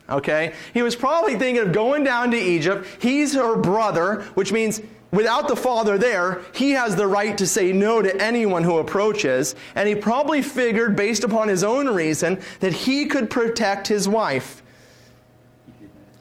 Okay? 0.09 0.55
He 0.73 0.81
was 0.81 0.97
probably 0.97 1.37
thinking 1.37 1.63
of 1.63 1.73
going 1.73 2.05
down 2.05 2.31
to 2.31 2.39
Egypt. 2.39 2.87
He's 3.01 3.35
her 3.35 3.57
brother, 3.57 4.23
which 4.35 4.53
means 4.53 4.81
without 5.11 5.49
the 5.49 5.57
father 5.57 5.99
there, 5.99 6.41
he 6.55 6.71
has 6.71 6.97
the 6.97 7.07
right 7.07 7.37
to 7.37 7.47
say 7.47 7.73
no 7.73 8.01
to 8.01 8.17
anyone 8.23 8.63
who 8.63 8.79
approaches. 8.79 9.55
And 9.75 9.89
he 9.89 9.95
probably 9.95 10.41
figured, 10.41 10.97
based 10.97 11.25
upon 11.25 11.49
his 11.49 11.65
own 11.65 11.89
reason, 11.89 12.41
that 12.61 12.73
he 12.73 13.07
could 13.07 13.29
protect 13.29 13.89
his 13.89 14.09
wife. 14.09 14.63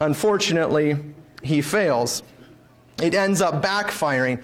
Unfortunately, 0.00 0.96
he 1.42 1.62
fails. 1.62 2.22
It 3.00 3.14
ends 3.14 3.40
up 3.40 3.62
backfiring. 3.62 4.42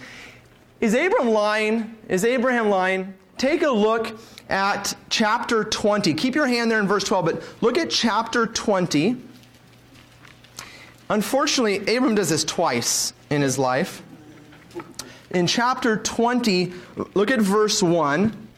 Is 0.82 0.92
Abram 0.92 1.30
lying? 1.30 1.96
Is 2.08 2.26
Abraham 2.26 2.68
lying? 2.68 3.14
Take 3.38 3.62
a 3.62 3.70
look 3.70 4.18
at 4.50 4.94
chapter 5.08 5.64
20. 5.64 6.12
Keep 6.12 6.34
your 6.34 6.46
hand 6.46 6.70
there 6.70 6.80
in 6.80 6.86
verse 6.86 7.04
12, 7.04 7.24
but 7.24 7.42
look 7.62 7.78
at 7.78 7.88
chapter 7.88 8.46
20. 8.46 9.16
Unfortunately, 11.08 11.78
Abram 11.96 12.14
does 12.14 12.28
this 12.28 12.44
twice 12.44 13.14
in 13.30 13.40
his 13.40 13.58
life 13.58 14.02
in 15.32 15.46
chapter 15.46 15.96
20, 15.96 16.72
look 17.14 17.30
at 17.30 17.40
verse 17.40 17.82
1. 17.82 18.48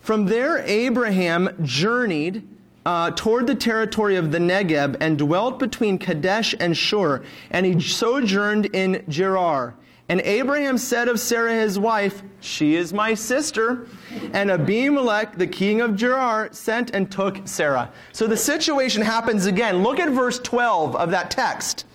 From 0.00 0.26
there, 0.26 0.58
Abraham 0.66 1.50
journeyed 1.62 2.46
uh, 2.84 3.10
toward 3.12 3.46
the 3.46 3.54
territory 3.54 4.16
of 4.16 4.30
the 4.30 4.38
Negeb 4.38 4.96
and 5.00 5.16
dwelt 5.16 5.58
between 5.58 5.98
Kadesh 5.98 6.54
and 6.60 6.76
Shur, 6.76 7.22
and 7.50 7.64
he 7.64 7.80
sojourned 7.80 8.66
in 8.66 9.04
Gerar. 9.08 9.74
And 10.08 10.20
Abraham 10.20 10.76
said 10.76 11.08
of 11.08 11.18
Sarah 11.18 11.54
his 11.54 11.78
wife, 11.78 12.22
She 12.40 12.76
is 12.76 12.92
my 12.92 13.14
sister. 13.14 13.88
And 14.32 14.50
Abimelech, 14.50 15.36
the 15.36 15.46
king 15.46 15.80
of 15.80 15.96
Gerar, 15.96 16.50
sent 16.52 16.90
and 16.90 17.10
took 17.10 17.48
Sarah. 17.48 17.90
So 18.12 18.26
the 18.26 18.36
situation 18.36 19.00
happens 19.00 19.46
again. 19.46 19.82
Look 19.82 19.98
at 19.98 20.10
verse 20.10 20.38
12 20.38 20.94
of 20.96 21.10
that 21.10 21.30
text. 21.30 21.86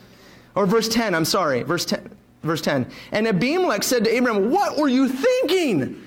Or 0.56 0.66
verse 0.66 0.90
10, 0.90 1.14
I'm 1.14 1.26
sorry. 1.26 1.62
Verse 1.62 1.86
10. 1.86 2.10
Verse 2.42 2.62
10. 2.62 2.88
And 3.12 3.28
Abimelech 3.28 3.84
said 3.84 4.06
to 4.06 4.16
Abraham, 4.16 4.50
What 4.50 4.78
were 4.78 4.88
you 4.88 5.08
thinking 5.08 6.02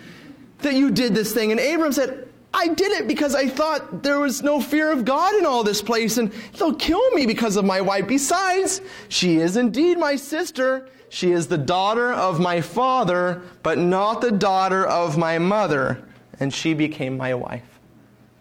that 0.59 0.75
you 0.75 0.91
did 0.91 1.15
this 1.15 1.33
thing? 1.33 1.53
And 1.53 1.61
Abraham 1.61 1.93
said, 1.93 2.29
I 2.55 2.69
did 2.69 2.93
it 2.93 3.09
because 3.09 3.35
I 3.35 3.49
thought 3.49 4.03
there 4.03 4.19
was 4.19 4.43
no 4.43 4.61
fear 4.61 4.91
of 4.93 5.05
God 5.05 5.35
in 5.37 5.47
all 5.47 5.65
this 5.65 5.81
place, 5.81 6.19
and 6.19 6.31
they'll 6.59 6.75
kill 6.75 7.11
me 7.13 7.27
because 7.27 7.57
of 7.57 7.65
my 7.65 7.81
wife. 7.81 8.07
Besides, 8.07 8.83
she 9.09 9.39
is 9.39 9.57
indeed 9.57 9.99
my 9.99 10.17
sister. 10.17 10.89
She 11.13 11.33
is 11.33 11.47
the 11.47 11.59
daughter 11.59 12.11
of 12.11 12.41
my 12.41 12.63
father, 12.63 13.43
but 13.63 13.77
not 13.77 14.23
the 14.23 14.33
daughter 14.33 14.87
of 14.87 15.19
my 15.19 15.37
mother. 15.39 16.03
And 16.41 16.51
she 16.55 16.73
became 16.73 17.19
my 17.19 17.35
wife. 17.35 17.79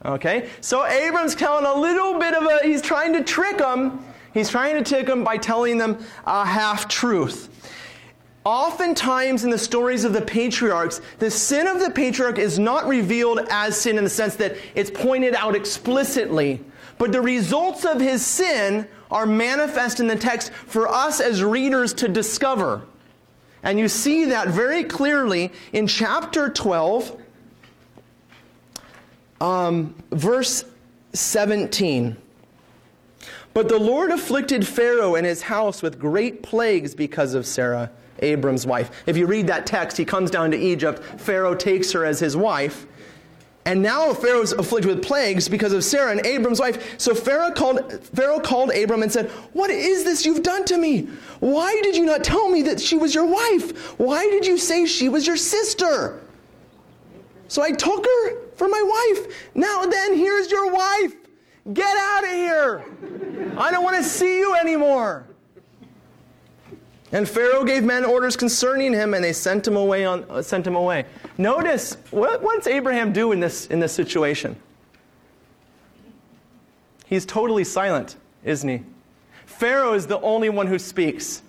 Okay? 0.06 0.48
So 0.62 0.86
Abram's 0.86 1.36
telling 1.36 1.66
a 1.66 1.74
little 1.74 2.18
bit 2.18 2.34
of 2.34 2.44
a, 2.44 2.66
he's 2.66 2.82
trying 2.82 3.12
to 3.12 3.26
trick 3.26 3.58
them. 3.58 4.06
He's 4.34 4.50
trying 4.50 4.82
to 4.82 4.90
trick 4.90 5.06
them 5.06 5.26
by 5.26 5.36
telling 5.36 5.80
them 5.80 6.02
a 6.26 6.46
half 6.46 6.88
truth. 6.88 7.50
Oftentimes 8.46 9.44
in 9.44 9.50
the 9.50 9.58
stories 9.58 10.06
of 10.06 10.14
the 10.14 10.22
patriarchs, 10.22 11.02
the 11.20 11.30
sin 11.30 11.68
of 11.68 11.82
the 11.82 11.92
patriarch 11.92 12.40
is 12.40 12.58
not 12.58 12.88
revealed 12.88 13.42
as 13.50 13.76
sin 13.76 13.98
in 13.98 14.06
the 14.06 14.10
sense 14.10 14.36
that 14.38 14.56
it's 14.76 14.90
pointed 14.90 15.36
out 15.36 15.58
explicitly, 15.58 16.62
but 17.02 17.12
the 17.12 17.20
results 17.20 17.84
of 17.84 18.00
his 18.00 18.24
sin 18.24 18.88
are 19.10 19.26
manifest 19.26 20.00
in 20.00 20.06
the 20.06 20.16
text 20.16 20.54
for 20.54 20.88
us 20.88 21.20
as 21.20 21.44
readers 21.44 21.96
to 21.96 22.08
discover. 22.08 22.84
And 23.64 23.80
you 23.80 23.88
see 23.88 24.26
that 24.26 24.50
very 24.50 24.84
clearly 24.84 25.52
in 25.74 25.88
chapter 25.88 26.48
12, 26.48 27.20
um, 29.42 29.96
verse 30.12 30.64
17. 31.14 32.18
But 33.56 33.68
the 33.68 33.80
Lord 33.80 34.12
afflicted 34.12 34.68
Pharaoh 34.68 35.16
and 35.16 35.26
his 35.26 35.42
house 35.42 35.82
with 35.82 35.98
great 35.98 36.44
plagues 36.44 36.94
because 36.94 37.34
of 37.34 37.48
Sarah 37.48 37.90
Abram's 38.20 38.68
wife. 38.68 38.92
If 39.08 39.18
you 39.18 39.26
read 39.26 39.48
that 39.48 39.66
text, 39.66 39.98
he 39.98 40.06
comes 40.06 40.30
down 40.30 40.52
to 40.52 40.58
Egypt. 40.58 41.02
Pharaoh 41.20 41.56
takes 41.56 41.92
her 41.94 42.06
as 42.06 42.20
his 42.20 42.38
wife. 42.38 42.86
And 43.66 43.82
now 43.84 44.14
Pharaoh 44.14 44.42
Pharaoh's 44.42 44.54
afflicted 44.54 44.96
with 44.96 45.04
plagues 45.04 45.48
because 45.48 45.72
of 45.72 45.84
Sarah 45.84 46.12
and 46.12 46.26
Abram's 46.26 46.60
wife. 46.60 47.00
So 47.00 47.14
Pharaoh 47.14 47.52
called, 47.52 48.04
Pharaoh 48.16 48.40
called 48.40 48.72
Abram 48.72 49.04
and 49.04 49.12
said, 49.12 49.30
What 49.54 49.70
is 49.70 50.04
this 50.04 50.26
you've 50.26 50.42
done 50.42 50.66
to 50.66 50.78
me? 50.78 51.10
Why 51.42 51.80
did 51.84 51.96
you 51.96 52.06
not 52.06 52.24
tell 52.24 52.50
me 52.50 52.64
that 52.64 52.80
she 52.80 52.98
was 52.98 53.14
your 53.14 53.26
wife? 53.26 54.00
Why 54.00 54.24
did 54.30 54.48
you 54.48 54.58
say 54.58 54.86
she 54.86 55.10
was 55.10 55.28
your 55.28 55.38
sister? 55.38 56.22
So 57.50 57.62
I 57.62 57.72
took 57.72 58.06
her 58.06 58.48
for 58.56 58.68
my 58.68 58.82
wife. 58.82 59.52
Now 59.54 59.86
then, 59.86 60.16
here's 60.16 60.50
your 60.50 60.72
wife. 60.72 61.14
Get 61.74 61.98
out 61.98 62.24
of 62.24 62.32
here. 62.32 62.86
I 63.58 63.70
don't 63.70 63.84
want 63.84 63.98
to 63.98 64.04
see 64.04 64.40
you 64.40 64.56
anymore. 64.56 65.28
And 67.14 67.28
Pharaoh 67.28 67.66
gave 67.66 67.84
men 67.84 68.06
orders 68.06 68.38
concerning 68.38 68.94
him, 68.94 69.14
and 69.14 69.24
they 69.24 69.34
sent 69.34 69.68
him 69.68 69.76
away. 69.76 70.06
On, 70.06 70.24
uh, 70.30 70.42
sent 70.42 70.66
him 70.66 70.76
away. 70.76 71.06
Notice 71.38 71.98
what, 72.12 72.42
does 72.42 72.68
Abraham 72.68 73.12
do 73.12 73.32
in 73.32 73.40
this 73.40 73.68
in 73.68 73.80
this 73.80 73.92
situation? 73.92 74.56
He's 77.06 77.26
totally 77.26 77.66
silent, 77.66 78.16
isn't 78.46 78.70
he? 78.70 78.84
Pharaoh 79.46 79.94
is 79.94 80.08
the 80.08 80.20
only 80.22 80.50
one 80.50 80.68
who 80.68 80.80
speaks. 80.80 81.42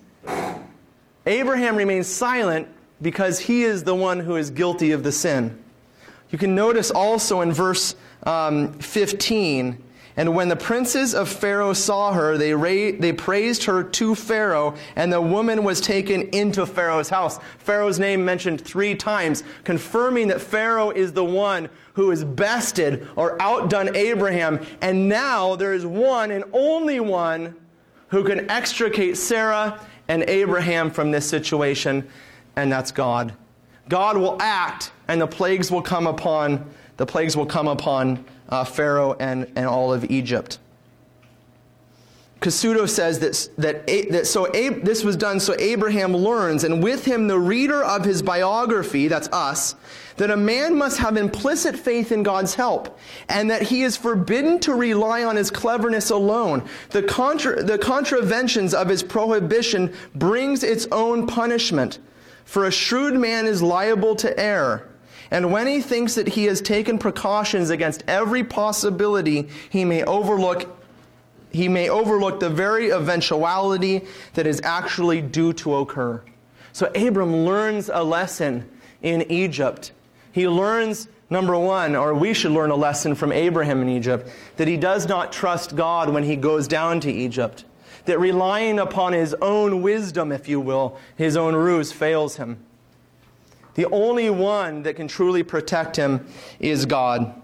Abraham 1.25 1.77
remains 1.77 2.07
silent 2.07 2.67
because 3.01 3.39
he 3.39 3.63
is 3.63 3.83
the 3.83 3.95
one 3.95 4.19
who 4.19 4.35
is 4.35 4.49
guilty 4.49 4.91
of 4.91 5.03
the 5.03 5.11
sin. 5.11 5.57
You 6.31 6.37
can 6.37 6.53
notice 6.53 6.91
also 6.91 7.41
in 7.41 7.53
verse 7.53 7.95
um, 8.23 8.73
15 8.79 9.81
and 10.15 10.35
when 10.35 10.47
the 10.47 10.55
princes 10.55 11.15
of 11.15 11.27
Pharaoh 11.27 11.73
saw 11.73 12.13
her, 12.13 12.37
they, 12.37 12.53
ra- 12.53 12.95
they 12.99 13.13
praised 13.13 13.63
her 13.63 13.83
to 13.83 14.13
Pharaoh, 14.13 14.75
and 14.95 15.11
the 15.11 15.21
woman 15.21 15.63
was 15.63 15.81
taken 15.81 16.23
into 16.29 16.65
Pharaoh's 16.65 17.09
house. 17.09 17.39
Pharaoh's 17.57 17.99
name 17.99 18.23
mentioned 18.23 18.61
three 18.61 18.93
times, 18.93 19.43
confirming 19.63 20.27
that 20.27 20.39
Pharaoh 20.39 20.91
is 20.91 21.13
the 21.13 21.25
one 21.25 21.67
who 21.93 22.11
has 22.11 22.23
bested 22.23 23.07
or 23.15 23.41
outdone 23.41 23.95
Abraham. 23.95 24.63
And 24.81 25.09
now 25.09 25.55
there 25.55 25.73
is 25.73 25.85
one 25.85 26.29
and 26.29 26.43
only 26.53 26.99
one 26.99 27.55
who 28.09 28.23
can 28.23 28.49
extricate 28.51 29.17
Sarah 29.17 29.79
and 30.07 30.23
Abraham 30.23 30.91
from 30.91 31.09
this 31.09 31.27
situation, 31.27 32.07
and 32.55 32.71
that's 32.71 32.91
God. 32.91 33.33
God 33.89 34.17
will 34.17 34.37
act, 34.39 34.91
and 35.07 35.19
the 35.19 35.27
plagues 35.27 35.71
will 35.71 35.81
come 35.81 36.05
upon 36.05 36.69
the 36.97 37.05
plagues 37.05 37.35
will 37.35 37.45
come 37.45 37.67
upon 37.67 38.23
uh, 38.53 38.63
Pharaoh 38.63 39.15
and, 39.19 39.51
and 39.55 39.65
all 39.65 39.91
of 39.91 40.09
Egypt. 40.11 40.59
Cassuto 42.39 42.87
says 42.87 43.19
that, 43.19 43.49
that, 43.57 43.87
that 44.11 44.27
so 44.27 44.45
Ab, 44.53 44.83
this 44.83 45.03
was 45.03 45.15
done 45.15 45.39
so 45.39 45.55
Abraham 45.57 46.15
learns, 46.15 46.63
and 46.63 46.83
with 46.83 47.05
him 47.05 47.27
the 47.27 47.39
reader 47.39 47.83
of 47.83 48.05
his 48.05 48.21
biography, 48.21 49.07
that's 49.07 49.29
us, 49.29 49.75
that 50.17 50.29
a 50.29 50.37
man 50.37 50.77
must 50.77 50.99
have 50.99 51.17
implicit 51.17 51.75
faith 51.75 52.11
in 52.11 52.21
God's 52.21 52.53
help, 52.53 52.99
and 53.29 53.49
that 53.49 53.63
he 53.63 53.81
is 53.81 53.97
forbidden 53.97 54.59
to 54.59 54.73
rely 54.73 55.23
on 55.23 55.35
his 55.37 55.49
cleverness 55.49 56.11
alone. 56.11 56.67
The, 56.89 57.01
contra, 57.01 57.63
the 57.63 57.79
contraventions 57.79 58.73
of 58.73 58.89
his 58.89 59.01
prohibition 59.01 59.93
brings 60.13 60.63
its 60.63 60.85
own 60.91 61.25
punishment, 61.25 61.97
for 62.45 62.65
a 62.65 62.71
shrewd 62.71 63.15
man 63.15 63.47
is 63.47 63.63
liable 63.63 64.15
to 64.17 64.37
err. 64.39 64.89
And 65.33 65.51
when 65.51 65.65
he 65.65 65.81
thinks 65.81 66.13
that 66.13 66.27
he 66.27 66.45
has 66.45 66.61
taken 66.61 66.99
precautions 66.99 67.71
against 67.71 68.03
every 68.07 68.43
possibility, 68.43 69.49
he 69.71 69.83
may 69.83 70.03
overlook 70.03 70.79
he 71.51 71.67
may 71.67 71.87
overlook 71.87 72.39
the 72.39 72.49
very 72.49 72.91
eventuality 72.91 74.05
that 74.33 74.47
is 74.47 74.59
actually 74.63 75.21
due 75.21 75.53
to 75.53 75.75
occur. 75.75 76.19
So 76.71 76.91
Abram 76.95 77.45
learns 77.45 77.91
a 77.93 78.03
lesson 78.03 78.67
in 79.03 79.31
Egypt. 79.31 79.91
He 80.31 80.47
learns, 80.47 81.07
number 81.29 81.55
one, 81.55 81.95
or 81.95 82.15
we 82.15 82.33
should 82.33 82.53
learn 82.53 82.71
a 82.71 82.75
lesson 82.75 83.13
from 83.13 83.31
Abraham 83.31 83.83
in 83.83 83.89
Egypt, 83.89 84.31
that 84.57 84.67
he 84.67 84.77
does 84.77 85.07
not 85.07 85.31
trust 85.31 85.75
God 85.75 86.09
when 86.09 86.23
he 86.23 86.35
goes 86.35 86.67
down 86.67 86.99
to 87.01 87.11
Egypt. 87.11 87.65
That 88.05 88.19
relying 88.19 88.79
upon 88.79 89.13
his 89.13 89.35
own 89.35 89.83
wisdom, 89.83 90.31
if 90.31 90.47
you 90.47 90.59
will, 90.59 90.97
his 91.15 91.37
own 91.37 91.55
ruse 91.55 91.91
fails 91.91 92.37
him. 92.37 92.57
The 93.75 93.85
only 93.87 94.29
one 94.29 94.83
that 94.83 94.95
can 94.95 95.07
truly 95.07 95.43
protect 95.43 95.95
him 95.95 96.25
is 96.59 96.85
God. 96.85 97.41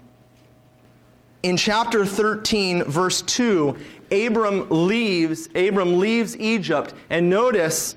In 1.42 1.56
chapter 1.56 2.04
13, 2.04 2.84
verse 2.84 3.22
2, 3.22 3.76
Abram 4.12 4.66
leaves, 4.68 5.48
Abram 5.54 5.98
leaves 5.98 6.36
Egypt, 6.36 6.92
and 7.08 7.30
notice 7.30 7.96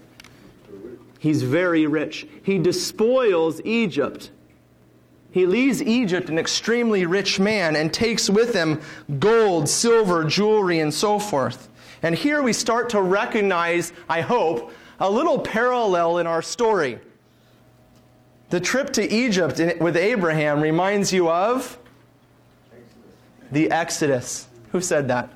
he's 1.20 1.44
very 1.44 1.86
rich. 1.86 2.28
He 2.44 2.58
despoils 2.58 3.60
Egypt. 3.66 4.32
He 5.32 5.46
leaves 5.46 5.82
Egypt 5.82 6.30
an 6.30 6.38
extremely 6.38 7.06
rich 7.06 7.40
man 7.40 7.76
and 7.76 7.94
takes 7.94 8.30
with 8.30 8.54
him 8.54 8.80
gold, 9.20 9.68
silver, 9.68 10.24
jewelry, 10.24 10.80
and 10.80 10.94
so 10.94 11.20
forth. 11.20 11.70
And 12.04 12.16
here 12.16 12.44
we 12.44 12.54
start 12.54 12.90
to 12.92 13.02
recognize, 13.02 13.94
I 14.08 14.22
hope, 14.22 14.72
a 15.00 15.10
little 15.10 15.40
parallel 15.40 16.20
in 16.20 16.28
our 16.28 16.42
story. 16.42 17.00
The 18.54 18.60
trip 18.60 18.94
to 18.94 19.12
Egypt 19.12 19.60
with 19.82 19.98
Abraham 19.98 20.62
reminds 20.62 21.12
you 21.12 21.28
of 21.28 21.76
the 23.52 23.72
Exodus. 23.72 24.48
Who 24.72 24.80
said 24.80 25.08
that? 25.08 25.30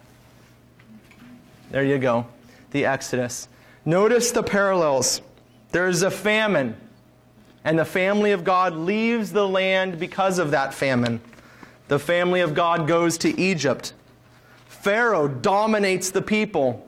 There 1.71 1.83
you 1.83 1.97
go. 1.97 2.27
The 2.69 2.85
Exodus. 2.85 3.47
Notice 3.85 4.29
the 4.29 4.43
parallels. 4.43 5.23
There's 5.71 6.03
a 6.03 6.11
famine, 6.11 6.77
and 7.63 7.79
the 7.79 7.85
family 7.85 8.33
of 8.33 8.43
God 8.43 8.75
leaves 8.75 9.31
the 9.31 9.47
land 9.47 9.97
because 9.97 10.37
of 10.37 10.51
that 10.51 10.71
famine. 10.71 11.19
The 11.87 11.97
family 11.97 12.41
of 12.41 12.53
God 12.53 12.87
goes 12.87 13.17
to 13.17 13.41
Egypt. 13.41 13.93
Pharaoh 14.67 15.27
dominates 15.27 16.11
the 16.11 16.21
people. 16.21 16.87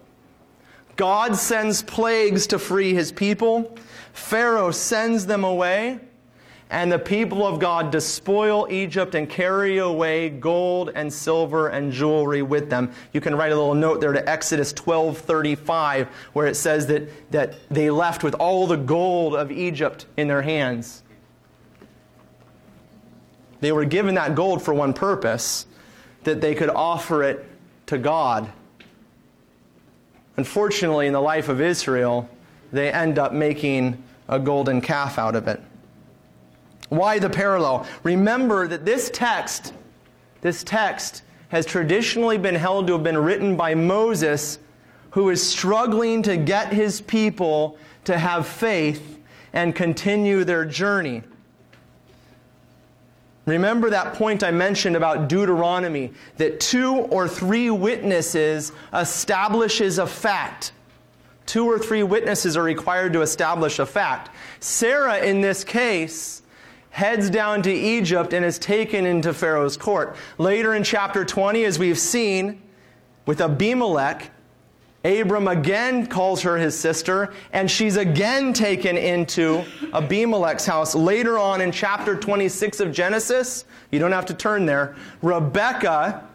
God 0.95 1.35
sends 1.37 1.81
plagues 1.81 2.45
to 2.45 2.59
free 2.59 2.93
his 2.93 3.11
people. 3.11 3.75
Pharaoh 4.13 4.69
sends 4.69 5.25
them 5.25 5.43
away 5.43 6.01
and 6.71 6.91
the 6.91 6.99
people 6.99 7.45
of 7.47 7.59
God 7.59 7.91
despoil 7.91 8.67
Egypt 8.69 9.15
and 9.15 9.27
carry 9.27 9.79
away 9.79 10.29
gold 10.29 10.91
and 10.93 11.11
silver 11.11 11.69
and 11.69 11.91
jewelry 11.91 12.43
with 12.43 12.69
them. 12.69 12.91
You 13.11 13.21
can 13.21 13.35
write 13.35 13.51
a 13.51 13.55
little 13.55 13.73
note 13.73 14.01
there 14.01 14.13
to 14.13 14.29
Exodus 14.29 14.71
12:35 14.73 16.07
where 16.33 16.45
it 16.45 16.55
says 16.55 16.85
that, 16.87 17.31
that 17.31 17.55
they 17.69 17.89
left 17.89 18.23
with 18.23 18.35
all 18.35 18.67
the 18.67 18.77
gold 18.77 19.33
of 19.33 19.51
Egypt 19.51 20.05
in 20.15 20.27
their 20.27 20.43
hands. 20.43 21.01
They 23.61 23.71
were 23.71 23.85
given 23.85 24.15
that 24.15 24.35
gold 24.35 24.61
for 24.61 24.73
one 24.73 24.93
purpose, 24.93 25.65
that 26.23 26.39
they 26.39 26.53
could 26.53 26.69
offer 26.69 27.23
it 27.23 27.45
to 27.87 27.97
God. 27.97 28.49
Unfortunately, 30.37 31.07
in 31.07 31.13
the 31.13 31.21
life 31.21 31.49
of 31.49 31.59
Israel, 31.59 32.29
they 32.71 32.91
end 32.91 33.17
up 33.17 33.33
making 33.33 34.01
a 34.27 34.39
golden 34.39 34.79
calf 34.79 35.17
out 35.17 35.35
of 35.35 35.47
it. 35.47 35.61
Why 36.89 37.19
the 37.19 37.29
parallel? 37.29 37.87
Remember 38.03 38.67
that 38.67 38.85
this 38.85 39.09
text, 39.11 39.73
this 40.41 40.63
text 40.63 41.23
has 41.49 41.65
traditionally 41.65 42.37
been 42.37 42.55
held 42.55 42.87
to 42.87 42.93
have 42.93 43.03
been 43.03 43.17
written 43.17 43.55
by 43.55 43.75
Moses, 43.75 44.59
who 45.11 45.29
is 45.29 45.47
struggling 45.47 46.21
to 46.23 46.37
get 46.37 46.73
his 46.73 47.01
people 47.01 47.77
to 48.05 48.17
have 48.17 48.47
faith 48.47 49.19
and 49.53 49.75
continue 49.75 50.43
their 50.43 50.65
journey. 50.65 51.23
Remember 53.45 53.89
that 53.89 54.13
point 54.13 54.43
I 54.43 54.51
mentioned 54.51 54.95
about 54.95 55.27
Deuteronomy 55.27 56.11
that 56.37 56.59
two 56.59 56.95
or 56.95 57.27
three 57.27 57.71
witnesses 57.71 58.71
establishes 58.93 59.97
a 59.97 60.05
fact. 60.05 60.71
Two 61.47 61.65
or 61.65 61.79
three 61.79 62.03
witnesses 62.03 62.55
are 62.55 62.63
required 62.63 63.11
to 63.13 63.23
establish 63.23 63.79
a 63.79 63.87
fact. 63.87 64.29
Sarah, 64.59 65.17
in 65.17 65.41
this 65.41 65.63
case, 65.63 66.43
heads 66.89 67.29
down 67.29 67.61
to 67.63 67.71
Egypt 67.71 68.33
and 68.33 68.43
is 68.43 68.59
taken 68.59 69.05
into 69.05 69.33
Pharaoh's 69.33 69.77
court. 69.77 70.15
Later 70.37 70.73
in 70.73 70.83
chapter 70.83 71.23
20, 71.23 71.63
as 71.65 71.79
we've 71.79 71.99
seen 71.99 72.61
with 73.25 73.41
Abimelech, 73.41 74.31
Abram 75.05 75.47
again 75.47 76.07
calls 76.07 76.41
her 76.41 76.57
his 76.57 76.77
sister, 76.77 77.31
and 77.53 77.71
she's 77.71 77.95
again 77.95 78.51
taken 78.51 78.97
into 78.97 79.63
Abimelech's 79.93 80.65
house. 80.65 80.93
Later 80.93 81.37
on 81.37 81.61
in 81.61 81.71
chapter 81.71 82.17
26 82.17 82.81
of 82.81 82.91
Genesis, 82.91 83.63
you 83.91 83.99
don't 83.99 84.11
have 84.11 84.25
to 84.25 84.33
turn 84.33 84.65
there, 84.65 84.95
Rebecca, 85.21 86.25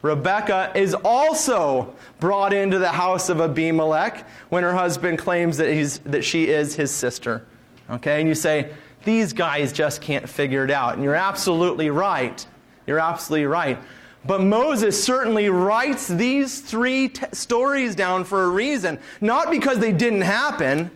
Rebecca 0.00 0.70
is 0.74 0.94
also 1.02 1.94
brought 2.20 2.52
into 2.52 2.78
the 2.78 2.90
house 2.90 3.30
of 3.30 3.40
Abimelech 3.40 4.26
when 4.50 4.62
her 4.62 4.74
husband 4.74 5.18
claims 5.18 5.56
that, 5.56 5.72
he's, 5.72 5.98
that 6.00 6.22
she 6.22 6.48
is 6.48 6.74
his 6.74 6.90
sister. 6.90 7.46
Okay, 7.88 8.20
and 8.20 8.28
you 8.28 8.34
say, 8.34 8.70
these 9.04 9.32
guys 9.32 9.72
just 9.72 10.00
can't 10.00 10.28
figure 10.28 10.64
it 10.64 10.70
out. 10.70 10.94
And 10.94 11.02
you're 11.02 11.14
absolutely 11.14 11.90
right. 11.90 12.46
You're 12.86 13.00
absolutely 13.00 13.46
right. 13.46 13.78
But 14.26 14.40
Moses 14.40 15.02
certainly 15.02 15.50
writes 15.50 16.08
these 16.08 16.60
three 16.60 17.08
t- 17.08 17.26
stories 17.32 17.94
down 17.94 18.24
for 18.24 18.44
a 18.44 18.48
reason. 18.48 18.98
Not 19.20 19.50
because 19.50 19.78
they 19.78 19.92
didn't 19.92 20.22
happen, 20.22 20.90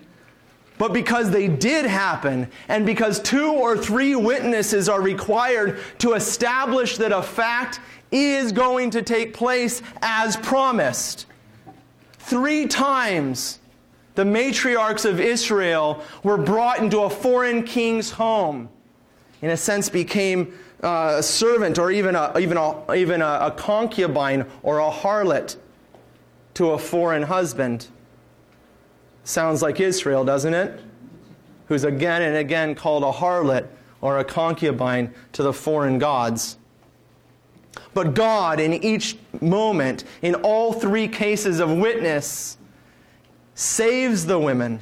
but 0.78 0.92
because 0.92 1.30
they 1.30 1.48
did 1.48 1.84
happen. 1.84 2.48
And 2.68 2.86
because 2.86 3.20
two 3.20 3.50
or 3.52 3.76
three 3.76 4.16
witnesses 4.16 4.88
are 4.88 5.02
required 5.02 5.78
to 5.98 6.14
establish 6.14 6.96
that 6.98 7.12
a 7.12 7.22
fact 7.22 7.80
is 8.10 8.52
going 8.52 8.90
to 8.90 9.02
take 9.02 9.34
place 9.34 9.82
as 10.00 10.36
promised. 10.38 11.26
Three 12.18 12.66
times 12.66 13.58
the 14.18 14.24
matriarchs 14.24 15.08
of 15.08 15.20
Israel 15.20 16.02
were 16.24 16.36
brought 16.36 16.80
into 16.80 17.02
a 17.02 17.08
foreign 17.08 17.62
king's 17.62 18.10
home. 18.10 18.68
In 19.42 19.50
a 19.50 19.56
sense, 19.56 19.88
became 19.88 20.58
uh, 20.82 21.14
a 21.18 21.22
servant 21.22 21.78
or 21.78 21.92
even, 21.92 22.16
a, 22.16 22.36
even, 22.36 22.56
a, 22.56 22.94
even 22.94 23.22
a, 23.22 23.38
a 23.42 23.52
concubine 23.52 24.44
or 24.64 24.80
a 24.80 24.90
harlot 24.90 25.54
to 26.54 26.70
a 26.70 26.78
foreign 26.78 27.22
husband. 27.22 27.86
Sounds 29.22 29.62
like 29.62 29.78
Israel, 29.78 30.24
doesn't 30.24 30.52
it? 30.52 30.80
Who's 31.68 31.84
again 31.84 32.22
and 32.22 32.38
again 32.38 32.74
called 32.74 33.04
a 33.04 33.12
harlot 33.12 33.68
or 34.00 34.18
a 34.18 34.24
concubine 34.24 35.14
to 35.34 35.44
the 35.44 35.52
foreign 35.52 36.00
gods. 36.00 36.58
But 37.94 38.14
God, 38.14 38.58
in 38.58 38.74
each 38.74 39.16
moment, 39.40 40.02
in 40.22 40.34
all 40.34 40.72
three 40.72 41.06
cases 41.06 41.60
of 41.60 41.70
witness, 41.70 42.57
saves 43.58 44.24
the 44.24 44.38
women 44.38 44.80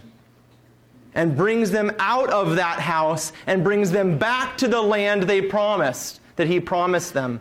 and 1.14 1.34
brings 1.34 1.70
them 1.70 1.90
out 1.98 2.28
of 2.28 2.56
that 2.56 2.78
house 2.78 3.32
and 3.46 3.64
brings 3.64 3.90
them 3.90 4.18
back 4.18 4.58
to 4.58 4.68
the 4.68 4.82
land 4.82 5.22
they 5.22 5.40
promised, 5.40 6.20
that 6.36 6.46
he 6.46 6.60
promised 6.60 7.14
them. 7.14 7.40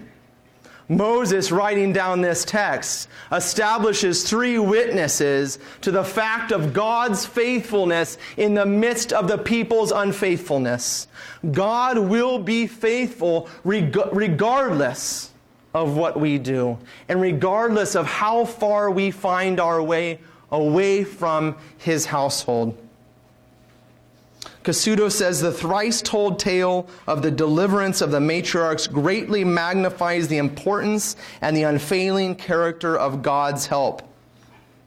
Moses, 0.87 1.51
writing 1.51 1.91
down 1.91 2.21
this 2.21 2.45
text, 2.45 3.09
establishes 3.33 4.23
three 4.23 4.59
witnesses 4.59 5.59
to 5.81 5.91
the 5.91 6.05
fact 6.05 6.53
of 6.53 6.71
God's 6.71 7.25
faithfulness 7.25 8.17
in 8.37 8.53
the 8.53 8.65
midst 8.65 9.11
of 9.11 9.27
the 9.27 9.37
people's 9.37 9.91
unfaithfulness. 9.91 11.09
God 11.51 11.97
will 11.97 12.39
be 12.39 12.65
faithful 12.65 13.49
regardless 13.65 15.31
of 15.73 15.97
what 15.97 16.17
we 16.17 16.37
do 16.37 16.77
and 17.09 17.19
regardless 17.19 17.95
of 17.95 18.05
how 18.05 18.45
far 18.45 18.89
we 18.89 19.11
find 19.11 19.59
our 19.59 19.83
way 19.83 20.19
away 20.51 21.03
from 21.03 21.55
his 21.77 22.05
household. 22.05 22.77
Cassuto 24.63 25.11
says 25.11 25.39
the 25.41 25.51
thrice 25.51 26.01
told 26.01 26.39
tale 26.39 26.87
of 27.05 27.21
the 27.21 27.29
deliverance 27.29 28.01
of 28.01 28.09
the 28.09 28.19
matriarchs 28.19 28.91
greatly 28.91 29.43
magnifies 29.43 30.27
the 30.27 30.37
importance 30.37 31.15
and 31.41 31.55
the 31.55 31.63
unfailing 31.63 32.35
character 32.35 32.97
of 32.97 33.21
God's 33.21 33.67
help. 33.67 34.01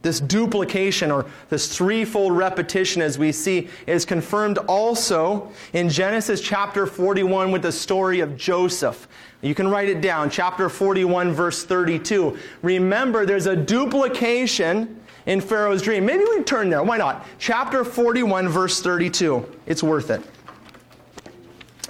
This 0.03 0.19
duplication 0.19 1.11
or 1.11 1.27
this 1.49 1.77
threefold 1.77 2.37
repetition, 2.37 3.03
as 3.03 3.19
we 3.19 3.31
see, 3.31 3.69
is 3.87 4.05
confirmed 4.05 4.59
also 4.69 5.51
in 5.73 5.89
Genesis 5.89 6.41
chapter 6.41 6.87
41 6.87 7.53
with 7.53 7.63
the 7.63 7.73
story 7.73 8.21
of 8.21 8.37
Joseph. 8.37 9.07
You 9.43 9.55
can 9.55 9.69
write 9.69 9.89
it 9.89 10.01
down, 10.01 10.31
chapter 10.31 10.69
41, 10.69 11.33
verse 11.33 11.65
32. 11.65 12.37
Remember, 12.63 13.27
there's 13.27 13.47
a 13.47 13.57
duplication 13.57 15.01
in 15.29 15.43
Pharaoh's 15.43 15.83
dream. 15.83 16.07
Maybe 16.07 16.25
we 16.25 16.43
turn 16.43 16.71
there. 16.71 16.83
Why 16.83 16.97
not? 16.97 17.25
Chapter 17.39 17.85
41, 17.85 18.49
verse 18.49 18.81
32. 18.81 19.47
It's 19.67 19.83
worth 19.83 20.11
it. 20.11 20.23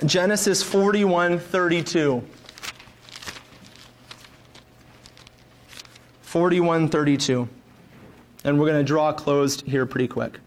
Genesis 0.05 0.61
41, 0.63 1.39
32. 1.39 2.23
41, 6.23 6.89
32. 6.89 7.49
And 8.45 8.59
we're 8.59 8.67
going 8.67 8.81
to 8.81 8.85
draw 8.85 9.13
closed 9.13 9.65
here 9.67 9.87
pretty 9.87 10.09
quick. 10.09 10.41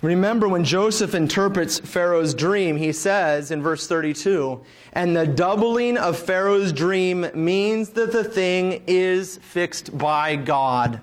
Remember 0.00 0.48
when 0.48 0.64
Joseph 0.64 1.14
interprets 1.14 1.80
Pharaoh's 1.80 2.32
dream, 2.32 2.76
he 2.76 2.92
says 2.92 3.50
in 3.50 3.60
verse 3.60 3.86
32, 3.86 4.64
and 4.94 5.14
the 5.14 5.26
doubling 5.26 5.98
of 5.98 6.16
Pharaoh's 6.18 6.72
dream 6.72 7.26
means 7.34 7.90
that 7.90 8.12
the 8.12 8.24
thing 8.24 8.82
is 8.86 9.38
fixed 9.38 9.96
by 9.98 10.36
God. 10.36 11.00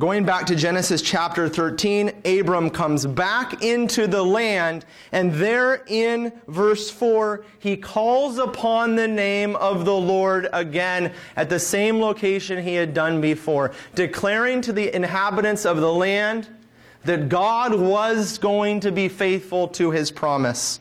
Going 0.00 0.24
back 0.24 0.46
to 0.46 0.56
Genesis 0.56 1.00
chapter 1.00 1.48
13, 1.48 2.10
Abram 2.24 2.68
comes 2.68 3.06
back 3.06 3.62
into 3.62 4.08
the 4.08 4.24
land, 4.24 4.84
and 5.12 5.32
there 5.32 5.84
in 5.86 6.32
verse 6.48 6.90
4, 6.90 7.44
he 7.60 7.76
calls 7.76 8.38
upon 8.38 8.96
the 8.96 9.06
name 9.06 9.54
of 9.54 9.84
the 9.84 9.94
Lord 9.94 10.48
again 10.52 11.12
at 11.36 11.48
the 11.48 11.60
same 11.60 12.00
location 12.00 12.60
he 12.60 12.74
had 12.74 12.92
done 12.92 13.20
before, 13.20 13.70
declaring 13.94 14.60
to 14.62 14.72
the 14.72 14.92
inhabitants 14.92 15.64
of 15.64 15.76
the 15.76 15.92
land 15.92 16.48
that 17.04 17.28
God 17.28 17.72
was 17.72 18.36
going 18.38 18.80
to 18.80 18.90
be 18.90 19.08
faithful 19.08 19.68
to 19.68 19.92
his 19.92 20.10
promise. 20.10 20.80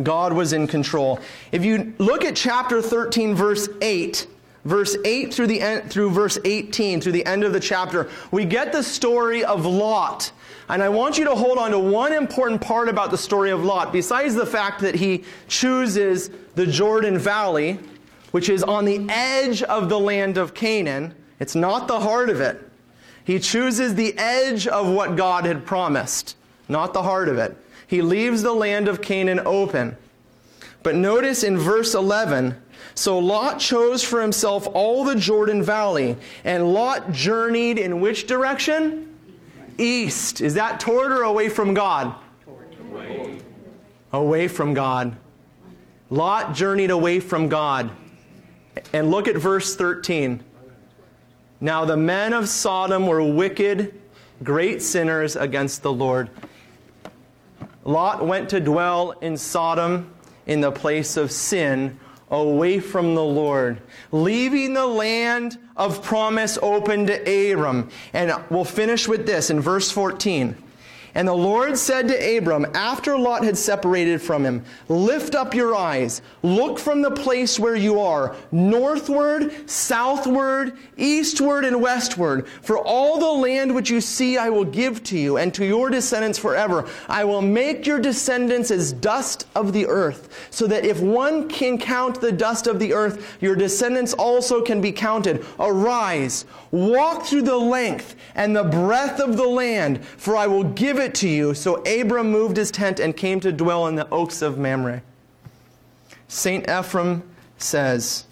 God 0.00 0.32
was 0.32 0.52
in 0.52 0.68
control. 0.68 1.18
If 1.50 1.64
you 1.64 1.92
look 1.98 2.24
at 2.24 2.36
chapter 2.36 2.80
13, 2.80 3.34
verse 3.34 3.68
8, 3.80 4.28
verse 4.64 4.96
8 5.04 5.32
through 5.32 5.46
the 5.46 5.60
end, 5.60 5.90
through 5.90 6.10
verse 6.10 6.38
18 6.44 7.00
through 7.00 7.12
the 7.12 7.24
end 7.26 7.44
of 7.44 7.52
the 7.52 7.60
chapter 7.60 8.10
we 8.30 8.44
get 8.44 8.72
the 8.72 8.82
story 8.82 9.44
of 9.44 9.64
lot. 9.64 10.30
And 10.68 10.82
i 10.82 10.88
want 10.88 11.16
you 11.16 11.24
to 11.24 11.34
hold 11.34 11.58
on 11.58 11.70
to 11.70 11.78
one 11.78 12.12
important 12.12 12.60
part 12.60 12.88
about 12.88 13.10
the 13.10 13.18
story 13.18 13.50
of 13.50 13.64
lot 13.64 13.92
besides 13.92 14.34
the 14.34 14.46
fact 14.46 14.80
that 14.80 14.94
he 14.94 15.24
chooses 15.48 16.30
the 16.54 16.66
jordan 16.66 17.18
valley 17.18 17.78
which 18.30 18.48
is 18.48 18.62
on 18.62 18.84
the 18.84 19.06
edge 19.08 19.62
of 19.62 19.88
the 19.88 19.98
land 19.98 20.36
of 20.36 20.54
canaan. 20.54 21.14
It's 21.40 21.54
not 21.54 21.88
the 21.88 22.00
heart 22.00 22.30
of 22.30 22.40
it. 22.40 22.62
He 23.24 23.38
chooses 23.38 23.94
the 23.94 24.16
edge 24.18 24.66
of 24.66 24.88
what 24.88 25.16
god 25.16 25.44
had 25.44 25.66
promised. 25.66 26.36
Not 26.68 26.92
the 26.92 27.02
heart 27.02 27.28
of 27.28 27.38
it. 27.38 27.56
He 27.86 28.02
leaves 28.02 28.42
the 28.42 28.52
land 28.52 28.88
of 28.88 29.00
canaan 29.00 29.40
open. 29.44 29.96
But 30.82 30.94
notice 30.94 31.42
in 31.42 31.58
verse 31.58 31.94
11 31.94 32.60
so 32.98 33.20
Lot 33.20 33.60
chose 33.60 34.02
for 34.02 34.20
himself 34.20 34.66
all 34.74 35.04
the 35.04 35.14
Jordan 35.14 35.62
Valley, 35.62 36.16
and 36.42 36.74
Lot 36.74 37.12
journeyed 37.12 37.78
in 37.78 38.00
which 38.00 38.26
direction? 38.26 39.16
East. 39.78 40.40
Is 40.40 40.54
that 40.54 40.80
toward 40.80 41.12
or 41.12 41.22
away 41.22 41.48
from 41.48 41.74
God? 41.74 42.12
Away. 42.90 43.38
Away 44.12 44.48
from 44.48 44.74
God. 44.74 45.16
Lot 46.10 46.56
journeyed 46.56 46.90
away 46.90 47.20
from 47.20 47.48
God. 47.48 47.92
And 48.92 49.12
look 49.12 49.28
at 49.28 49.36
verse 49.36 49.76
13. 49.76 50.42
Now 51.60 51.84
the 51.84 51.96
men 51.96 52.32
of 52.32 52.48
Sodom 52.48 53.06
were 53.06 53.22
wicked, 53.22 53.94
great 54.42 54.82
sinners 54.82 55.36
against 55.36 55.84
the 55.84 55.92
Lord. 55.92 56.30
Lot 57.84 58.26
went 58.26 58.48
to 58.48 58.58
dwell 58.58 59.12
in 59.20 59.36
Sodom 59.36 60.12
in 60.48 60.60
the 60.60 60.72
place 60.72 61.16
of 61.16 61.30
sin 61.30 61.96
away 62.30 62.80
from 62.80 63.14
the 63.14 63.24
Lord, 63.24 63.80
leaving 64.12 64.74
the 64.74 64.86
land 64.86 65.58
of 65.76 66.02
promise 66.02 66.58
open 66.62 67.06
to 67.06 67.52
Abram. 67.52 67.90
And 68.12 68.32
we'll 68.50 68.64
finish 68.64 69.08
with 69.08 69.26
this 69.26 69.50
in 69.50 69.60
verse 69.60 69.90
14. 69.90 70.56
And 71.14 71.26
the 71.26 71.34
Lord 71.34 71.76
said 71.76 72.08
to 72.08 72.36
Abram, 72.36 72.66
after 72.74 73.18
Lot 73.18 73.44
had 73.44 73.56
separated 73.56 74.20
from 74.20 74.44
him, 74.44 74.64
Lift 74.88 75.34
up 75.34 75.54
your 75.54 75.74
eyes, 75.74 76.22
look 76.42 76.78
from 76.78 77.02
the 77.02 77.10
place 77.10 77.58
where 77.58 77.74
you 77.74 78.00
are, 78.00 78.36
northward, 78.52 79.68
southward, 79.68 80.76
eastward, 80.96 81.64
and 81.64 81.80
westward. 81.80 82.46
For 82.62 82.78
all 82.78 83.18
the 83.18 83.42
land 83.42 83.74
which 83.74 83.90
you 83.90 84.00
see 84.00 84.36
I 84.36 84.50
will 84.50 84.64
give 84.64 85.02
to 85.04 85.18
you, 85.18 85.38
and 85.38 85.52
to 85.54 85.64
your 85.64 85.90
descendants 85.90 86.38
forever. 86.38 86.88
I 87.08 87.24
will 87.24 87.42
make 87.42 87.86
your 87.86 87.98
descendants 87.98 88.70
as 88.70 88.92
dust 88.92 89.46
of 89.54 89.72
the 89.72 89.86
earth, 89.86 90.48
so 90.50 90.66
that 90.66 90.84
if 90.84 91.00
one 91.00 91.48
can 91.48 91.78
count 91.78 92.20
the 92.20 92.32
dust 92.32 92.66
of 92.66 92.78
the 92.78 92.92
earth, 92.92 93.36
your 93.40 93.56
descendants 93.56 94.12
also 94.14 94.62
can 94.62 94.80
be 94.80 94.92
counted. 94.92 95.44
Arise, 95.58 96.44
walk 96.70 97.24
through 97.24 97.42
the 97.42 97.56
length 97.56 98.14
and 98.34 98.54
the 98.54 98.64
breadth 98.64 99.20
of 99.20 99.36
the 99.36 99.46
land, 99.46 100.04
for 100.04 100.36
I 100.36 100.46
will 100.46 100.64
give 100.64 100.97
it 101.00 101.14
to 101.16 101.28
you. 101.28 101.54
So 101.54 101.76
Abram 101.84 102.30
moved 102.30 102.56
his 102.56 102.70
tent 102.70 103.00
and 103.00 103.16
came 103.16 103.40
to 103.40 103.52
dwell 103.52 103.86
in 103.86 103.94
the 103.94 104.08
oaks 104.10 104.42
of 104.42 104.58
Mamre. 104.58 105.02
St. 106.28 106.66
Ephrem 106.66 107.22
says 107.56 108.24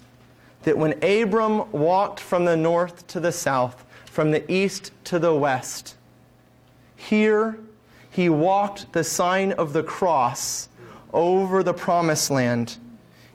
that 0.63 0.77
when 0.77 1.03
Abram 1.03 1.71
walked 1.71 2.19
from 2.19 2.45
the 2.45 2.57
north 2.57 3.07
to 3.07 3.19
the 3.19 3.31
south, 3.31 3.85
from 4.05 4.31
the 4.31 4.49
east 4.51 4.91
to 5.05 5.19
the 5.19 5.33
west, 5.33 5.95
here 6.95 7.59
he 8.09 8.29
walked 8.29 8.91
the 8.93 9.03
sign 9.03 9.51
of 9.53 9.73
the 9.73 9.83
cross 9.83 10.69
over 11.13 11.63
the 11.63 11.73
promised 11.73 12.31
land. 12.31 12.77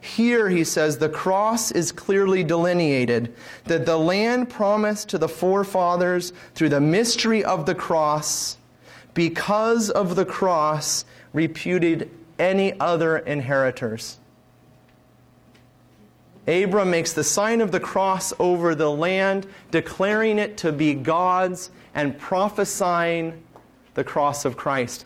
Here, 0.01 0.49
he 0.49 0.65
says, 0.65 0.99
the 0.99 1.09
cross 1.09 1.71
is 1.71 1.93
clearly 1.93 2.43
delineated, 2.43 3.33
that 3.67 3.87
the 3.87 3.97
land 3.97 4.51
promised 4.51 5.09
to 5.11 5.19
the 5.19 5.29
forefathers 5.29 6.33
through 6.57 6.71
the 6.71 6.81
mystery 6.81 7.45
of 7.45 7.67
the 7.67 7.75
cross, 7.77 8.57
because 9.15 9.91
of 9.91 10.17
the 10.17 10.25
cross, 10.25 11.05
reputed 11.33 12.11
any 12.39 12.79
other 12.81 13.19
inheritors. 13.19 14.19
Abram 16.47 16.91
makes 16.91 17.13
the 17.13 17.23
sign 17.23 17.61
of 17.61 17.71
the 17.71 17.79
cross 17.79 18.33
over 18.39 18.75
the 18.75 18.91
land, 18.91 19.47
declaring 19.71 20.39
it 20.39 20.57
to 20.59 20.73
be 20.73 20.95
God's 20.95 21.71
and 21.95 22.19
prophesying 22.19 23.41
the 23.95 24.03
cross 24.03 24.45
of 24.45 24.57
Christ. 24.57 25.05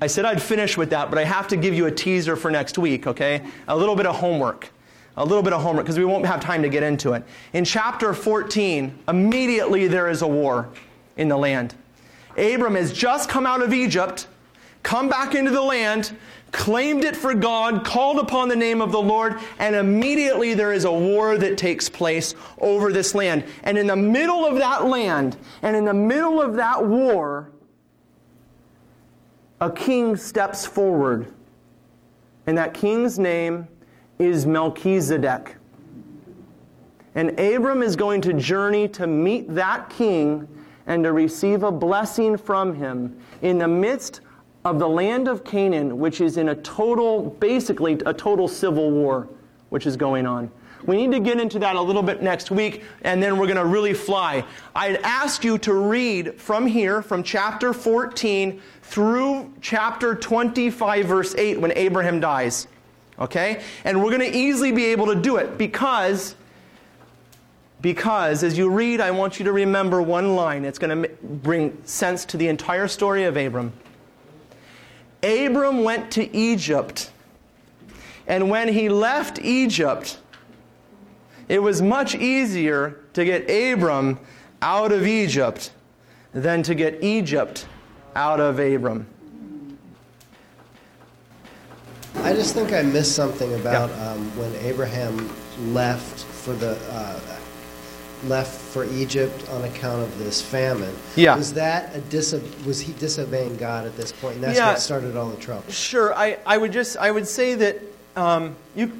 I 0.00 0.06
said 0.06 0.24
I'd 0.24 0.42
finish 0.42 0.76
with 0.76 0.90
that, 0.90 1.08
but 1.08 1.18
I 1.18 1.24
have 1.24 1.48
to 1.48 1.56
give 1.56 1.72
you 1.72 1.86
a 1.86 1.90
teaser 1.90 2.36
for 2.36 2.50
next 2.50 2.76
week, 2.76 3.06
okay? 3.06 3.42
A 3.68 3.76
little 3.76 3.96
bit 3.96 4.06
of 4.06 4.16
homework. 4.16 4.70
A 5.16 5.24
little 5.24 5.42
bit 5.42 5.52
of 5.52 5.62
homework 5.62 5.86
because 5.86 5.98
we 5.98 6.04
won't 6.04 6.26
have 6.26 6.40
time 6.40 6.62
to 6.62 6.68
get 6.68 6.82
into 6.82 7.12
it. 7.12 7.22
In 7.52 7.64
chapter 7.64 8.12
14, 8.12 8.98
immediately 9.08 9.86
there 9.86 10.10
is 10.10 10.22
a 10.22 10.26
war 10.26 10.68
in 11.16 11.28
the 11.28 11.36
land. 11.36 11.74
Abram 12.36 12.74
has 12.74 12.92
just 12.92 13.28
come 13.28 13.46
out 13.46 13.62
of 13.62 13.72
Egypt, 13.72 14.26
come 14.82 15.08
back 15.08 15.34
into 15.34 15.50
the 15.50 15.62
land, 15.62 16.16
claimed 16.52 17.04
it 17.04 17.16
for 17.16 17.34
God, 17.34 17.84
called 17.84 18.18
upon 18.18 18.48
the 18.48 18.56
name 18.56 18.80
of 18.80 18.92
the 18.92 19.00
Lord, 19.00 19.40
and 19.58 19.74
immediately 19.74 20.54
there 20.54 20.72
is 20.72 20.84
a 20.84 20.92
war 20.92 21.36
that 21.36 21.58
takes 21.58 21.88
place 21.88 22.34
over 22.58 22.92
this 22.92 23.14
land. 23.14 23.44
And 23.64 23.76
in 23.76 23.88
the 23.88 23.96
middle 23.96 24.46
of 24.46 24.56
that 24.58 24.86
land, 24.86 25.36
and 25.62 25.74
in 25.74 25.84
the 25.84 25.94
middle 25.94 26.40
of 26.40 26.54
that 26.54 26.86
war, 26.86 27.50
a 29.60 29.70
king 29.70 30.16
steps 30.16 30.64
forward. 30.64 31.32
And 32.46 32.56
that 32.58 32.74
king's 32.74 33.18
name 33.18 33.66
is 34.18 34.46
Melchizedek. 34.46 35.56
And 37.14 37.38
Abram 37.38 37.82
is 37.82 37.96
going 37.96 38.20
to 38.22 38.32
journey 38.32 38.88
to 38.88 39.06
meet 39.06 39.52
that 39.54 39.88
king 39.88 40.46
and 40.86 41.04
to 41.04 41.12
receive 41.12 41.62
a 41.62 41.72
blessing 41.72 42.36
from 42.36 42.74
him 42.74 43.18
in 43.42 43.58
the 43.58 43.68
midst 43.68 44.20
of 44.64 44.78
the 44.78 44.88
land 44.88 45.28
of 45.28 45.44
Canaan, 45.44 45.98
which 45.98 46.20
is 46.20 46.36
in 46.36 46.48
a 46.48 46.54
total, 46.56 47.30
basically, 47.40 48.00
a 48.06 48.14
total 48.14 48.48
civil 48.48 48.90
war, 48.90 49.28
which 49.68 49.86
is 49.86 49.96
going 49.96 50.26
on. 50.26 50.50
We 50.86 50.96
need 50.96 51.12
to 51.12 51.20
get 51.20 51.40
into 51.40 51.58
that 51.60 51.76
a 51.76 51.80
little 51.80 52.02
bit 52.02 52.22
next 52.22 52.50
week, 52.50 52.82
and 53.02 53.22
then 53.22 53.38
we're 53.38 53.46
going 53.46 53.56
to 53.56 53.64
really 53.64 53.94
fly. 53.94 54.44
I'd 54.74 54.96
ask 54.96 55.42
you 55.42 55.56
to 55.58 55.72
read 55.72 56.38
from 56.38 56.66
here, 56.66 57.00
from 57.00 57.22
chapter 57.22 57.72
14 57.72 58.60
through 58.82 59.52
chapter 59.62 60.14
25, 60.14 61.06
verse 61.06 61.34
8, 61.36 61.60
when 61.60 61.72
Abraham 61.72 62.20
dies. 62.20 62.68
Okay? 63.18 63.62
And 63.84 64.02
we're 64.02 64.10
going 64.16 64.30
to 64.30 64.36
easily 64.36 64.72
be 64.72 64.86
able 64.86 65.06
to 65.06 65.14
do 65.14 65.36
it 65.36 65.56
because 65.56 66.34
because 67.84 68.42
as 68.42 68.56
you 68.56 68.70
read, 68.70 68.98
I 68.98 69.10
want 69.10 69.38
you 69.38 69.44
to 69.44 69.52
remember 69.52 70.00
one 70.00 70.34
line. 70.36 70.64
It's 70.64 70.78
going 70.78 71.02
to 71.02 71.08
bring 71.22 71.76
sense 71.84 72.24
to 72.24 72.38
the 72.38 72.48
entire 72.48 72.88
story 72.88 73.24
of 73.24 73.36
Abram. 73.36 73.74
Abram 75.22 75.84
went 75.84 76.10
to 76.12 76.34
Egypt, 76.34 77.10
and 78.26 78.48
when 78.48 78.68
he 78.68 78.88
left 78.88 79.38
Egypt, 79.38 80.18
it 81.46 81.58
was 81.58 81.82
much 81.82 82.14
easier 82.14 83.00
to 83.12 83.22
get 83.22 83.50
Abram 83.50 84.18
out 84.62 84.90
of 84.90 85.06
Egypt 85.06 85.70
than 86.32 86.62
to 86.62 86.74
get 86.74 87.04
Egypt 87.04 87.66
out 88.16 88.40
of 88.40 88.60
Abram. 88.60 89.06
I 92.14 92.32
just 92.32 92.54
think 92.54 92.72
I 92.72 92.80
missed 92.80 93.14
something 93.14 93.52
about 93.56 93.90
yeah. 93.90 94.12
um, 94.12 94.38
when 94.38 94.54
Abraham 94.64 95.30
left 95.74 96.24
for 96.24 96.54
the 96.54 96.78
uh, 96.90 97.33
left 98.28 98.60
for 98.60 98.84
Egypt 98.84 99.48
on 99.50 99.64
account 99.64 100.02
of 100.02 100.18
this 100.18 100.40
famine. 100.40 100.94
Yeah. 101.16 101.36
Was 101.36 101.52
that 101.54 101.94
a 101.94 102.00
dis- 102.00 102.40
was 102.64 102.80
he 102.80 102.92
disobeying 102.94 103.56
God 103.56 103.86
at 103.86 103.96
this 103.96 104.12
point? 104.12 104.36
And 104.36 104.44
that's 104.44 104.58
yeah. 104.58 104.70
what 104.70 104.80
started 104.80 105.16
all 105.16 105.28
the 105.28 105.40
trouble. 105.40 105.70
Sure. 105.70 106.14
I, 106.14 106.38
I 106.46 106.58
would 106.58 106.72
just 106.72 106.96
I 106.96 107.10
would 107.10 107.26
say 107.26 107.54
that 107.54 107.80
um, 108.16 108.56
you 108.74 108.92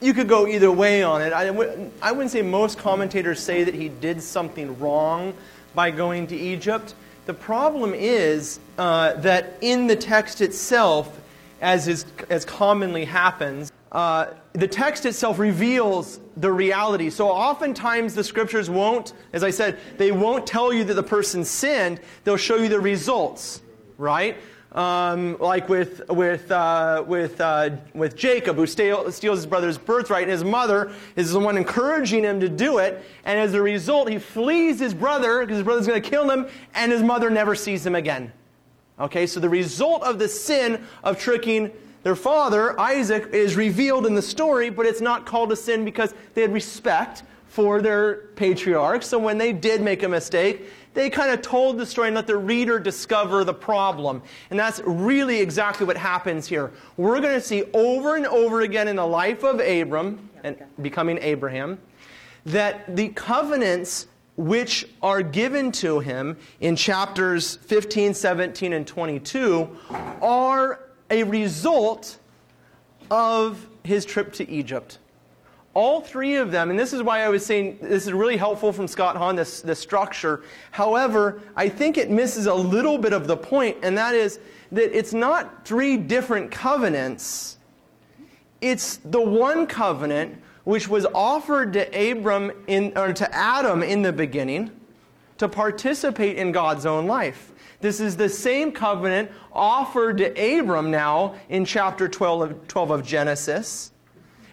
you 0.00 0.14
could 0.14 0.28
go 0.28 0.46
either 0.46 0.70
way 0.70 1.02
on 1.02 1.22
it. 1.22 1.32
I 1.32 1.46
w- 1.46 1.90
I 2.00 2.12
wouldn't 2.12 2.30
say 2.30 2.42
most 2.42 2.78
commentators 2.78 3.40
say 3.40 3.64
that 3.64 3.74
he 3.74 3.88
did 3.88 4.22
something 4.22 4.78
wrong 4.78 5.34
by 5.74 5.90
going 5.90 6.26
to 6.28 6.36
Egypt. 6.36 6.94
The 7.26 7.34
problem 7.34 7.92
is 7.94 8.58
uh, 8.78 9.14
that 9.14 9.54
in 9.60 9.86
the 9.86 9.96
text 9.96 10.40
itself, 10.40 11.20
as, 11.60 11.86
is, 11.86 12.06
as 12.30 12.44
commonly 12.44 13.04
happens, 13.04 13.69
uh, 13.92 14.26
the 14.52 14.68
text 14.68 15.04
itself 15.04 15.38
reveals 15.38 16.20
the 16.36 16.50
reality. 16.50 17.10
So 17.10 17.28
oftentimes 17.28 18.14
the 18.14 18.22
scriptures 18.22 18.70
won't, 18.70 19.12
as 19.32 19.42
I 19.42 19.50
said, 19.50 19.78
they 19.96 20.12
won't 20.12 20.46
tell 20.46 20.72
you 20.72 20.84
that 20.84 20.94
the 20.94 21.02
person 21.02 21.44
sinned. 21.44 22.00
They'll 22.24 22.36
show 22.36 22.56
you 22.56 22.68
the 22.68 22.80
results, 22.80 23.62
right? 23.98 24.36
Um, 24.72 25.36
like 25.40 25.68
with 25.68 26.08
with 26.08 26.48
uh, 26.52 27.02
with 27.04 27.40
uh, 27.40 27.70
with 27.92 28.14
Jacob, 28.16 28.54
who 28.54 28.66
steals 28.66 29.20
his 29.20 29.46
brother's 29.46 29.76
birthright, 29.76 30.22
and 30.22 30.30
his 30.30 30.44
mother 30.44 30.92
is 31.16 31.32
the 31.32 31.40
one 31.40 31.56
encouraging 31.56 32.22
him 32.22 32.38
to 32.38 32.48
do 32.48 32.78
it. 32.78 33.04
And 33.24 33.40
as 33.40 33.52
a 33.54 33.60
result, 33.60 34.08
he 34.08 34.20
flees 34.20 34.78
his 34.78 34.94
brother 34.94 35.40
because 35.40 35.56
his 35.56 35.64
brother's 35.64 35.88
going 35.88 36.00
to 36.00 36.08
kill 36.08 36.30
him, 36.30 36.46
and 36.76 36.92
his 36.92 37.02
mother 37.02 37.30
never 37.30 37.56
sees 37.56 37.84
him 37.84 37.96
again. 37.96 38.32
Okay, 39.00 39.26
so 39.26 39.40
the 39.40 39.48
result 39.48 40.04
of 40.04 40.20
the 40.20 40.28
sin 40.28 40.84
of 41.02 41.18
tricking 41.18 41.72
their 42.02 42.16
father, 42.16 42.78
Isaac, 42.80 43.28
is 43.32 43.56
revealed 43.56 44.06
in 44.06 44.14
the 44.14 44.22
story, 44.22 44.70
but 44.70 44.86
it's 44.86 45.00
not 45.00 45.26
called 45.26 45.52
a 45.52 45.56
sin 45.56 45.84
because 45.84 46.14
they 46.34 46.42
had 46.42 46.52
respect 46.52 47.22
for 47.48 47.82
their 47.82 48.28
patriarchs. 48.36 49.06
So 49.06 49.18
when 49.18 49.36
they 49.36 49.52
did 49.52 49.82
make 49.82 50.02
a 50.02 50.08
mistake, 50.08 50.68
they 50.94 51.10
kind 51.10 51.30
of 51.30 51.42
told 51.42 51.78
the 51.78 51.86
story 51.86 52.08
and 52.08 52.14
let 52.14 52.26
the 52.26 52.36
reader 52.36 52.78
discover 52.78 53.44
the 53.44 53.54
problem. 53.54 54.22
And 54.50 54.58
that's 54.58 54.80
really 54.84 55.40
exactly 55.40 55.86
what 55.86 55.96
happens 55.96 56.46
here. 56.46 56.72
We're 56.96 57.20
going 57.20 57.34
to 57.34 57.40
see 57.40 57.64
over 57.74 58.16
and 58.16 58.26
over 58.26 58.62
again 58.62 58.88
in 58.88 58.96
the 58.96 59.06
life 59.06 59.44
of 59.44 59.60
Abram 59.60 60.30
and 60.42 60.56
becoming 60.80 61.18
Abraham 61.18 61.78
that 62.46 62.96
the 62.96 63.08
covenants 63.10 64.06
which 64.36 64.86
are 65.02 65.22
given 65.22 65.70
to 65.70 66.00
him 66.00 66.36
in 66.60 66.74
chapters 66.74 67.56
15, 67.56 68.14
17, 68.14 68.72
and 68.72 68.86
22 68.86 69.68
are 70.22 70.89
a 71.10 71.24
result 71.24 72.18
of 73.10 73.66
his 73.84 74.04
trip 74.04 74.32
to 74.34 74.48
Egypt. 74.48 74.98
All 75.72 76.00
three 76.00 76.36
of 76.36 76.50
them, 76.50 76.70
and 76.70 76.78
this 76.78 76.92
is 76.92 77.02
why 77.02 77.22
I 77.22 77.28
was 77.28 77.46
saying 77.46 77.78
this 77.80 78.06
is 78.06 78.12
really 78.12 78.36
helpful 78.36 78.72
from 78.72 78.88
Scott 78.88 79.16
Hahn, 79.16 79.36
this, 79.36 79.60
this 79.60 79.78
structure. 79.78 80.42
However, 80.72 81.40
I 81.54 81.68
think 81.68 81.96
it 81.96 82.10
misses 82.10 82.46
a 82.46 82.54
little 82.54 82.98
bit 82.98 83.12
of 83.12 83.26
the 83.26 83.36
point, 83.36 83.76
and 83.82 83.96
that 83.96 84.14
is 84.14 84.40
that 84.72 84.96
it's 84.96 85.12
not 85.12 85.64
three 85.64 85.96
different 85.96 86.50
covenants. 86.50 87.58
It's 88.60 88.96
the 88.98 89.20
one 89.20 89.66
covenant 89.66 90.40
which 90.64 90.88
was 90.88 91.06
offered 91.14 91.72
to 91.74 92.10
Abram 92.10 92.52
in, 92.66 92.92
or 92.96 93.12
to 93.12 93.34
Adam 93.34 93.82
in 93.82 94.02
the 94.02 94.12
beginning 94.12 94.70
to 95.40 95.48
participate 95.48 96.36
in 96.36 96.52
God's 96.52 96.84
own 96.84 97.06
life. 97.06 97.52
This 97.80 97.98
is 97.98 98.14
the 98.14 98.28
same 98.28 98.72
covenant 98.72 99.30
offered 99.52 100.18
to 100.18 100.58
Abram 100.58 100.90
now 100.90 101.34
in 101.48 101.64
chapter 101.64 102.08
12 102.08 102.42
of, 102.42 102.68
12 102.68 102.90
of 102.90 103.06
Genesis, 103.06 103.90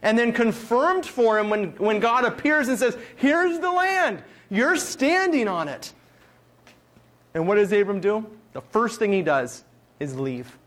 and 0.01 0.17
then 0.17 0.31
confirmed 0.31 1.05
for 1.05 1.37
him 1.37 1.49
when, 1.49 1.71
when 1.71 1.99
God 1.99 2.23
appears 2.23 2.69
and 2.69 2.79
says, 2.79 2.97
Here's 3.17 3.59
the 3.59 3.69
land, 3.69 4.23
you're 4.49 4.77
standing 4.77 5.49
on 5.49 5.67
it. 5.67 5.91
And 7.33 7.49
what 7.49 7.55
does 7.55 7.69
Abram 7.73 7.99
do? 7.99 8.25
The 8.53 8.61
first 8.61 8.97
thing 8.97 9.11
he 9.11 9.21
does 9.21 9.65
is 9.99 10.17
leave. 10.17 10.57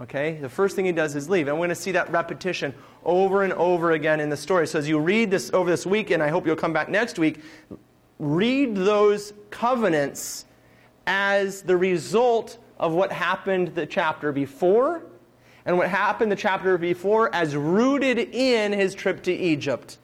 Okay? 0.00 0.36
The 0.36 0.48
first 0.48 0.76
thing 0.76 0.84
he 0.84 0.92
does 0.92 1.16
is 1.16 1.28
leave. 1.28 1.48
And 1.48 1.56
we're 1.56 1.66
going 1.66 1.70
to 1.70 1.74
see 1.74 1.92
that 1.92 2.08
repetition 2.12 2.72
over 3.04 3.42
and 3.42 3.52
over 3.54 3.90
again 3.90 4.20
in 4.20 4.30
the 4.30 4.36
story. 4.36 4.68
So 4.68 4.78
as 4.78 4.88
you 4.88 5.00
read 5.00 5.32
this 5.32 5.50
over 5.52 5.68
this 5.68 5.84
week, 5.84 6.12
and 6.12 6.22
I 6.22 6.28
hope 6.28 6.46
you'll 6.46 6.54
come 6.54 6.72
back 6.72 6.88
next 6.88 7.18
week, 7.18 7.40
read 8.22 8.76
those 8.76 9.32
covenants 9.50 10.44
as 11.08 11.62
the 11.62 11.76
result 11.76 12.58
of 12.78 12.92
what 12.92 13.10
happened 13.10 13.74
the 13.74 13.84
chapter 13.84 14.30
before 14.30 15.02
and 15.66 15.76
what 15.76 15.88
happened 15.88 16.30
the 16.30 16.36
chapter 16.36 16.78
before 16.78 17.34
as 17.34 17.56
rooted 17.56 18.18
in 18.18 18.72
his 18.72 18.94
trip 18.94 19.24
to 19.24 19.32
Egypt. 19.32 19.98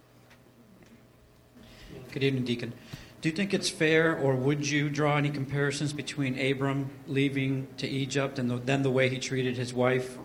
Good 2.10 2.24
evening, 2.24 2.44
Deacon. 2.44 2.72
Do 3.20 3.28
you 3.28 3.34
think 3.34 3.54
it's 3.54 3.68
fair, 3.68 4.16
or 4.16 4.34
would 4.34 4.68
you 4.68 4.88
draw 4.88 5.16
any 5.16 5.30
comparisons 5.30 5.92
between 5.92 6.38
Abram 6.38 6.90
leaving 7.06 7.68
to 7.76 7.88
Egypt 7.88 8.38
and 8.38 8.50
the, 8.50 8.56
then 8.56 8.82
the 8.82 8.90
way 8.90 9.08
he 9.08 9.18
treated 9.18 9.56
his 9.56 9.72
wife, 9.72 10.18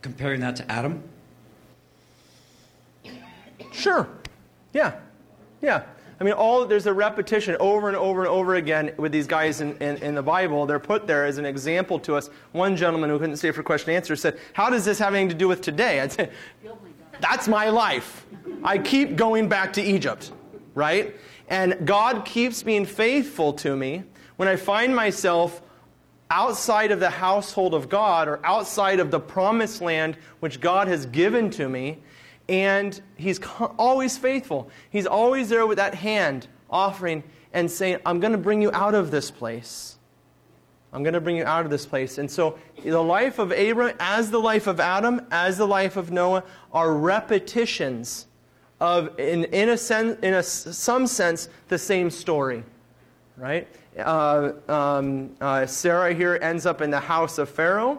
comparing 0.00 0.40
that 0.40 0.56
to 0.56 0.70
Adam? 0.70 1.02
Sure. 3.72 4.08
Yeah. 4.72 4.94
Yeah. 5.60 5.84
I 6.22 6.24
mean, 6.24 6.34
all 6.34 6.64
there's 6.66 6.86
a 6.86 6.94
repetition 6.94 7.56
over 7.58 7.88
and 7.88 7.96
over 7.96 8.20
and 8.20 8.28
over 8.28 8.54
again 8.54 8.92
with 8.96 9.10
these 9.10 9.26
guys 9.26 9.60
in, 9.60 9.76
in, 9.78 9.96
in, 9.96 10.14
the 10.14 10.22
Bible. 10.22 10.66
They're 10.66 10.78
put 10.78 11.08
there 11.08 11.26
as 11.26 11.36
an 11.36 11.44
example 11.44 11.98
to 11.98 12.14
us. 12.14 12.30
One 12.52 12.76
gentleman 12.76 13.10
who 13.10 13.18
couldn't 13.18 13.38
stay 13.38 13.50
for 13.50 13.64
question 13.64 13.90
and 13.90 13.96
answer 13.96 14.14
said, 14.14 14.38
How 14.52 14.70
does 14.70 14.84
this 14.84 15.00
have 15.00 15.14
anything 15.14 15.30
to 15.30 15.34
do 15.34 15.48
with 15.48 15.62
today? 15.62 15.98
I'd 15.98 16.12
say, 16.12 16.30
That's 17.18 17.48
my 17.48 17.70
life. 17.70 18.24
I 18.62 18.78
keep 18.78 19.16
going 19.16 19.48
back 19.48 19.72
to 19.72 19.82
Egypt, 19.82 20.30
right? 20.76 21.16
And 21.48 21.84
God 21.84 22.24
keeps 22.24 22.62
being 22.62 22.86
faithful 22.86 23.54
to 23.54 23.76
me 23.76 24.04
when 24.36 24.46
I 24.46 24.54
find 24.54 24.94
myself 24.94 25.60
outside 26.30 26.92
of 26.92 27.00
the 27.00 27.10
household 27.10 27.74
of 27.74 27.88
God 27.88 28.28
or 28.28 28.38
outside 28.46 29.00
of 29.00 29.10
the 29.10 29.18
promised 29.18 29.82
land 29.82 30.16
which 30.38 30.60
God 30.60 30.86
has 30.86 31.04
given 31.06 31.50
to 31.50 31.68
me 31.68 31.98
and 32.52 33.00
he's 33.16 33.40
always 33.78 34.18
faithful. 34.18 34.68
He's 34.90 35.06
always 35.06 35.48
there 35.48 35.66
with 35.66 35.78
that 35.78 35.94
hand 35.94 36.48
offering 36.68 37.24
and 37.54 37.70
saying, 37.70 37.98
I'm 38.04 38.20
going 38.20 38.32
to 38.32 38.38
bring 38.38 38.60
you 38.60 38.70
out 38.72 38.94
of 38.94 39.10
this 39.10 39.30
place. 39.30 39.96
I'm 40.92 41.02
going 41.02 41.14
to 41.14 41.20
bring 41.20 41.36
you 41.36 41.46
out 41.46 41.64
of 41.64 41.70
this 41.70 41.86
place. 41.86 42.18
And 42.18 42.30
so 42.30 42.58
the 42.84 43.02
life 43.02 43.38
of 43.38 43.52
Abram, 43.52 43.96
as 43.98 44.30
the 44.30 44.38
life 44.38 44.66
of 44.66 44.80
Adam, 44.80 45.26
as 45.30 45.56
the 45.56 45.66
life 45.66 45.96
of 45.96 46.10
Noah, 46.10 46.44
are 46.74 46.92
repetitions 46.92 48.26
of, 48.78 49.18
in, 49.18 49.44
in, 49.44 49.70
a 49.70 49.76
sense, 49.78 50.18
in 50.22 50.34
a, 50.34 50.42
some 50.42 51.06
sense, 51.06 51.48
the 51.68 51.78
same 51.78 52.10
story. 52.10 52.64
Right? 53.38 53.66
Uh, 53.98 54.52
um, 54.68 55.34
uh, 55.40 55.64
Sarah 55.64 56.12
here 56.12 56.38
ends 56.42 56.66
up 56.66 56.82
in 56.82 56.90
the 56.90 57.00
house 57.00 57.38
of 57.38 57.48
Pharaoh. 57.48 57.98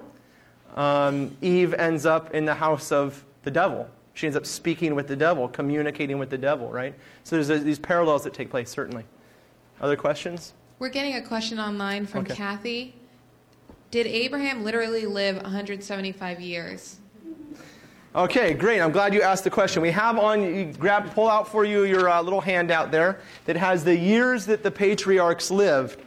Um, 0.75 1.35
Eve 1.41 1.73
ends 1.73 2.05
up 2.05 2.35
in 2.35 2.45
the 2.45 2.53
house 2.53 2.91
of 2.91 3.25
the 3.41 3.49
devil. 3.49 3.89
She 4.14 4.28
ends 4.28 4.38
up 4.38 4.45
speaking 4.45 4.93
with 4.95 5.07
the 5.07 5.16
devil, 5.16 5.47
communicating 5.47 6.20
with 6.20 6.30
the 6.30 6.38
devil, 6.38 6.70
right? 6.70 6.93
So 7.24 7.41
there's 7.41 7.64
these 7.64 7.80
parallels 7.80 8.24
that 8.24 8.34
take 8.34 8.49
place, 8.49 8.70
certainly. 8.70 9.05
Other 9.82 9.95
questions? 9.95 10.53
We're 10.80 10.89
getting 10.89 11.16
a 11.16 11.22
question 11.22 11.59
online 11.59 12.05
from 12.05 12.22
okay. 12.22 12.36
Kathy. 12.36 12.95
Did 13.89 14.05
Abraham 14.07 14.64
literally 14.64 15.05
live 15.05 15.36
175 15.38 16.39
years? 16.39 16.97
Okay, 18.16 18.53
great. 18.53 18.80
I'm 18.80 18.91
glad 18.91 19.11
you 19.14 19.24
asked 19.24 19.43
the 19.43 19.49
question. 19.49 19.82
We 19.82 19.89
have 19.89 20.20
on, 20.20 20.41
you 20.43 20.72
grab, 20.74 21.11
pull 21.16 21.28
out 21.28 21.47
for 21.47 21.66
you 21.66 21.84
your 21.84 22.09
uh, 22.09 22.22
little 22.22 22.41
handout 22.41 22.91
there 22.91 23.20
that 23.45 23.55
has 23.55 23.84
the 23.84 23.97
years 23.97 24.45
that 24.45 24.61
the 24.61 24.70
patriarchs 24.70 25.49
lived. 25.49 25.99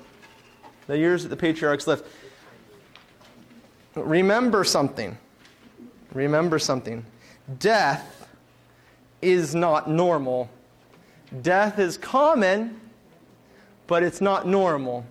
The 0.86 0.96
years 0.96 1.24
that 1.24 1.30
the 1.30 1.36
patriarchs 1.36 1.88
lived. 1.88 2.04
Remember 3.96 4.62
something. 4.62 5.18
Remember 6.12 6.60
something. 6.60 7.04
Death 7.58 8.28
is 9.22 9.54
not 9.54 9.88
normal. 9.88 10.50
Death 11.42 11.78
is 11.78 11.96
common, 11.96 12.80
but 13.86 14.02
it's 14.02 14.20
not 14.20 14.46
normal. 14.46 15.04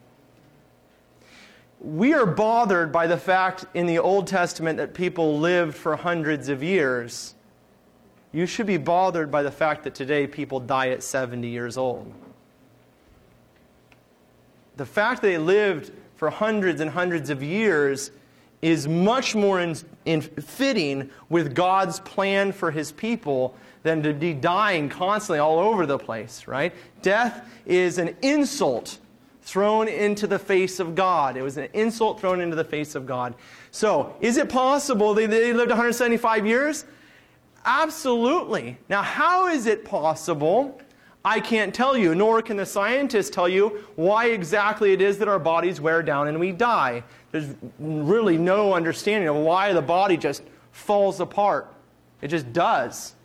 We 1.80 2.14
are 2.14 2.26
bothered 2.26 2.92
by 2.92 3.08
the 3.08 3.18
fact 3.18 3.66
in 3.74 3.86
the 3.86 4.00
Old 4.00 4.28
Testament 4.28 4.78
that 4.78 4.94
people 4.94 5.40
lived 5.40 5.76
for 5.76 5.96
hundreds 5.96 6.50
of 6.50 6.64
years. 6.64 7.36
You 8.32 8.46
should 8.46 8.66
be 8.66 8.78
bothered 8.78 9.32
by 9.32 9.44
the 9.44 9.52
fact 9.52 9.84
that 9.84 9.96
today 9.96 10.28
people 10.28 10.60
die 10.60 10.90
at 10.90 11.04
70 11.04 11.48
years 11.48 11.78
old. 11.78 12.12
The 14.76 14.86
fact 14.86 15.22
that 15.22 15.28
they 15.28 15.38
lived 15.38 15.92
for 16.16 16.30
hundreds 16.30 16.82
and 16.82 16.92
hundreds 16.92 17.30
of 17.30 17.42
years 17.42 18.12
is 18.62 18.88
much 18.88 19.36
more 19.36 19.60
in, 19.62 19.76
in 20.06 20.22
fitting 20.22 21.10
with 21.30 21.54
God's 21.54 22.00
plan 22.02 22.52
for 22.52 22.72
his 22.72 22.92
people 22.92 23.56
than 23.84 24.02
to 24.04 24.14
be 24.14 24.34
dying 24.34 24.90
constantly 24.90 25.40
all 25.40 25.60
over 25.60 25.86
the 25.86 25.98
place, 25.98 26.48
right? 26.48 26.74
Death 27.02 27.48
is 27.66 27.98
an 27.98 28.16
insult 28.22 28.98
thrown 29.44 29.88
into 29.88 30.26
the 30.26 30.40
face 30.40 30.80
of 30.80 30.96
God. 30.96 31.38
It 31.38 31.44
was 31.44 31.58
an 31.58 31.68
insult 31.74 32.20
thrown 32.20 32.42
into 32.42 32.56
the 32.56 32.64
face 32.64 32.96
of 32.96 33.06
God. 33.06 33.36
So, 33.70 34.16
is 34.20 34.38
it 34.38 34.50
possible 34.50 35.14
they, 35.14 35.28
they 35.28 35.54
lived 35.54 35.70
175 35.70 36.48
years? 36.48 36.86
Absolutely. 37.64 38.78
Now, 38.90 39.04
how 39.04 39.48
is 39.48 39.68
it 39.68 39.86
possible? 39.86 40.80
I 41.26 41.40
can't 41.40 41.74
tell 41.74 41.98
you, 41.98 42.14
nor 42.14 42.44
can 42.44 42.56
the 42.56 42.68
scientists 42.68 43.32
tell 43.32 43.50
you 43.50 43.84
why 43.96 44.28
exactly 44.28 44.94
it 44.94 45.02
is 45.02 45.18
that 45.18 45.28
our 45.28 45.40
bodies 45.40 45.82
wear 45.82 46.04
down 46.04 46.28
and 46.28 46.40
we 46.40 46.52
die. 46.52 47.04
There's 47.32 47.56
really 47.80 48.38
no 48.38 48.74
understanding 48.74 49.28
of 49.28 49.36
why 49.36 49.74
the 49.74 49.82
body 49.82 50.18
just 50.18 50.44
falls 50.72 51.20
apart. 51.20 51.74
It 52.22 52.28
just 52.28 52.54
does. 52.54 53.16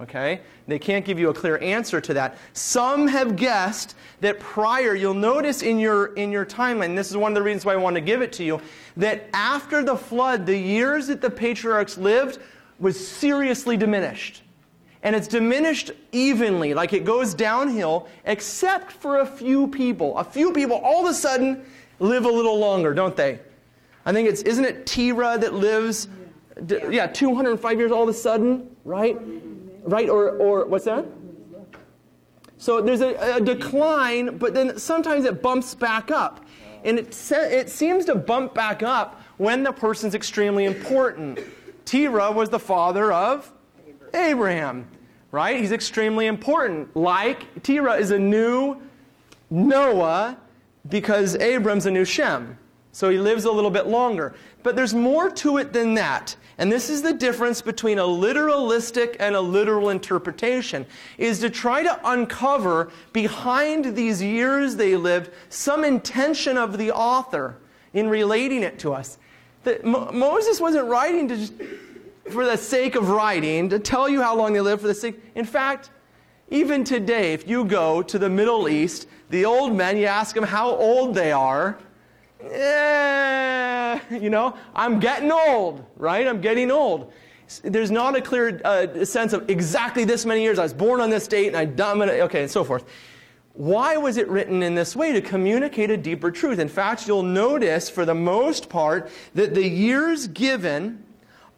Okay? 0.00 0.40
They 0.66 0.80
can't 0.80 1.04
give 1.04 1.20
you 1.20 1.28
a 1.28 1.34
clear 1.34 1.58
answer 1.58 2.00
to 2.00 2.14
that. 2.14 2.38
Some 2.54 3.06
have 3.06 3.36
guessed 3.36 3.94
that 4.20 4.40
prior, 4.40 4.96
you'll 4.96 5.14
notice 5.14 5.62
in 5.62 5.78
your, 5.78 6.06
in 6.14 6.32
your 6.32 6.44
timeline, 6.44 6.96
this 6.96 7.08
is 7.08 7.16
one 7.16 7.30
of 7.30 7.36
the 7.36 7.42
reasons 7.42 7.64
why 7.64 7.74
I 7.74 7.76
want 7.76 7.94
to 7.94 8.00
give 8.00 8.20
it 8.20 8.32
to 8.32 8.44
you, 8.44 8.60
that 8.96 9.28
after 9.32 9.84
the 9.84 9.96
flood, 9.96 10.44
the 10.44 10.58
years 10.58 11.06
that 11.06 11.20
the 11.20 11.30
patriarchs 11.30 11.96
lived 11.96 12.40
was 12.80 13.06
seriously 13.06 13.76
diminished 13.76 14.42
and 15.04 15.14
it's 15.14 15.28
diminished 15.28 15.92
evenly, 16.12 16.72
like 16.72 16.94
it 16.94 17.04
goes 17.04 17.34
downhill, 17.34 18.08
except 18.24 18.90
for 18.90 19.20
a 19.20 19.26
few 19.26 19.68
people. 19.68 20.16
A 20.18 20.24
few 20.24 20.50
people 20.52 20.78
all 20.78 21.04
of 21.04 21.10
a 21.10 21.14
sudden 21.14 21.64
live 22.00 22.24
a 22.24 22.30
little 22.30 22.58
longer, 22.58 22.94
don't 22.94 23.14
they? 23.14 23.38
I 24.06 24.12
think 24.12 24.28
it's, 24.28 24.42
isn't 24.42 24.64
it 24.64 24.86
Terah 24.86 25.38
that 25.38 25.54
lives, 25.54 26.08
yeah, 26.66 26.88
yeah 26.88 27.06
205 27.06 27.78
years 27.78 27.92
all 27.92 28.02
of 28.02 28.08
a 28.08 28.14
sudden, 28.14 28.74
right? 28.84 29.18
Right? 29.82 30.08
Or, 30.08 30.30
or 30.38 30.64
what's 30.64 30.86
that? 30.86 31.04
So 32.56 32.80
there's 32.80 33.02
a, 33.02 33.36
a 33.36 33.40
decline, 33.42 34.38
but 34.38 34.54
then 34.54 34.78
sometimes 34.78 35.26
it 35.26 35.42
bumps 35.42 35.74
back 35.74 36.10
up. 36.10 36.46
And 36.82 36.98
it, 36.98 37.12
se- 37.12 37.58
it 37.58 37.68
seems 37.68 38.06
to 38.06 38.14
bump 38.14 38.54
back 38.54 38.82
up 38.82 39.20
when 39.36 39.62
the 39.62 39.72
person's 39.72 40.14
extremely 40.14 40.64
important 40.64 41.40
Terah 41.84 42.32
was 42.32 42.48
the 42.48 42.58
father 42.58 43.12
of 43.12 43.52
Abraham, 44.14 44.86
right? 45.34 45.58
He's 45.58 45.72
extremely 45.72 46.26
important. 46.26 46.94
Like 46.96 47.64
Terah 47.64 47.94
is 47.94 48.12
a 48.12 48.18
new 48.18 48.80
Noah 49.50 50.38
because 50.88 51.34
Abram's 51.34 51.86
a 51.86 51.90
new 51.90 52.04
Shem. 52.04 52.56
So 52.92 53.10
he 53.10 53.18
lives 53.18 53.44
a 53.44 53.50
little 53.50 53.72
bit 53.72 53.88
longer. 53.88 54.36
But 54.62 54.76
there's 54.76 54.94
more 54.94 55.28
to 55.30 55.56
it 55.56 55.72
than 55.72 55.94
that. 55.94 56.36
And 56.56 56.70
this 56.70 56.88
is 56.88 57.02
the 57.02 57.12
difference 57.12 57.60
between 57.60 57.98
a 57.98 58.04
literalistic 58.04 59.16
and 59.18 59.34
a 59.34 59.40
literal 59.40 59.90
interpretation 59.90 60.86
is 61.18 61.40
to 61.40 61.50
try 61.50 61.82
to 61.82 62.00
uncover 62.04 62.92
behind 63.12 63.96
these 63.96 64.22
years 64.22 64.76
they 64.76 64.94
lived 64.94 65.32
some 65.48 65.82
intention 65.82 66.56
of 66.56 66.78
the 66.78 66.92
author 66.92 67.56
in 67.92 68.08
relating 68.08 68.62
it 68.62 68.78
to 68.78 68.92
us. 68.92 69.18
That 69.64 69.84
Mo- 69.84 70.12
Moses 70.12 70.60
wasn't 70.60 70.86
writing 70.86 71.26
to 71.26 71.36
just 71.36 71.54
for 72.30 72.44
the 72.44 72.56
sake 72.56 72.94
of 72.94 73.08
writing, 73.10 73.68
to 73.68 73.78
tell 73.78 74.08
you 74.08 74.22
how 74.22 74.36
long 74.36 74.52
they 74.52 74.60
lived 74.60 74.82
for 74.82 74.88
the 74.88 74.94
sake. 74.94 75.20
In 75.34 75.44
fact, 75.44 75.90
even 76.50 76.84
today, 76.84 77.32
if 77.32 77.48
you 77.48 77.64
go 77.64 78.02
to 78.02 78.18
the 78.18 78.28
Middle 78.28 78.68
East, 78.68 79.08
the 79.30 79.44
old 79.44 79.74
men, 79.74 79.96
you 79.96 80.06
ask 80.06 80.34
them 80.34 80.44
how 80.44 80.70
old 80.70 81.14
they 81.14 81.32
are. 81.32 81.78
Eh, 82.40 83.98
you 84.10 84.30
know, 84.30 84.56
I'm 84.74 85.00
getting 85.00 85.32
old, 85.32 85.84
right? 85.96 86.26
I'm 86.26 86.40
getting 86.40 86.70
old. 86.70 87.12
There's 87.62 87.90
not 87.90 88.16
a 88.16 88.20
clear 88.20 88.60
uh, 88.64 89.04
sense 89.04 89.32
of 89.32 89.48
exactly 89.48 90.04
this 90.04 90.24
many 90.24 90.42
years. 90.42 90.58
I 90.58 90.62
was 90.62 90.74
born 90.74 91.00
on 91.00 91.10
this 91.10 91.26
date 91.26 91.48
and 91.48 91.56
I 91.56 91.64
died. 91.64 92.08
Okay, 92.08 92.42
and 92.42 92.50
so 92.50 92.64
forth. 92.64 92.84
Why 93.54 93.96
was 93.96 94.16
it 94.16 94.28
written 94.28 94.62
in 94.62 94.74
this 94.74 94.96
way? 94.96 95.12
To 95.12 95.20
communicate 95.20 95.90
a 95.90 95.96
deeper 95.96 96.30
truth. 96.30 96.58
In 96.58 96.68
fact, 96.68 97.06
you'll 97.06 97.22
notice 97.22 97.88
for 97.88 98.04
the 98.04 98.14
most 98.14 98.68
part 98.68 99.10
that 99.34 99.54
the 99.54 99.66
years 99.66 100.26
given 100.26 101.04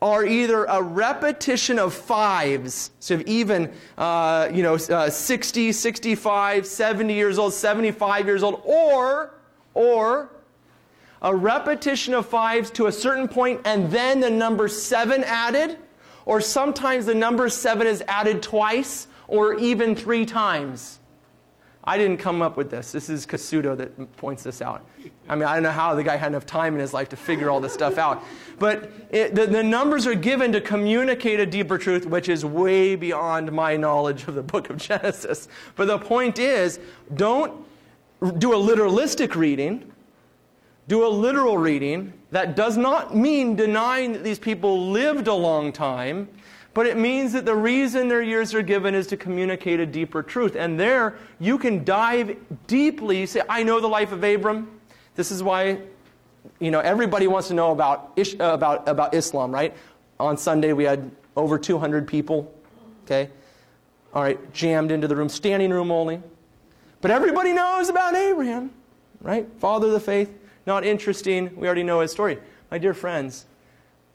are 0.03 0.25
either 0.27 0.65
a 0.65 0.83
repetition 0.83 1.79
of 1.79 1.95
fives, 1.95 2.91
so 3.01 3.23
even, 3.27 3.73
uh, 3.97 4.49
you 4.53 4.63
know, 4.63 4.75
uh, 4.75 5.09
60, 5.09 5.73
65, 5.73 6.67
70 6.67 7.15
years 7.15 7.39
old, 7.39 7.55
75 7.55 8.27
years 8.27 8.43
old, 8.43 8.61
or, 8.65 9.35
or 9.75 10.31
a 11.23 11.35
repetition 11.35 12.13
of 12.15 12.27
fives 12.27 12.71
to 12.71 12.87
a 12.87 12.93
certain 12.93 13.27
point 13.27 13.61
and 13.65 13.91
then 13.91 14.21
the 14.21 14.31
number 14.31 14.69
seven 14.69 15.25
added, 15.25 15.79
or 16.27 16.41
sometimes 16.41 17.07
the 17.07 17.15
number 17.15 17.49
seven 17.49 17.87
is 17.87 18.03
added 18.07 18.43
twice 18.43 19.07
or 19.29 19.55
even 19.55 19.97
three 19.97 20.27
times. 20.27 21.01
I 21.89 21.97
didn't 21.97 22.17
come 22.17 22.43
up 22.43 22.57
with 22.57 22.69
this. 22.69 22.91
This 22.91 23.09
is 23.09 23.25
Cassuto 23.25 23.77
that 23.77 24.17
points 24.17 24.43
this 24.43 24.61
out. 24.61 24.85
I 25.29 25.37
mean, 25.37 25.45
I 25.45 25.55
don't 25.55 25.63
know 25.63 25.71
how 25.71 25.95
the 25.95 26.03
guy 26.03 26.17
had 26.17 26.29
enough 26.29 26.45
time 26.45 26.75
in 26.75 26.81
his 26.81 26.93
life 26.93 27.09
to 27.11 27.17
figure 27.17 27.49
all 27.49 27.61
this 27.61 27.73
stuff 27.73 27.97
out. 27.97 28.25
But 28.59 28.91
it, 29.11 29.37
the, 29.37 29.47
the 29.47 29.63
numbers 29.63 30.05
are 30.05 30.15
given 30.15 30.51
to 30.53 30.61
communicate 30.61 31.39
a 31.39 31.47
deeper 31.47 31.79
truth, 31.79 32.05
which 32.05 32.29
is 32.29 32.45
way 32.45 32.97
beyond 32.97 33.53
my 33.53 33.77
knowledge 33.77 34.27
of 34.27 34.35
the 34.35 34.43
book 34.43 34.69
of 34.69 34.79
Genesis. 34.79 35.47
But 35.77 35.87
the 35.87 35.99
point 35.99 36.41
is, 36.41 36.81
don't 37.15 37.65
do 38.39 38.53
a 38.53 38.57
literalistic 38.57 39.37
reading. 39.37 39.93
Do 40.89 41.07
a 41.07 41.09
literal 41.09 41.57
reading. 41.57 42.13
That 42.33 42.57
does 42.57 42.77
not 42.77 43.17
mean 43.17 43.55
denying 43.55 44.13
that 44.13 44.25
these 44.25 44.41
people 44.41 44.91
lived 44.91 45.29
a 45.29 45.35
long 45.35 45.73
time 45.73 46.29
but 46.77 46.87
it 46.87 46.99
means 46.99 47.33
that 47.33 47.47
the 47.47 47.55
reason 47.57 48.07
their 48.07 48.21
years 48.21 48.53
are 48.53 48.61
given 48.61 48.95
is 48.95 49.07
to 49.07 49.17
communicate 49.17 49.81
a 49.81 49.87
deeper 49.87 50.23
truth. 50.23 50.57
And 50.57 50.79
there, 50.79 51.17
you 51.41 51.57
can 51.57 51.85
dive 51.85 52.37
deeply. 52.67 53.21
You 53.21 53.27
say, 53.27 53.41
I 53.49 53.63
know 53.63 53.81
the 53.81 53.87
life 53.87 54.13
of 54.13 54.23
Abram. 54.23 54.79
This 55.15 55.31
is 55.31 55.43
why, 55.43 55.79
you 56.61 56.71
know, 56.71 56.81
everybody 56.81 57.29
wants 57.29 57.49
to 57.49 57.55
know 57.55 57.73
about, 57.73 58.13
Ish, 58.17 58.35
uh, 58.35 58.53
about, 58.53 58.87
about 58.87 59.15
Islam, 59.15 59.53
right? 59.53 59.75
On 60.21 60.37
Sunday, 60.37 60.75
we 60.75 60.85
had 60.85 61.11
over 61.35 61.59
200 61.59 62.07
people, 62.07 62.55
okay? 63.05 63.31
All 64.13 64.23
right, 64.23 64.53
jammed 64.53 64.93
into 64.93 65.09
the 65.09 65.17
room, 65.17 65.31
standing 65.31 65.71
room 65.71 65.91
only. 65.91 66.21
But 67.01 67.11
everybody 67.11 67.55
knows 67.55 67.89
about 67.89 68.15
Abraham, 68.15 68.71
right? 69.23 69.49
Father 69.61 69.87
of 69.87 69.95
the 69.95 70.01
faith, 70.01 70.31
not 70.67 70.85
interesting. 70.85 71.57
We 71.57 71.69
already 71.69 71.85
know 71.85 72.01
his 72.01 72.11
story. 72.11 72.39
My 72.71 72.77
dear 72.77 72.93
friends, 72.93 73.47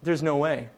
there's 0.04 0.22
no 0.22 0.38
way. 0.38 0.70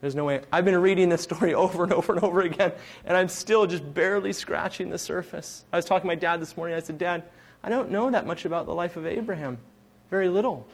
There's 0.00 0.14
no 0.14 0.24
way. 0.24 0.42
I've 0.52 0.64
been 0.64 0.78
reading 0.78 1.08
this 1.08 1.22
story 1.22 1.54
over 1.54 1.84
and 1.84 1.92
over 1.92 2.14
and 2.14 2.22
over 2.22 2.40
again, 2.40 2.72
and 3.04 3.16
I'm 3.16 3.28
still 3.28 3.66
just 3.66 3.94
barely 3.94 4.32
scratching 4.32 4.90
the 4.90 4.98
surface. 4.98 5.64
I 5.72 5.76
was 5.76 5.84
talking 5.84 6.02
to 6.02 6.06
my 6.06 6.14
dad 6.14 6.40
this 6.40 6.56
morning. 6.56 6.76
I 6.76 6.80
said, 6.80 6.98
Dad, 6.98 7.24
I 7.62 7.68
don't 7.68 7.90
know 7.90 8.10
that 8.10 8.26
much 8.26 8.44
about 8.44 8.66
the 8.66 8.74
life 8.74 8.96
of 8.96 9.06
Abraham. 9.06 9.58
Very 10.10 10.28
little. 10.28 10.66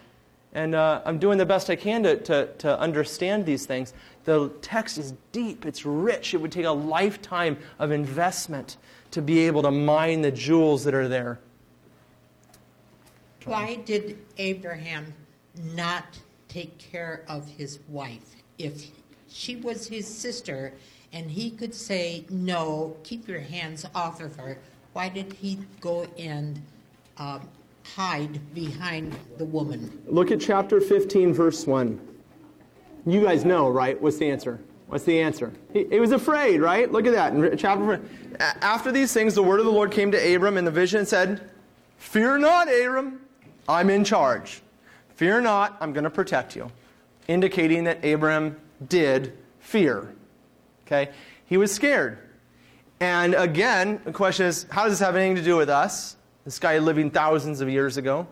And 0.52 0.74
uh, 0.74 1.02
I'm 1.04 1.18
doing 1.18 1.38
the 1.38 1.46
best 1.46 1.68
I 1.68 1.74
can 1.74 2.04
to, 2.04 2.16
to, 2.16 2.46
to 2.58 2.78
understand 2.78 3.44
these 3.44 3.66
things. 3.66 3.92
The 4.24 4.50
text 4.62 4.98
is 4.98 5.14
deep, 5.32 5.66
it's 5.66 5.84
rich. 5.84 6.32
It 6.32 6.36
would 6.36 6.52
take 6.52 6.66
a 6.66 6.70
lifetime 6.70 7.56
of 7.78 7.90
investment 7.90 8.76
to 9.10 9.22
be 9.22 9.40
able 9.40 9.62
to 9.62 9.70
mine 9.70 10.22
the 10.22 10.30
jewels 10.30 10.84
that 10.84 10.94
are 10.94 11.08
there. 11.08 11.40
Why 13.44 13.76
did 13.84 14.18
Abraham 14.38 15.12
not 15.74 16.04
take 16.48 16.78
care 16.78 17.24
of 17.28 17.46
his 17.48 17.80
wife 17.88 18.36
if 18.58 18.90
she 19.34 19.56
was 19.56 19.88
his 19.88 20.06
sister, 20.06 20.72
and 21.12 21.28
he 21.28 21.50
could 21.50 21.74
say, 21.74 22.24
No, 22.30 22.96
keep 23.02 23.26
your 23.28 23.40
hands 23.40 23.84
off 23.94 24.20
of 24.20 24.36
her. 24.36 24.58
Why 24.92 25.08
did 25.08 25.32
he 25.32 25.58
go 25.80 26.06
and 26.16 26.62
um, 27.18 27.48
hide 27.82 28.54
behind 28.54 29.16
the 29.36 29.44
woman? 29.44 30.02
Look 30.06 30.30
at 30.30 30.40
chapter 30.40 30.80
15, 30.80 31.34
verse 31.34 31.66
1. 31.66 32.00
You 33.06 33.22
guys 33.22 33.44
know, 33.44 33.68
right? 33.68 34.00
What's 34.00 34.18
the 34.18 34.30
answer? 34.30 34.60
What's 34.86 35.04
the 35.04 35.20
answer? 35.20 35.52
He, 35.72 35.84
he 35.90 35.98
was 35.98 36.12
afraid, 36.12 36.60
right? 36.60 36.90
Look 36.90 37.06
at 37.06 37.12
that. 37.12 37.32
In 37.32 37.56
chapter 37.58 38.00
After 38.38 38.92
these 38.92 39.12
things, 39.12 39.34
the 39.34 39.42
word 39.42 39.58
of 39.58 39.66
the 39.66 39.72
Lord 39.72 39.90
came 39.90 40.12
to 40.12 40.34
Abram 40.34 40.56
in 40.56 40.64
the 40.64 40.70
vision 40.70 41.00
and 41.00 41.08
said, 41.08 41.50
Fear 41.98 42.38
not, 42.38 42.68
Abram, 42.68 43.20
I'm 43.68 43.90
in 43.90 44.04
charge. 44.04 44.62
Fear 45.16 45.40
not, 45.40 45.76
I'm 45.80 45.92
going 45.92 46.04
to 46.04 46.10
protect 46.10 46.54
you. 46.54 46.70
Indicating 47.26 47.84
that 47.84 48.04
Abram 48.04 48.56
did 48.88 49.36
fear. 49.60 50.14
Okay? 50.86 51.10
He 51.46 51.56
was 51.56 51.72
scared. 51.72 52.18
And 53.00 53.34
again, 53.34 54.00
the 54.04 54.12
question 54.12 54.46
is 54.46 54.66
how 54.70 54.84
does 54.84 54.94
this 54.94 55.00
have 55.00 55.16
anything 55.16 55.36
to 55.36 55.42
do 55.42 55.56
with 55.56 55.68
us? 55.68 56.16
This 56.44 56.58
guy 56.58 56.78
living 56.78 57.10
thousands 57.10 57.60
of 57.60 57.68
years 57.68 57.96
ago. 57.96 58.26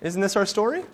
Isn't 0.00 0.20
this 0.20 0.36
our 0.36 0.46
story? 0.46 0.84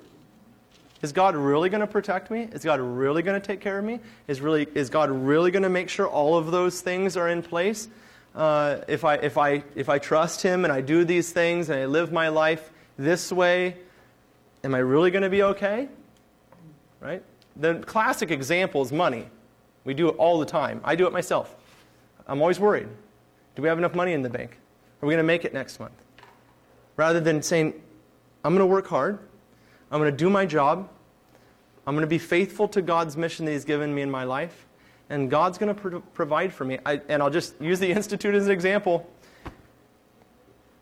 Is 1.00 1.12
God 1.12 1.36
really 1.36 1.68
going 1.68 1.80
to 1.80 1.86
protect 1.86 2.30
me? 2.30 2.48
Is 2.52 2.64
God 2.64 2.80
really 2.80 3.22
going 3.22 3.40
to 3.40 3.46
take 3.46 3.60
care 3.60 3.78
of 3.78 3.84
me? 3.84 4.00
Is, 4.26 4.40
really, 4.40 4.66
is 4.74 4.90
God 4.90 5.10
really 5.10 5.50
going 5.52 5.62
to 5.62 5.68
make 5.68 5.88
sure 5.88 6.08
all 6.08 6.36
of 6.36 6.50
those 6.50 6.80
things 6.80 7.16
are 7.16 7.28
in 7.28 7.42
place? 7.42 7.88
Uh, 8.34 8.78
if, 8.88 9.04
I, 9.04 9.14
if, 9.14 9.38
I, 9.38 9.62
if 9.76 9.88
I 9.88 9.98
trust 9.98 10.42
Him 10.42 10.64
and 10.64 10.72
I 10.72 10.80
do 10.80 11.04
these 11.04 11.32
things 11.32 11.70
and 11.70 11.80
I 11.80 11.86
live 11.86 12.12
my 12.12 12.28
life 12.28 12.72
this 12.98 13.30
way, 13.32 13.76
am 14.64 14.74
I 14.74 14.78
really 14.78 15.12
going 15.12 15.22
to 15.22 15.30
be 15.30 15.42
okay? 15.44 15.88
Right? 17.00 17.22
The 17.58 17.74
classic 17.86 18.30
example 18.30 18.82
is 18.82 18.92
money. 18.92 19.28
We 19.84 19.94
do 19.94 20.08
it 20.08 20.16
all 20.16 20.38
the 20.38 20.46
time. 20.46 20.80
I 20.84 20.94
do 20.94 21.06
it 21.06 21.12
myself. 21.12 21.56
I'm 22.26 22.40
always 22.40 22.60
worried. 22.60 22.88
Do 23.56 23.62
we 23.62 23.68
have 23.68 23.78
enough 23.78 23.94
money 23.94 24.12
in 24.12 24.22
the 24.22 24.30
bank? 24.30 24.58
Are 25.02 25.06
we 25.06 25.14
going 25.14 25.22
to 25.22 25.26
make 25.26 25.44
it 25.44 25.52
next 25.52 25.80
month? 25.80 25.94
Rather 26.96 27.20
than 27.20 27.42
saying, 27.42 27.74
I'm 28.44 28.52
going 28.52 28.66
to 28.66 28.72
work 28.72 28.86
hard, 28.86 29.18
I'm 29.90 29.98
going 30.00 30.10
to 30.10 30.16
do 30.16 30.30
my 30.30 30.46
job, 30.46 30.88
I'm 31.86 31.94
going 31.94 32.02
to 32.02 32.06
be 32.06 32.18
faithful 32.18 32.68
to 32.68 32.82
God's 32.82 33.16
mission 33.16 33.46
that 33.46 33.52
He's 33.52 33.64
given 33.64 33.94
me 33.94 34.02
in 34.02 34.10
my 34.10 34.24
life, 34.24 34.66
and 35.08 35.30
God's 35.30 35.58
going 35.58 35.74
to 35.74 35.80
pro- 35.80 36.00
provide 36.00 36.52
for 36.52 36.64
me. 36.64 36.78
I, 36.84 37.00
and 37.08 37.22
I'll 37.22 37.30
just 37.30 37.60
use 37.60 37.80
the 37.80 37.90
Institute 37.90 38.34
as 38.34 38.46
an 38.46 38.52
example. 38.52 39.08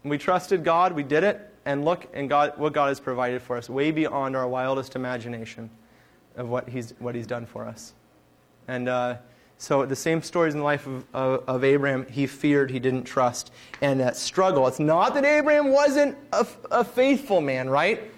We 0.03 0.19
trusted 0.19 0.65
God, 0.65 0.93
we 0.93 1.03
did 1.03 1.23
it, 1.23 1.55
and 1.65 1.85
look 1.85 2.07
and 2.13 2.29
God, 2.29 2.59
what 2.59 2.73
God 2.73 2.89
has 2.89 3.01
provided 3.01 3.41
for 3.41 3.57
us, 3.57 3.71
way 3.71 3.91
beyond 3.91 4.37
our 4.37 4.49
wildest 4.49 4.97
imagination 4.97 5.71
of 6.37 6.49
what 6.49 6.69
he's, 6.69 6.95
what 6.99 7.15
he's 7.15 7.27
done 7.27 7.47
for 7.47 7.65
us. 7.67 7.95
And 8.69 8.89
uh, 8.89 9.17
so 9.59 9.87
the 9.87 9.97
same 9.97 10.23
stories 10.23 10.55
in 10.55 10.61
the 10.61 10.65
life 10.65 10.87
of, 10.87 11.05
of, 11.15 11.45
of, 11.47 11.65
Abraham. 11.65 12.07
He 12.11 12.27
feared, 12.27 12.71
he 12.71 12.79
didn't 12.79 13.05
trust, 13.05 13.53
and 13.81 14.01
that 14.01 14.17
struggle. 14.17 14.67
It's 14.67 14.81
not 14.81 15.15
that 15.15 15.25
Abraham 15.25 15.73
wasn't 15.73 16.17
a, 16.33 16.47
a 16.71 16.85
faithful 16.85 17.41
man, 17.41 17.71
right? 17.71 18.11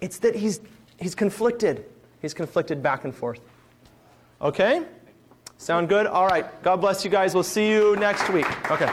It's 0.00 0.18
that 0.18 0.36
he's, 0.36 0.60
he's 1.00 1.14
conflicted. 1.14 1.84
He's 2.22 2.34
conflicted 2.34 2.82
back 2.82 3.04
and 3.04 3.14
forth. 3.14 3.40
Okay? 4.40 4.84
Sound 5.58 5.88
good? 5.88 6.06
All 6.06 6.26
right. 6.26 6.62
God 6.62 6.80
bless 6.80 7.04
you 7.04 7.10
guys. 7.10 7.34
We'll 7.34 7.42
see 7.42 7.68
you 7.68 7.96
next 7.96 8.28
week. 8.30 8.46
Okay. 8.70 8.92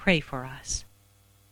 pray 0.00 0.18
for 0.18 0.46
us. 0.46 0.86